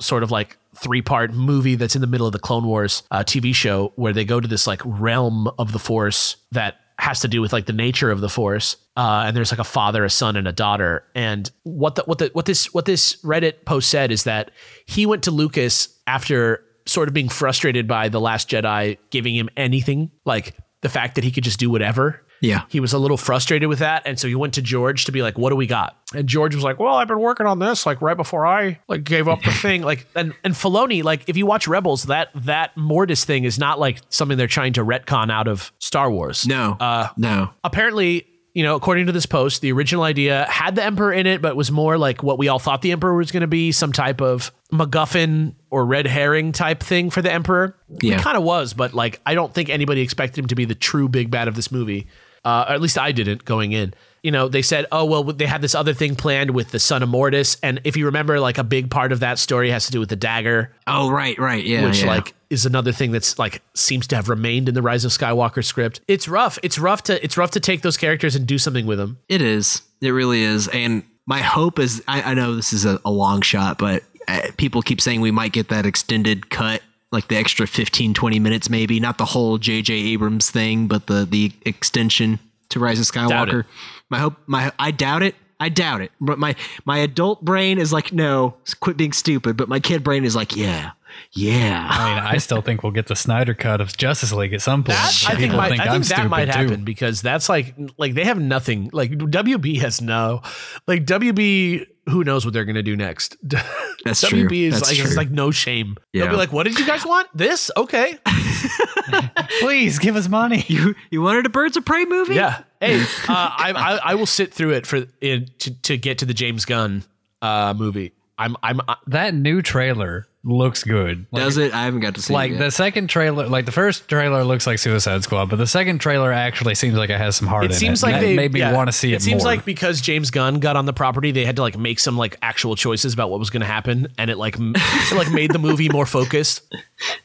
[0.00, 3.20] sort of like three part movie that's in the middle of the Clone Wars uh,
[3.20, 7.28] TV show where they go to this like realm of the Force that has to
[7.28, 8.76] do with like the nature of the Force.
[8.96, 11.04] Uh, and there's like a father, a son, and a daughter.
[11.14, 14.50] And what the what the what this what this Reddit post said is that
[14.86, 19.50] he went to Lucas after sort of being frustrated by the Last Jedi giving him
[19.56, 22.22] anything like the fact that he could just do whatever.
[22.40, 22.62] Yeah.
[22.68, 25.22] he was a little frustrated with that, and so he went to George to be
[25.22, 27.86] like, "What do we got?" And George was like, "Well, I've been working on this
[27.86, 31.36] like right before I like gave up the thing." Like, and and Filoni, like, if
[31.36, 35.30] you watch Rebels, that that Mortis thing is not like something they're trying to retcon
[35.30, 36.46] out of Star Wars.
[36.46, 36.76] No.
[36.78, 37.50] Uh, no.
[37.64, 41.42] apparently, you know, according to this post, the original idea had the Emperor in it,
[41.42, 43.92] but was more like what we all thought the Emperor was going to be some
[43.92, 47.76] type of MacGuffin or red herring type thing for the Emperor.
[48.00, 48.14] Yeah.
[48.14, 50.74] It kind of was, but like, I don't think anybody expected him to be the
[50.74, 52.06] true big bad of this movie.
[52.46, 53.92] Uh, or at least I didn't going in.
[54.22, 57.02] You know, they said, oh, well, they had this other thing planned with the son
[57.02, 57.56] of Mortis.
[57.62, 60.08] And if you remember, like, a big part of that story has to do with
[60.08, 61.64] the dagger Oh, right, right.
[61.64, 61.84] Yeah.
[61.84, 62.08] which yeah.
[62.08, 65.64] like is another thing that's like seems to have remained in the Rise of Skywalker
[65.64, 66.00] script.
[66.08, 66.58] It's rough.
[66.62, 69.18] It's rough to it's rough to take those characters and do something with them.
[69.28, 69.82] It is.
[70.00, 70.68] It really is.
[70.68, 74.42] And my hope is I, I know this is a, a long shot, but uh,
[74.56, 76.82] people keep saying we might get that extended cut,
[77.16, 79.00] like the extra 15, 20 minutes, maybe.
[79.00, 79.94] Not the whole J.J.
[79.94, 82.38] Abrams thing, but the, the extension
[82.68, 83.64] to Rise of Skywalker.
[84.10, 85.34] My hope, my I doubt it.
[85.58, 86.12] I doubt it.
[86.20, 89.56] But my my adult brain is like, no, quit being stupid.
[89.56, 90.90] But my kid brain is like, yeah,
[91.32, 91.86] yeah.
[91.90, 94.82] I mean, I still think we'll get the Snyder cut of Justice League at some
[94.84, 94.96] point.
[94.98, 96.52] That I think People might, I I'm think that stupid, might too.
[96.52, 98.90] happen because that's like like they have nothing.
[98.92, 100.42] Like WB has no
[100.86, 101.86] like WB.
[102.08, 103.36] Who knows what they're gonna do next?
[104.04, 104.56] That's WB true.
[104.58, 105.06] is That's like true.
[105.06, 105.96] it's like no shame.
[106.14, 107.26] They'll be like, "What did you guys want?
[107.34, 107.68] This?
[107.76, 108.16] Okay,
[109.60, 110.64] Please give us money.
[110.68, 112.34] You you wanted a Birds of Prey movie?
[112.34, 112.62] yeah.
[112.80, 116.24] Hey, uh, I, I I will sit through it for in, to to get to
[116.26, 117.02] the James Gunn
[117.42, 118.12] uh, movie.
[118.38, 121.26] I'm I'm I, That new trailer looks good.
[121.32, 121.72] Like, Does it?
[121.74, 122.36] I haven't got to see it.
[122.36, 122.58] like it.
[122.58, 126.32] the second trailer, like the first trailer looks like Suicide Squad, but the second trailer
[126.32, 128.06] actually seems like it has some heart it in seems it.
[128.06, 129.52] like they made me yeah, want to see it, It seems more.
[129.54, 132.36] like because James Gunn got on the property, they had to like make some like
[132.42, 135.58] actual choices about what was going to happen, and it like it like made the
[135.58, 136.62] movie more focused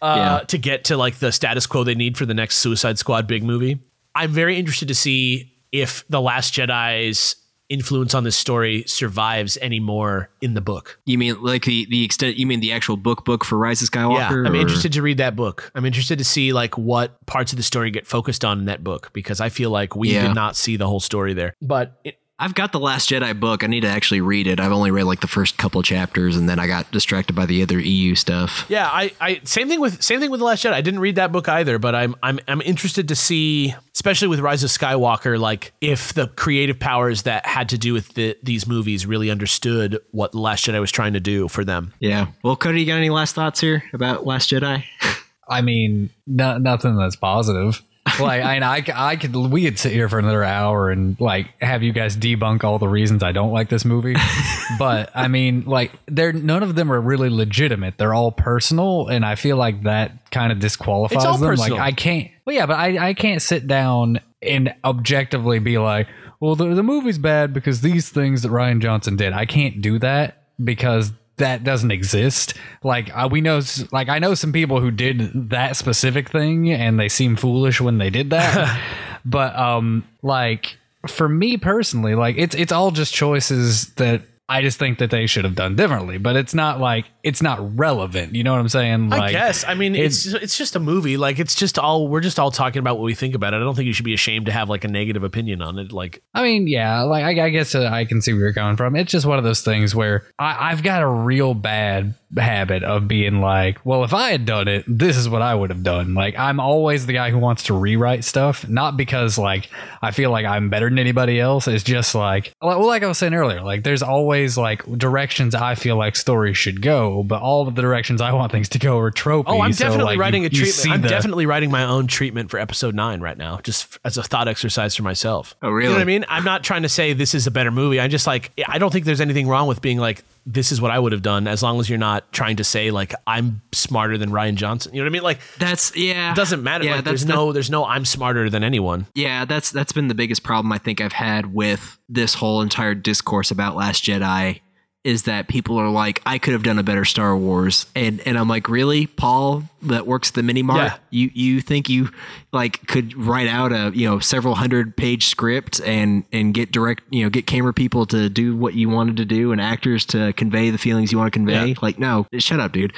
[0.01, 0.39] uh, Yeah.
[0.47, 3.43] to get to like the status quo they need for the next Suicide Squad big
[3.43, 3.79] movie.
[4.15, 7.35] I'm very interested to see if the Last Jedi's
[7.71, 10.99] influence on this story survives anymore in the book.
[11.05, 12.37] You mean like the the extent?
[12.37, 14.43] You mean the actual book book for Rise of Skywalker?
[14.43, 14.49] Yeah?
[14.49, 15.71] I'm or- interested to read that book.
[15.73, 18.83] I'm interested to see like what parts of the story get focused on in that
[18.83, 20.27] book because I feel like we Yeah.
[20.27, 21.55] did not see the whole story there.
[21.61, 23.63] But it, I've got the Last Jedi book.
[23.63, 24.59] I need to actually read it.
[24.59, 27.61] I've only read like the first couple chapters, and then I got distracted by the
[27.61, 28.65] other EU stuff.
[28.67, 30.73] Yeah, I, I same thing with same thing with the Last Jedi.
[30.73, 34.39] I didn't read that book either, but I'm I'm I'm interested to see, especially with
[34.39, 38.65] Rise of Skywalker, like if the creative powers that had to do with the, these
[38.65, 41.93] movies really understood what the Last Jedi was trying to do for them.
[41.99, 42.27] Yeah.
[42.43, 44.83] Well, Cody, you got any last thoughts here about Last Jedi?
[45.47, 47.83] I mean, no, nothing that's positive.
[48.19, 51.83] Like, I, I, I could, we could sit here for another hour and like have
[51.83, 54.15] you guys debunk all the reasons I don't like this movie.
[54.79, 57.97] but I mean, like, they're none of them are really legitimate.
[57.97, 61.39] They're all personal, and I feel like that kind of disqualifies them.
[61.39, 61.77] personal.
[61.77, 62.29] Like, I can't.
[62.45, 66.07] Well, yeah, but I, I can't sit down and objectively be like,
[66.39, 69.33] well, the, the movie's bad because these things that Rian Johnson did.
[69.33, 72.53] I can't do that because that doesn't exist.
[72.83, 76.99] Like uh, we know, like I know some people who did that specific thing, and
[76.99, 78.81] they seem foolish when they did that.
[79.25, 80.77] but um, like
[81.07, 85.27] for me personally, like it's it's all just choices that I just think that they
[85.27, 86.17] should have done differently.
[86.17, 88.35] But it's not like it's not relevant.
[88.35, 89.13] You know what I'm saying?
[89.13, 89.63] I guess.
[89.63, 91.15] I mean, it's it's just a movie.
[91.15, 93.57] Like it's just all we're just all talking about what we think about it.
[93.57, 95.93] I don't think you should be ashamed to have like a negative opinion on it.
[95.93, 98.75] Like I mean, yeah, like I, I guess uh, I can see where you're coming
[98.75, 98.97] from.
[98.97, 103.07] It's just one of those things where I, I've got a real bad habit of
[103.07, 106.13] being like, well, if I had done it, this is what I would have done.
[106.13, 109.69] Like I'm always the guy who wants to rewrite stuff, not because like
[110.01, 111.67] I feel like I'm better than anybody else.
[111.67, 115.75] It's just like, well, like I was saying earlier, like there's always like directions I
[115.75, 118.97] feel like stories should go, but all of the directions I want things to go
[118.99, 119.43] are tropey.
[119.47, 120.91] Oh, I'm So, definitely like, writing you- a treatment.
[120.91, 124.23] I'm the- definitely writing my own treatment for episode nine right now, just as a
[124.23, 125.55] thought exercise for myself.
[125.61, 125.93] Oh, You know really?
[125.95, 126.25] what I mean?
[126.29, 127.99] I'm not trying to say this is a better movie.
[127.99, 130.91] I'm just like, I don't think there's anything wrong with being like, this is what
[130.91, 134.17] I would have done, as long as you're not trying to say like I'm smarter
[134.17, 134.93] than Rian Johnson.
[134.93, 135.23] You know what I mean?
[135.23, 136.31] Like, That's yeah.
[136.31, 136.83] it doesn't matter.
[136.85, 139.05] Yeah, like, there's the- no, there's no, I'm smarter than anyone.
[139.13, 142.95] Yeah, that's that's been the biggest problem I think I've had with this whole entire
[142.95, 144.61] discourse about Last Jedi
[145.03, 148.37] is that people are like, I could have done a better Star Wars, and and
[148.37, 150.91] I'm like, really, Paul, that works at the mini mart.
[150.91, 150.97] Yeah.
[151.09, 152.09] You you think you
[152.51, 157.03] like could write out a you know several hundred page script and and get direct
[157.09, 160.33] you know get camera people to do what you wanted to do and actors to
[160.33, 161.67] convey the feelings you want to convey?
[161.67, 161.75] Yeah.
[161.81, 162.93] Like, no, shut up, dude.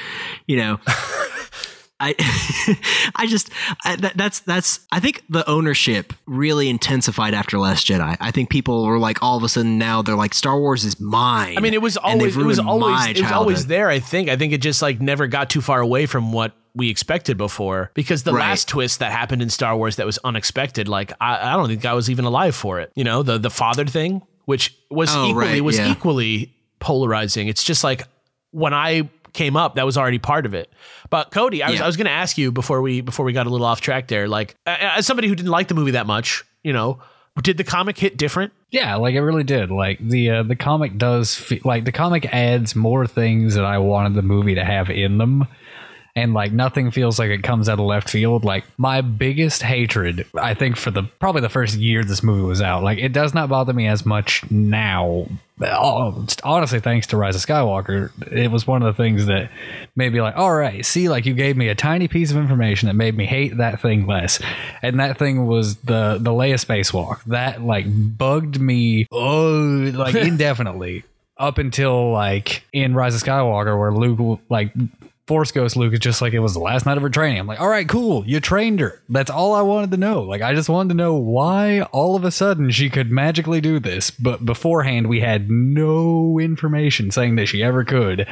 [0.45, 0.79] You know.
[1.99, 2.15] I,
[3.15, 3.49] I just
[3.85, 4.81] I, that, that's that's.
[4.91, 8.17] I think the ownership really intensified after Last Jedi.
[8.19, 10.99] I think people were like, all of a sudden now they're like, Star Wars is
[10.99, 11.57] mine.
[11.57, 13.89] I mean, it was always it was always it was always there.
[13.89, 14.29] I think.
[14.29, 17.91] I think it just like never got too far away from what we expected before.
[17.93, 18.49] Because the Right.
[18.49, 21.85] last twist that happened in Star Wars that was unexpected, like I, I don't think
[21.85, 22.91] I was even alive for it.
[22.95, 25.91] You know, the the father thing, which was Oh, equally right, was yeah.
[25.91, 27.47] equally polarizing.
[27.47, 28.07] It's just like
[28.51, 30.71] when I came up, that was already part of it.
[31.09, 31.83] But Cody, I was Yeah.
[31.83, 34.07] I was going to ask you before we before we got a little off track
[34.07, 34.27] there.
[34.27, 36.99] Like as somebody who didn't like the movie that much, you know,
[37.41, 38.53] did the comic hit different?
[38.69, 39.71] Yeah, like it really did.
[39.71, 43.79] Like the uh, the comic does fe- like the comic adds more things that I
[43.79, 45.47] wanted the movie to have in them.
[46.15, 48.45] And like nothing feels like it comes out of left field.
[48.45, 52.61] Like my biggest hatred, I think, for the probably the first year this movie was
[52.61, 55.27] out, like it does not bother me as much now.
[55.59, 59.49] Oh, honestly, thanks to Rise of Skywalker, it was one of the things that
[59.95, 62.87] made me like, all right, see, like you gave me a tiny piece of information
[62.87, 64.39] that made me hate that thing less,
[64.83, 67.23] and that thing was the the Leia spacewalk.
[67.25, 71.05] That like bugged me, oh, like indefinitely
[71.37, 74.71] up until like in Rise of Skywalker, where Luke like.
[75.25, 77.39] Force Ghost Luke is just like it was the last night of her training.
[77.39, 78.27] I'm like, all right, cool.
[78.27, 79.01] You trained her.
[79.07, 80.23] That's all I wanted to know.
[80.23, 83.79] Like, I just wanted to know why all of a sudden she could magically do
[83.79, 84.11] this.
[84.11, 88.27] But beforehand, we had no information saying that she ever could.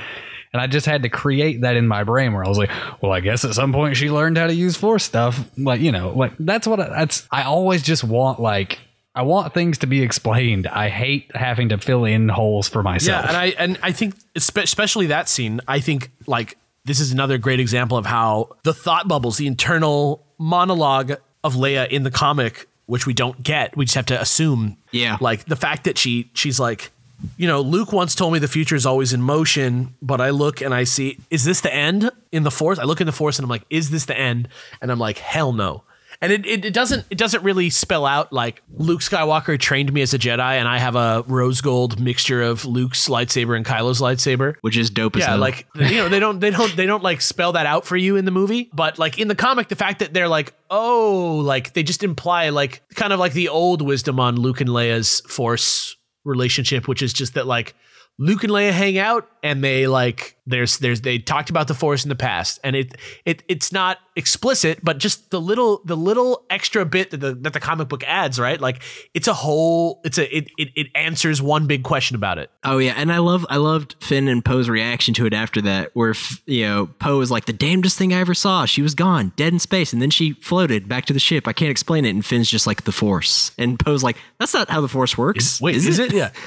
[0.54, 3.14] And I just had to create that in my brain where I was like, well,
[3.14, 5.50] I guess at some point she learned how to use Force stuff.
[5.58, 8.80] Like, you know, like that's what I, that's, I always just want like,
[9.16, 10.68] I want things to be explained.
[10.68, 13.26] I hate having to fill in holes for myself.
[13.26, 17.38] Yeah, and I and I think especially that scene, I think like this is another
[17.38, 21.14] great example of how the thought bubbles, the internal monologue
[21.44, 24.78] of Leia in the comic, which we don't get, we just have to assume.
[24.92, 25.18] Yeah.
[25.22, 26.92] like the fact that she she's like,
[27.38, 30.62] you know, Luke once told me the future is always in motion, but I look
[30.62, 32.80] and I see, is this the end in the Force?
[32.80, 34.48] I look in the Force and I'm like, is this the end?
[34.82, 35.84] And I'm like, hell no.
[36.24, 40.04] And it, it, it doesn't it doesn't really spell out like Luke Skywalker trained me
[40.04, 44.02] as a Jedi and I have a rose gold mixture of Luke's lightsaber and Kylo's
[44.02, 44.56] lightsaber.
[44.62, 45.40] which is dope as hell.
[45.40, 45.64] Yeah, hell.
[45.80, 48.18] like you know, they don't they don't they don't like spell that out for you
[48.18, 51.74] in the movie, but like in the comic, the fact that they're like, oh, like
[51.74, 55.98] they just imply like kind of like the old wisdom on Luke and Leia's Force
[56.24, 57.74] relationship, which is just that like
[58.22, 62.04] Luke and Leia hang out and they like there's there's they talked about the Force
[62.04, 62.96] in the past, and it
[63.26, 67.54] it it's not explicit, but just the little the little extra bit that the that
[67.54, 68.62] the comic book adds, right?
[68.62, 68.84] Like
[69.16, 72.52] it's a whole it's a it it, it answers one big question about it.
[72.64, 75.90] Oh yeah, and I love I loved Finn and Poe's reaction to it after that,
[75.96, 76.14] where
[76.46, 78.66] you know Poe was like the damnedest thing I ever saw.
[78.66, 81.48] She was gone, dead in space, and then she floated back to the ship.
[81.48, 82.10] I can't explain it.
[82.10, 85.60] And Finn's just like the Force, and Poe's like, that's not how the Force works.
[85.60, 86.14] Wait, is, it?
[86.14, 86.30] Yeah.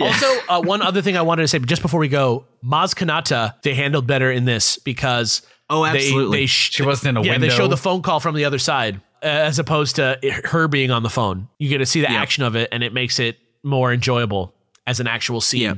[0.00, 3.60] Also, uh, one other thing I wanted to say, just before we go, Maz Kanata,
[3.62, 6.38] they handled better in this because Oh, they, absolutely.
[6.40, 7.46] they sh- She wasn't in a yeah, window.
[7.48, 10.66] they show the phone call from the other side uh, as opposed to it- her
[10.68, 11.48] being on the phone.
[11.58, 14.54] You get to see the action of it, and it makes it more enjoyable
[14.86, 15.60] as an actual scene.
[15.62, 15.74] Yeah.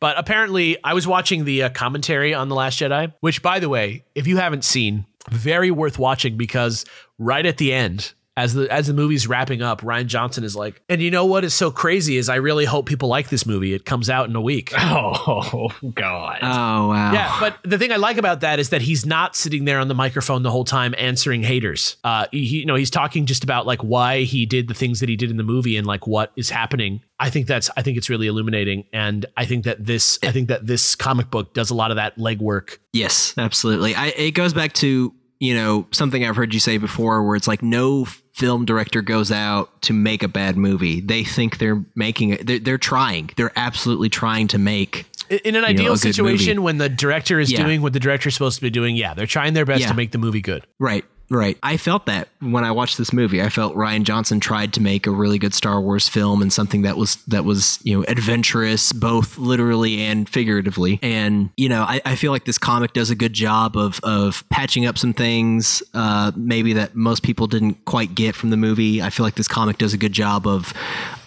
[0.00, 3.68] But apparently, I was watching the uh, commentary on The Last Jedi, which, by the
[3.68, 6.84] way, if you haven't seen, very worth watching because
[7.18, 10.82] right at the end, as the as the movie's wrapping up, Rian Johnson is like,
[10.88, 13.74] and you know what is so crazy is I really hope people like this movie.
[13.74, 14.72] It comes out in a week.
[15.24, 16.38] Oh God.
[16.42, 17.12] Oh wow.
[17.12, 19.88] Yeah, but the thing I like about that is that he's not sitting there on
[19.88, 21.96] the microphone the whole time answering haters.
[22.04, 25.08] Uh, he, you know, he's talking just about like why he did the things that
[25.08, 27.00] he did in the movie and like what is happening.
[27.18, 30.48] I think that's I think it's really illuminating, and I think that this I think
[30.48, 32.78] that this comic book does a lot of that legwork.
[32.92, 33.94] Yes, absolutely.
[33.94, 37.48] I, it goes back to you know something I've heard you say before, where it's
[37.48, 41.00] like no film director goes out to make a bad movie.
[41.00, 42.46] They think they're making it.
[42.46, 43.30] They're, they're trying.
[43.36, 45.06] They're absolutely trying to make.
[45.30, 47.62] In in an ideal good situation, when the director is Yeah.
[47.62, 49.88] doing what the director is supposed to be doing, yeah, they're trying their best Yeah.
[49.88, 50.66] to make the movie good.
[50.78, 51.04] Right.
[51.32, 51.56] Right.
[51.62, 53.40] I felt that when I watched this movie.
[53.40, 56.82] I felt Rian Johnson tried to make a really good Star Wars film and something
[56.82, 60.98] that was that was, you know, adventurous, both literally and figuratively.
[61.00, 64.44] And, you know, I, I feel like this comic does a good job of of
[64.50, 69.00] patching up some things, uh, maybe that most people didn't quite get from the movie.
[69.00, 70.74] I feel like this comic does a good job of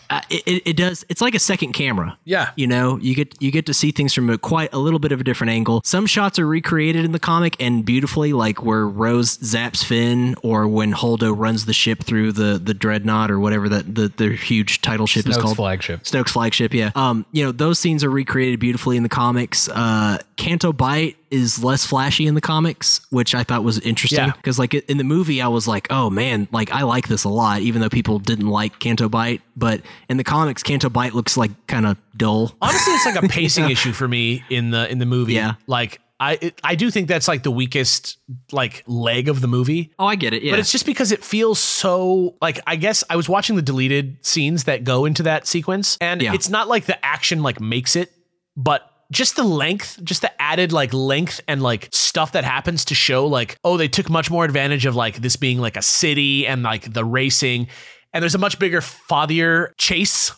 [0.09, 2.51] uh, it, it, it does it's like a second camera Yeah.
[2.55, 5.11] you know you get you get to see things from a quite a little bit
[5.11, 8.87] of a different angle some shots are recreated in the comic and beautifully like where
[8.87, 13.67] rose zaps finn or when holdo runs the ship through the the dreadnought or whatever
[13.69, 16.03] that the, the huge title ship is Snoke's called flagship.
[16.03, 16.91] Snoke's flagship, yeah.
[16.95, 19.69] Um, you know, those scenes are recreated beautifully in the comics.
[19.69, 24.31] Uh, Canto Bight is less flashy in the comics, which I thought was interesting Yeah.
[24.31, 27.29] because, like, in the movie, I was like, oh man, like I like this a
[27.29, 29.41] lot, even though people didn't like Canto Bight.
[29.55, 32.55] But in the comics, Canto Bight looks like kind of dull.
[32.61, 35.33] Honestly, it's like a pacing issue for me in the in the movie.
[35.33, 35.55] Yeah.
[35.67, 38.17] Like I it, I do think that's like the weakest
[38.53, 39.91] like leg of the movie.
[39.99, 40.43] Oh, I get it.
[40.43, 40.53] Yeah.
[40.53, 44.17] But it's just because it feels so like I guess I was watching the deleted
[44.25, 46.33] scenes that go into that sequence, and Yeah.
[46.33, 48.11] it's not like the action like makes it,
[48.55, 52.95] but just the length, just the added like length and like stuff that happens to
[52.95, 56.47] show like oh they took much more advantage of like this being like a city
[56.47, 57.67] and like the racing,
[58.13, 60.31] and there's a much bigger fathier chase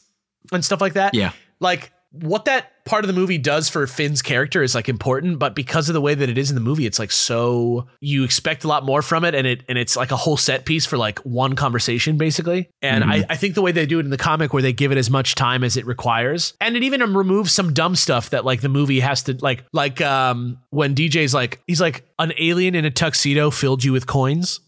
[0.52, 1.14] and stuff like that.
[1.14, 1.31] Yeah.
[1.60, 5.55] like what that part of the movie does for Finn's character is like important, but
[5.55, 8.63] because of the way that it is in the movie, it's like so you expect
[8.63, 10.97] a lot more from it, and it and it's like a whole set piece for
[10.97, 12.69] like one conversation basically.
[12.81, 14.91] And I, I think the way they do it in the comic, where they give
[14.91, 18.45] it as much time as it requires, and it even removes some dumb stuff that
[18.45, 22.75] like the movie has to like like um when DJ's like he's like an alien
[22.75, 24.61] in a tuxedo filled you with coins.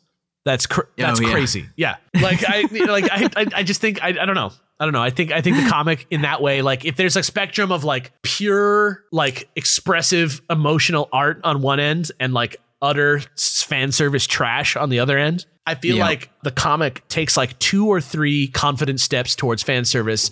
[0.45, 1.31] That's cr- oh, that's Oh, yeah.
[1.31, 1.69] crazy.
[1.75, 4.51] Yeah, like I like I, I I just think I, I don't know.
[4.79, 5.01] I don't know.
[5.01, 7.83] I think I think the comic in that way, like if there's a spectrum of
[7.83, 14.77] like pure, like expressive, emotional art on one end and like utter fan service trash
[14.77, 16.05] on the other end, I feel Yeah.
[16.05, 20.31] like the comic takes like two or three confident steps towards fan service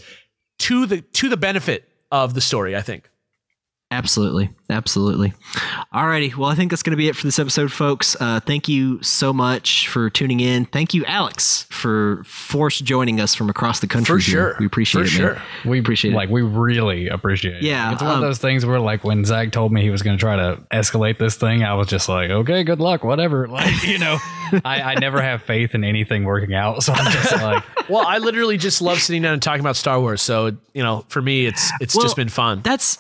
[0.60, 2.74] to the to the benefit of the story.
[2.78, 3.10] I think.
[3.90, 4.50] Absolutely.
[4.70, 5.34] Absolutely.
[5.94, 6.36] Alrighty.
[6.36, 8.18] Well, I think that's going to be it for this episode, folks.
[8.20, 10.66] Uh, thank you so much for tuning in.
[10.66, 14.20] Thank you, Alex, for force joining us from across the country.
[14.20, 14.40] For here.
[14.52, 14.56] sure.
[14.60, 15.24] We appreciate For it.
[15.24, 15.36] man.
[15.36, 15.42] sure.
[15.72, 16.18] We Appreciate it.
[16.18, 17.64] like we really appreciate it.
[17.64, 20.02] Yeah, it's one um, of those things where like when Zach told me he was
[20.02, 23.48] going to try to escalate this thing, I was just like, okay, good luck, whatever.
[23.58, 24.18] Like you know,
[24.66, 28.18] I, I never have faith in anything working out, so I'm just like, Well, I
[28.18, 30.22] literally just love sitting down and talking about Star Wars.
[30.22, 32.62] So you know, for me, it's it's Well, just been fun.
[32.64, 33.00] That's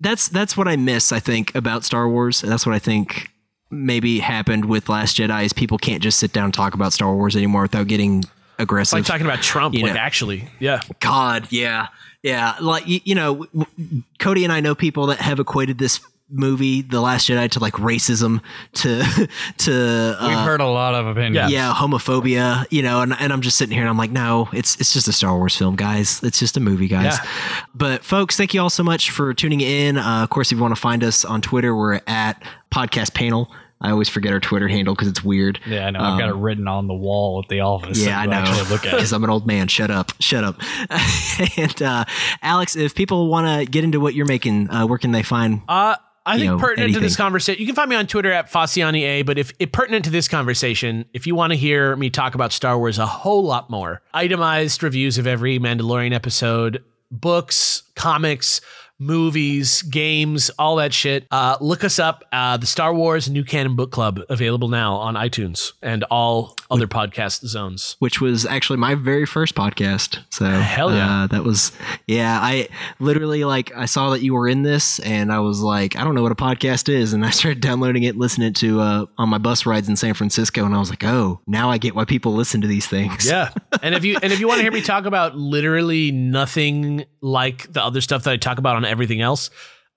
[0.00, 1.12] that's that's what I miss.
[1.12, 3.28] I think about Star Wars, and that's what I think
[3.70, 5.44] maybe happened with Last Jedi.
[5.44, 8.24] Is people can't just sit down and talk about Star Wars anymore without getting
[8.58, 8.98] aggressive.
[8.98, 9.74] It's like talking about Trump.
[9.74, 10.00] You like know.
[10.00, 10.80] actually, yeah.
[11.00, 11.88] God, yeah,
[12.22, 12.54] yeah.
[12.60, 16.00] Like you, you know, w- w- Cody and I know people that have equated this
[16.30, 18.40] movie, The Last Jedi, to like racism,
[18.74, 19.28] to
[19.58, 21.50] to uh, we've heard a lot of opinions.
[21.52, 22.66] yeah, homophobia.
[22.70, 25.08] You know, and, and I'm just sitting here and I'm like, no, it's it's just
[25.08, 26.22] a Star Wars film, guys.
[26.22, 27.18] It's just a movie, guys.
[27.18, 27.26] Yeah.
[27.74, 29.98] But folks, thank you all so much for tuning in.
[29.98, 33.50] Uh, of course, if you want to find us on Twitter, we're at Podcast Panel.
[33.80, 35.60] I always forget our Twitter handle because it's weird.
[35.64, 36.00] Yeah, I know.
[36.00, 38.04] I've got it written on the wall at the office.
[38.04, 38.36] Yeah, I so you know.
[38.36, 38.96] Actually, look at it.
[38.96, 39.68] Because I'm an old man.
[39.68, 40.10] Shut up.
[40.18, 40.60] Shut up.
[41.56, 42.04] and uh,
[42.42, 45.62] Alex, if people want to get into what you're making, uh, where can they find?
[45.68, 45.94] Uh,
[46.28, 49.02] I think know, pertinent to this conversation, you can find me on Twitter at Faciani
[49.02, 49.22] A.
[49.22, 52.52] But if, if pertinent to this conversation, if you want to hear me talk about
[52.52, 58.60] Star Wars a whole lot more, itemized reviews of every Mandalorian episode, books, comics,
[58.98, 61.26] movies, games, all that shit.
[61.30, 62.24] Uh, look us up.
[62.32, 66.86] Uh, the Star Wars New Canon Book Club available now on iTunes and all other
[66.86, 67.96] podcast zones.
[67.98, 70.18] which was actually my very first podcast.
[70.30, 71.24] So Hell yeah.
[71.24, 71.72] uh, that was
[72.06, 72.38] yeah.
[72.42, 72.68] I
[73.00, 76.14] literally like I saw that you were in this, and I was like, I don't
[76.14, 79.38] know what a podcast is, and I started downloading it, listening to uh, on my
[79.38, 82.34] bus rides in San Francisco, and I was like, oh, now I get why people
[82.34, 83.26] listen to these things.
[83.26, 83.50] Yeah.
[83.82, 87.72] and if you and if you want to hear me talk about literally nothing like
[87.72, 89.50] the other stuff that I talk about on everything else,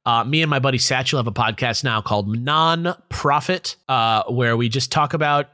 [0.05, 4.57] uh, me and my buddy Satchel have a podcast now called Non Profit, uh, where
[4.57, 5.49] we just talk about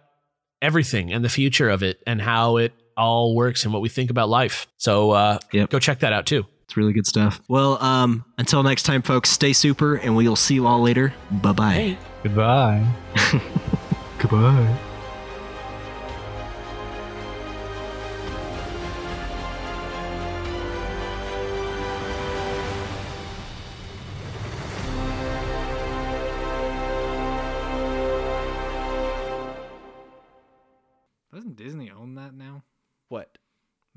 [0.62, 4.10] everything and the future of it and how it all works and what we think
[4.10, 4.68] about life.
[4.78, 5.70] So uh, Yep.
[5.70, 6.46] go check that out too.
[6.64, 7.40] It's really good stuff.
[7.48, 11.14] Well, um, until next time, folks, stay super, and we will see you all later.
[11.32, 11.98] Bye bye.
[12.24, 12.86] Goodbye.
[14.20, 14.78] Goodbye.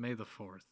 [0.01, 0.65] May the fourth.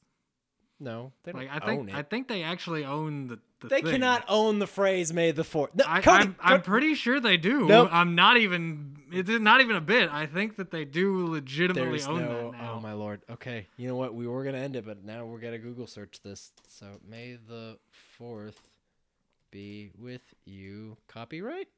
[0.80, 1.94] No, they don't Like I think own it.
[1.94, 3.38] I think they actually own the.
[3.60, 3.92] the they thing.
[3.92, 5.74] cannot own the phrase "May the Fourth.
[5.74, 7.66] No, I, Cody, I'm, I'm pretty sure they do.
[7.66, 7.88] Nope.
[7.90, 8.96] I'm not even.
[9.10, 10.08] It's not even a bit.
[10.12, 12.28] I think that they do legitimately There's own no.
[12.28, 12.74] that oh, now.
[12.76, 13.22] Oh my lord.
[13.28, 13.66] Okay.
[13.76, 14.14] You know what?
[14.14, 16.52] We were gonna end it, but now we're gonna Google search this.
[16.68, 17.78] So May the
[18.16, 18.60] Fourth
[19.50, 20.96] be with you.
[21.08, 21.68] Copyright.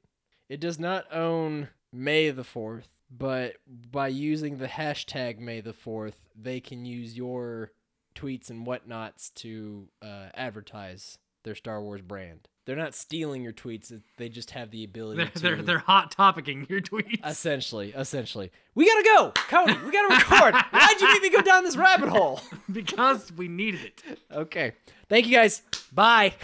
[0.51, 3.57] It does not own May the Fourth, but
[3.91, 7.73] by using the hashtag May the Fourth, they can use your
[8.15, 12.49] tweets and whatnots to uh, advertise their Star Wars brand.
[12.67, 15.39] They're not stealing your tweets; they just have the ability They're, to.
[15.41, 17.19] they're they're hot topicing your tweets.
[17.27, 18.53] Essentially, essentially.
[18.75, 19.33] We gotta go!
[19.49, 20.55] Cody, we gotta record!
[20.71, 22.41] Why'd you make me go down this rabbit hole?
[22.73, 24.19] because we needed it.
[24.31, 24.73] Okay.
[25.09, 25.63] Thank you guys.
[25.93, 26.35] Bye.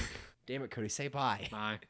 [0.47, 1.47] Damn it, Cody, say bye.
[1.51, 1.79] Bye.